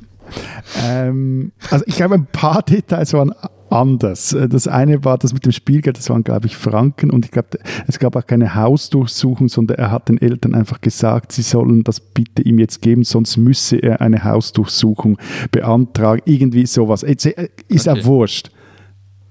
Ähm, 0.82 1.52
also 1.70 1.84
ich 1.86 1.98
glaube, 1.98 2.16
ein 2.16 2.28
paar 2.28 2.64
Details 2.64 3.12
waren 3.12 3.34
anders. 3.72 4.34
Äh, 4.34 4.48
Das 4.50 4.68
eine 4.68 5.04
war 5.06 5.18
das 5.18 5.34
mit 5.34 5.46
dem 5.46 5.52
Spielgeld, 5.52 5.98
das 5.98 6.10
waren, 6.10 6.24
glaube 6.24 6.48
ich, 6.48 6.58
Franken 6.58 7.10
und 7.10 7.26
ich 7.26 7.32
glaube, 7.32 7.60
es 7.88 8.00
gab 8.00 8.16
auch 8.16 8.26
keine 8.26 8.56
Hausdurchsuchung, 8.56 9.50
sondern 9.50 9.78
er 9.78 9.92
hat 9.92 10.10
den 10.10 10.22
Eltern 10.22 10.56
einfach 10.56 10.82
gesagt, 10.82 11.32
sie 11.32 11.42
sollen 11.42 11.84
das 11.84 12.00
bitte 12.00 12.42
ihm 12.42 12.60
jetzt 12.60 12.82
geben, 12.82 13.04
sonst 13.04 13.38
müsse 13.38 13.78
er 13.78 14.02
eine 14.02 14.24
Hausdurchsuchung 14.24 15.18
beantragen. 15.52 16.22
Irgendwie 16.26 16.66
sowas. 16.66 17.02
Jetzt, 17.02 17.26
äh, 17.26 17.50
Ist 17.68 17.88
Okay. 17.88 18.02
auch 18.02 18.06
wurscht. 18.06 18.52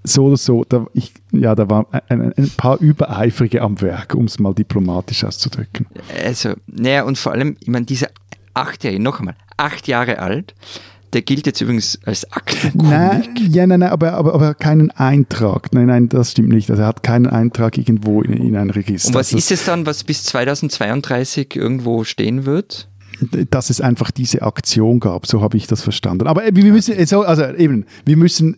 So 0.03 0.24
oder 0.26 0.38
so, 0.38 0.64
da, 0.66 0.86
ich, 0.95 1.12
ja, 1.30 1.55
da 1.55 1.68
waren 1.68 1.84
ein, 2.09 2.32
ein 2.32 2.51
paar 2.57 2.80
Übereifrige 2.80 3.61
am 3.61 3.80
Werk, 3.82 4.14
um 4.14 4.24
es 4.24 4.38
mal 4.38 4.55
diplomatisch 4.55 5.24
auszudrücken. 5.24 5.86
Also, 6.24 6.55
naja, 6.66 7.05
und 7.05 7.18
vor 7.18 7.32
allem, 7.32 7.57
ich 7.61 7.68
meine, 7.68 7.84
dieser 7.84 8.09
Achtjährige, 8.55 9.03
noch 9.03 9.18
einmal, 9.18 9.34
acht 9.59 9.88
Jahre 9.88 10.18
alt, 10.20 10.55
der 11.12 11.22
gilt 11.22 11.46
jetzt 11.46 11.61
übrigens 11.61 11.98
als 12.04 12.30
Aktenkomik. 12.32 12.90
Nein, 12.90 13.22
ja, 13.50 13.66
nein, 13.66 13.80
nein, 13.80 13.90
aber, 13.90 14.12
aber, 14.12 14.34
aber 14.34 14.54
keinen 14.54 14.90
Eintrag. 14.90 15.72
Nein, 15.72 15.86
nein, 15.86 16.08
das 16.08 16.32
stimmt 16.32 16.50
nicht. 16.50 16.70
Also 16.70 16.82
er 16.82 16.88
hat 16.88 17.02
keinen 17.02 17.26
Eintrag 17.26 17.78
irgendwo 17.78 18.22
in, 18.22 18.32
in 18.32 18.56
ein 18.56 18.70
Register. 18.70 19.08
Und 19.08 19.14
was 19.14 19.28
Also 19.28 19.38
ist 19.38 19.50
es 19.50 19.64
dann, 19.64 19.86
was 19.86 20.04
bis 20.04 20.24
2032 20.24 21.56
irgendwo 21.56 22.04
stehen 22.04 22.46
wird? 22.46 22.88
dass 23.50 23.68
es 23.68 23.80
einfach 23.82 24.11
diese 24.11 24.40
Aktion 24.42 25.00
gab, 25.00 25.26
so 25.26 25.42
habe 25.42 25.56
ich 25.56 25.66
das 25.66 25.82
verstanden. 25.82 26.26
Aber 26.26 26.46
äh, 26.46 26.54
wir 26.54 26.64
müssen, 26.72 26.96
also, 26.96 27.22
also 27.22 27.44
eben, 27.54 27.84
wir 28.06 28.16
müssen 28.16 28.56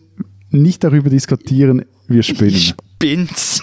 nicht 0.51 0.83
darüber 0.83 1.09
diskutieren, 1.09 1.83
wir 2.07 2.23
spinnen. 2.23 2.55
Ich 2.55 2.75
bin's. 2.99 3.61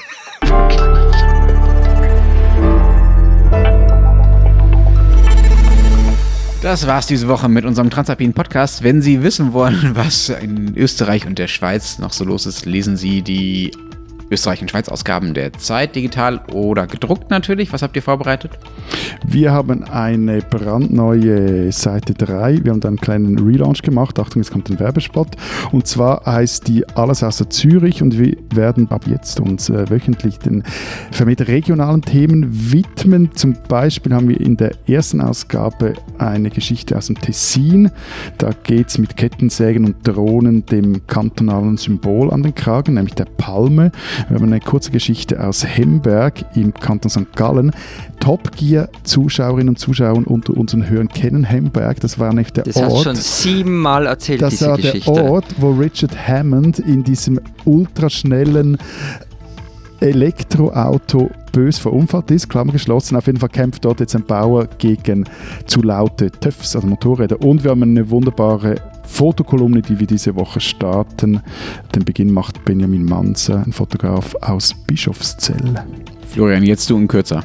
Das 6.63 6.87
war's 6.87 7.07
diese 7.07 7.27
Woche 7.27 7.49
mit 7.49 7.65
unserem 7.65 7.89
Transalpinen 7.89 8.35
Podcast. 8.35 8.83
Wenn 8.83 9.01
Sie 9.01 9.23
wissen 9.23 9.55
wollen, 9.55 9.93
was 9.95 10.29
in 10.29 10.77
Österreich 10.77 11.27
und 11.27 11.39
der 11.39 11.49
Schweiz 11.49 11.99
noch 11.99 12.13
so 12.13 12.23
los 12.23 12.45
ist, 12.45 12.67
lesen 12.67 12.99
Sie 12.99 13.23
die 13.23 13.71
Österreich- 14.31 14.63
und 14.63 14.71
Schweiz-Ausgaben 14.71 15.35
der 15.35 15.53
Zeit, 15.55 15.97
digital 15.97 16.41
oder 16.53 16.87
gedruckt 16.87 17.31
natürlich. 17.31 17.73
Was 17.73 17.83
habt 17.83 17.97
ihr 17.97 18.03
vorbereitet? 18.03 18.53
Wir 19.27 19.53
haben 19.53 19.85
eine 19.85 20.41
brandneue 20.41 21.73
Seite 21.73 22.15
3. 22.15 22.65
Wir 22.65 22.73
haben 22.73 22.81
da 22.81 22.89
einen 22.89 23.01
kleinen 23.01 23.39
Relaunch 23.39 23.83
gemacht. 23.83 24.19
Achtung, 24.19 24.43
jetzt 24.43 24.51
kommt 24.51 24.71
ein 24.71 24.79
Werbespot. 24.79 25.29
Und 25.73 25.87
zwar 25.87 26.25
heißt 26.27 26.69
die 26.69 26.89
Alles 26.91 27.23
außer 27.23 27.51
Zürich 27.51 28.03
und 28.03 28.19
wir 28.19 28.37
werden 28.55 28.91
ab 28.91 29.07
jetzt 29.07 29.41
uns 29.41 29.69
äh, 29.69 29.91
wöchentlich 29.91 30.39
den 30.39 30.63
vermehrt 31.11 31.49
regionalen 31.49 32.03
Themen 32.03 32.73
widmen. 32.73 33.31
Zum 33.35 33.57
Beispiel 33.69 34.15
haben 34.15 34.29
wir 34.29 34.41
in 34.41 34.57
der 34.57 34.73
ersten 34.87 35.21
Ausgabe 35.21 35.95
eine 36.19 36.51
Geschichte 36.51 36.97
aus 36.97 37.07
dem 37.07 37.17
Tessin. 37.17 37.91
Da 38.39 38.51
geht 38.63 38.89
es 38.89 38.99
mit 38.99 39.17
Kettensägen 39.17 39.85
und 39.85 40.07
Drohnen 40.07 40.67
dem 40.67 41.07
kantonalen 41.07 41.77
Symbol 41.77 42.33
an 42.33 42.43
den 42.43 42.55
Kragen, 42.55 42.95
nämlich 42.95 43.15
der 43.15 43.25
Palme. 43.25 43.91
Wir 44.29 44.37
haben 44.37 44.45
eine 44.47 44.61
kurze 44.61 44.91
Geschichte 44.91 45.43
aus 45.45 45.65
Hemberg 45.67 46.45
im 46.55 46.73
Kanton 46.75 47.11
St. 47.11 47.35
Gallen. 47.35 47.73
Top 48.21 48.53
Gear 48.57 48.89
Zuschauerinnen 49.03 49.71
und 49.71 49.79
Zuschauer 49.79 50.23
unter 50.27 50.57
unseren 50.57 50.89
Hörern 50.89 51.09
kennen 51.09 51.45
Hemberg. 51.45 52.01
Das 52.01 52.19
war 52.19 52.33
nicht 52.33 52.57
der 52.57 52.65
Das 52.65 52.77
Ort. 52.77 53.05
schon 53.05 53.17
siebenmal 53.17 54.07
erzählt, 54.07 54.43
Das 54.43 54.51
diese 54.51 54.67
war 54.69 54.77
der 54.77 54.93
Geschichte. 54.93 55.11
Ort, 55.25 55.47
wo 55.59 55.71
Richard 55.73 56.17
Hammond 56.29 56.79
in 56.79 57.03
diesem 57.05 57.41
ultraschnellen 57.65 58.77
Elektroauto 60.01 61.31
bös 61.53 61.79
verunfallt 61.79 62.31
ist, 62.31 62.49
Klammer 62.49 62.73
geschlossen. 62.73 63.17
Auf 63.17 63.27
jeden 63.27 63.39
Fall 63.39 63.49
kämpft 63.49 63.85
dort 63.85 64.01
jetzt 64.01 64.15
ein 64.15 64.25
Bauer 64.25 64.67
gegen 64.79 65.29
zu 65.67 65.83
laute 65.83 66.31
TÜVs, 66.31 66.77
also 66.77 66.87
Motorräder. 66.87 67.41
Und 67.43 67.65
wir 67.65 67.71
haben 67.71 67.83
eine 67.83 68.09
wunderbare 68.11 68.77
Fotokolumne, 69.05 69.83
die 69.83 69.99
wir 69.99 70.07
diese 70.07 70.35
Woche 70.37 70.61
starten. 70.61 71.41
Den 71.95 72.05
Beginn 72.05 72.33
macht 72.33 72.65
Benjamin 72.65 73.05
Manzer, 73.05 73.63
ein 73.67 73.73
Fotograf 73.73 74.35
aus 74.41 74.75
Bischofszell. 74.87 75.75
Florian, 76.29 76.63
jetzt 76.63 76.89
du 76.89 76.97
in 76.97 77.09
kürzer. 77.09 77.45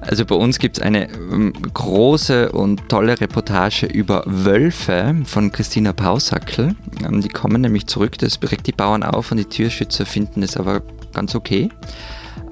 Also 0.00 0.24
bei 0.24 0.36
uns 0.36 0.58
gibt 0.58 0.78
es 0.78 0.82
eine 0.82 1.08
ähm, 1.10 1.52
große 1.74 2.52
und 2.52 2.88
tolle 2.88 3.20
Reportage 3.20 3.86
über 3.86 4.22
Wölfe 4.26 5.16
von 5.24 5.50
Christina 5.50 5.92
Pausackel. 5.92 6.76
Ähm, 7.04 7.20
die 7.20 7.28
kommen 7.28 7.60
nämlich 7.60 7.86
zurück, 7.86 8.16
das 8.18 8.38
regt 8.42 8.66
die 8.68 8.72
Bauern 8.72 9.02
auf 9.02 9.32
und 9.32 9.38
die 9.38 9.44
Tierschützer 9.44 10.06
finden 10.06 10.42
es 10.42 10.56
aber 10.56 10.82
ganz 11.12 11.34
okay. 11.34 11.70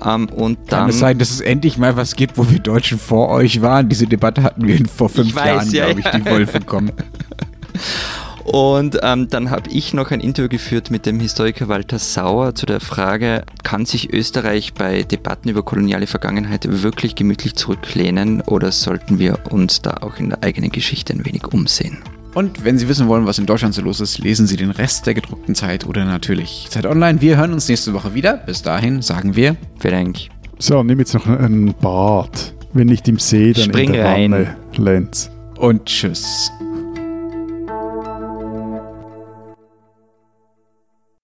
Ähm, 0.05 0.29
und 0.29 0.69
Kann 0.69 0.81
dann, 0.81 0.91
es 0.91 0.99
sein, 0.99 1.19
dass 1.19 1.31
es 1.31 1.41
endlich 1.41 1.79
mal 1.79 1.97
was 1.97 2.17
gibt, 2.17 2.39
wo 2.39 2.51
wir 2.51 2.59
Deutschen 2.59 2.99
vor 2.99 3.29
euch 3.29 3.63
waren? 3.63 3.89
Diese 3.89 4.07
Debatte 4.07 4.43
hatten 4.43 4.67
wir 4.67 4.81
vor 4.87 5.09
fünf 5.09 5.35
weiß, 5.35 5.45
Jahren, 5.45 5.71
ja, 5.73 5.85
glaube 5.87 6.01
ich, 6.01 6.07
ja. 6.07 6.19
die 6.19 6.25
Wölfe 6.25 6.61
kommen. 6.61 6.93
Und 8.45 8.99
ähm, 9.03 9.31
dann 9.31 9.51
habe 9.51 9.71
ich 9.71 9.95
noch 9.95 10.11
ein 10.11 10.21
Interview 10.21 10.51
geführt 10.51 10.91
mit 10.91 11.07
dem 11.07 11.19
Historiker 11.19 11.69
Walter 11.69 11.99
Sauer 11.99 12.55
zu 12.55 12.67
der 12.67 12.81
Frage, 12.81 13.45
kann 13.63 13.87
sich 13.87 14.13
Österreich 14.13 14.75
bei 14.75 15.03
Debatten 15.03 15.49
über 15.49 15.63
koloniale 15.63 16.07
Vergangenheit 16.07 16.67
wirklich 16.83 17.15
gemütlich 17.15 17.55
zurücklehnen 17.55 18.43
oder 18.43 18.71
sollten 18.71 19.19
wir 19.19 19.39
uns 19.51 19.81
da 19.81 19.95
auch 20.03 20.19
in 20.19 20.29
der 20.29 20.43
eigenen 20.43 20.71
Geschichte 20.71 21.15
ein 21.15 21.25
wenig 21.25 21.47
umsehen? 21.47 22.03
Und 22.35 22.65
wenn 22.65 22.79
Sie 22.79 22.89
wissen 22.89 23.07
wollen, 23.07 23.27
was 23.27 23.39
in 23.39 23.47
Deutschland 23.47 23.75
so 23.75 23.83
los 23.83 24.01
ist, 24.01 24.19
lesen 24.19 24.47
Sie 24.47 24.57
den 24.57 24.71
Rest 24.71 25.07
der 25.07 25.15
gedruckten 25.15 25.55
Zeit 25.55 25.87
oder 25.87 26.05
natürlich 26.05 26.67
Zeit 26.69 26.85
Online. 26.85 27.21
Wir 27.21 27.37
hören 27.37 27.53
uns 27.53 27.69
nächste 27.69 27.95
Woche 27.95 28.15
wieder. 28.15 28.37
Bis 28.37 28.63
dahin 28.63 29.03
sagen 29.03 29.37
wir 29.37 29.57
Vielen 29.79 30.15
So, 30.59 30.83
nimm 30.83 30.99
jetzt 30.99 31.15
noch 31.15 31.27
ein 31.27 31.75
Bad. 31.81 32.55
Wenn 32.73 32.89
nicht 32.89 33.07
im 33.07 33.19
See, 33.21 33.53
dann 33.53 33.65
Spring 33.65 33.87
in 33.87 33.93
der 33.93 34.05
rein. 34.05 34.33
Wanne, 34.33 34.57
Lenz. 34.77 35.31
und 35.59 35.87
tschüss. 35.87 36.51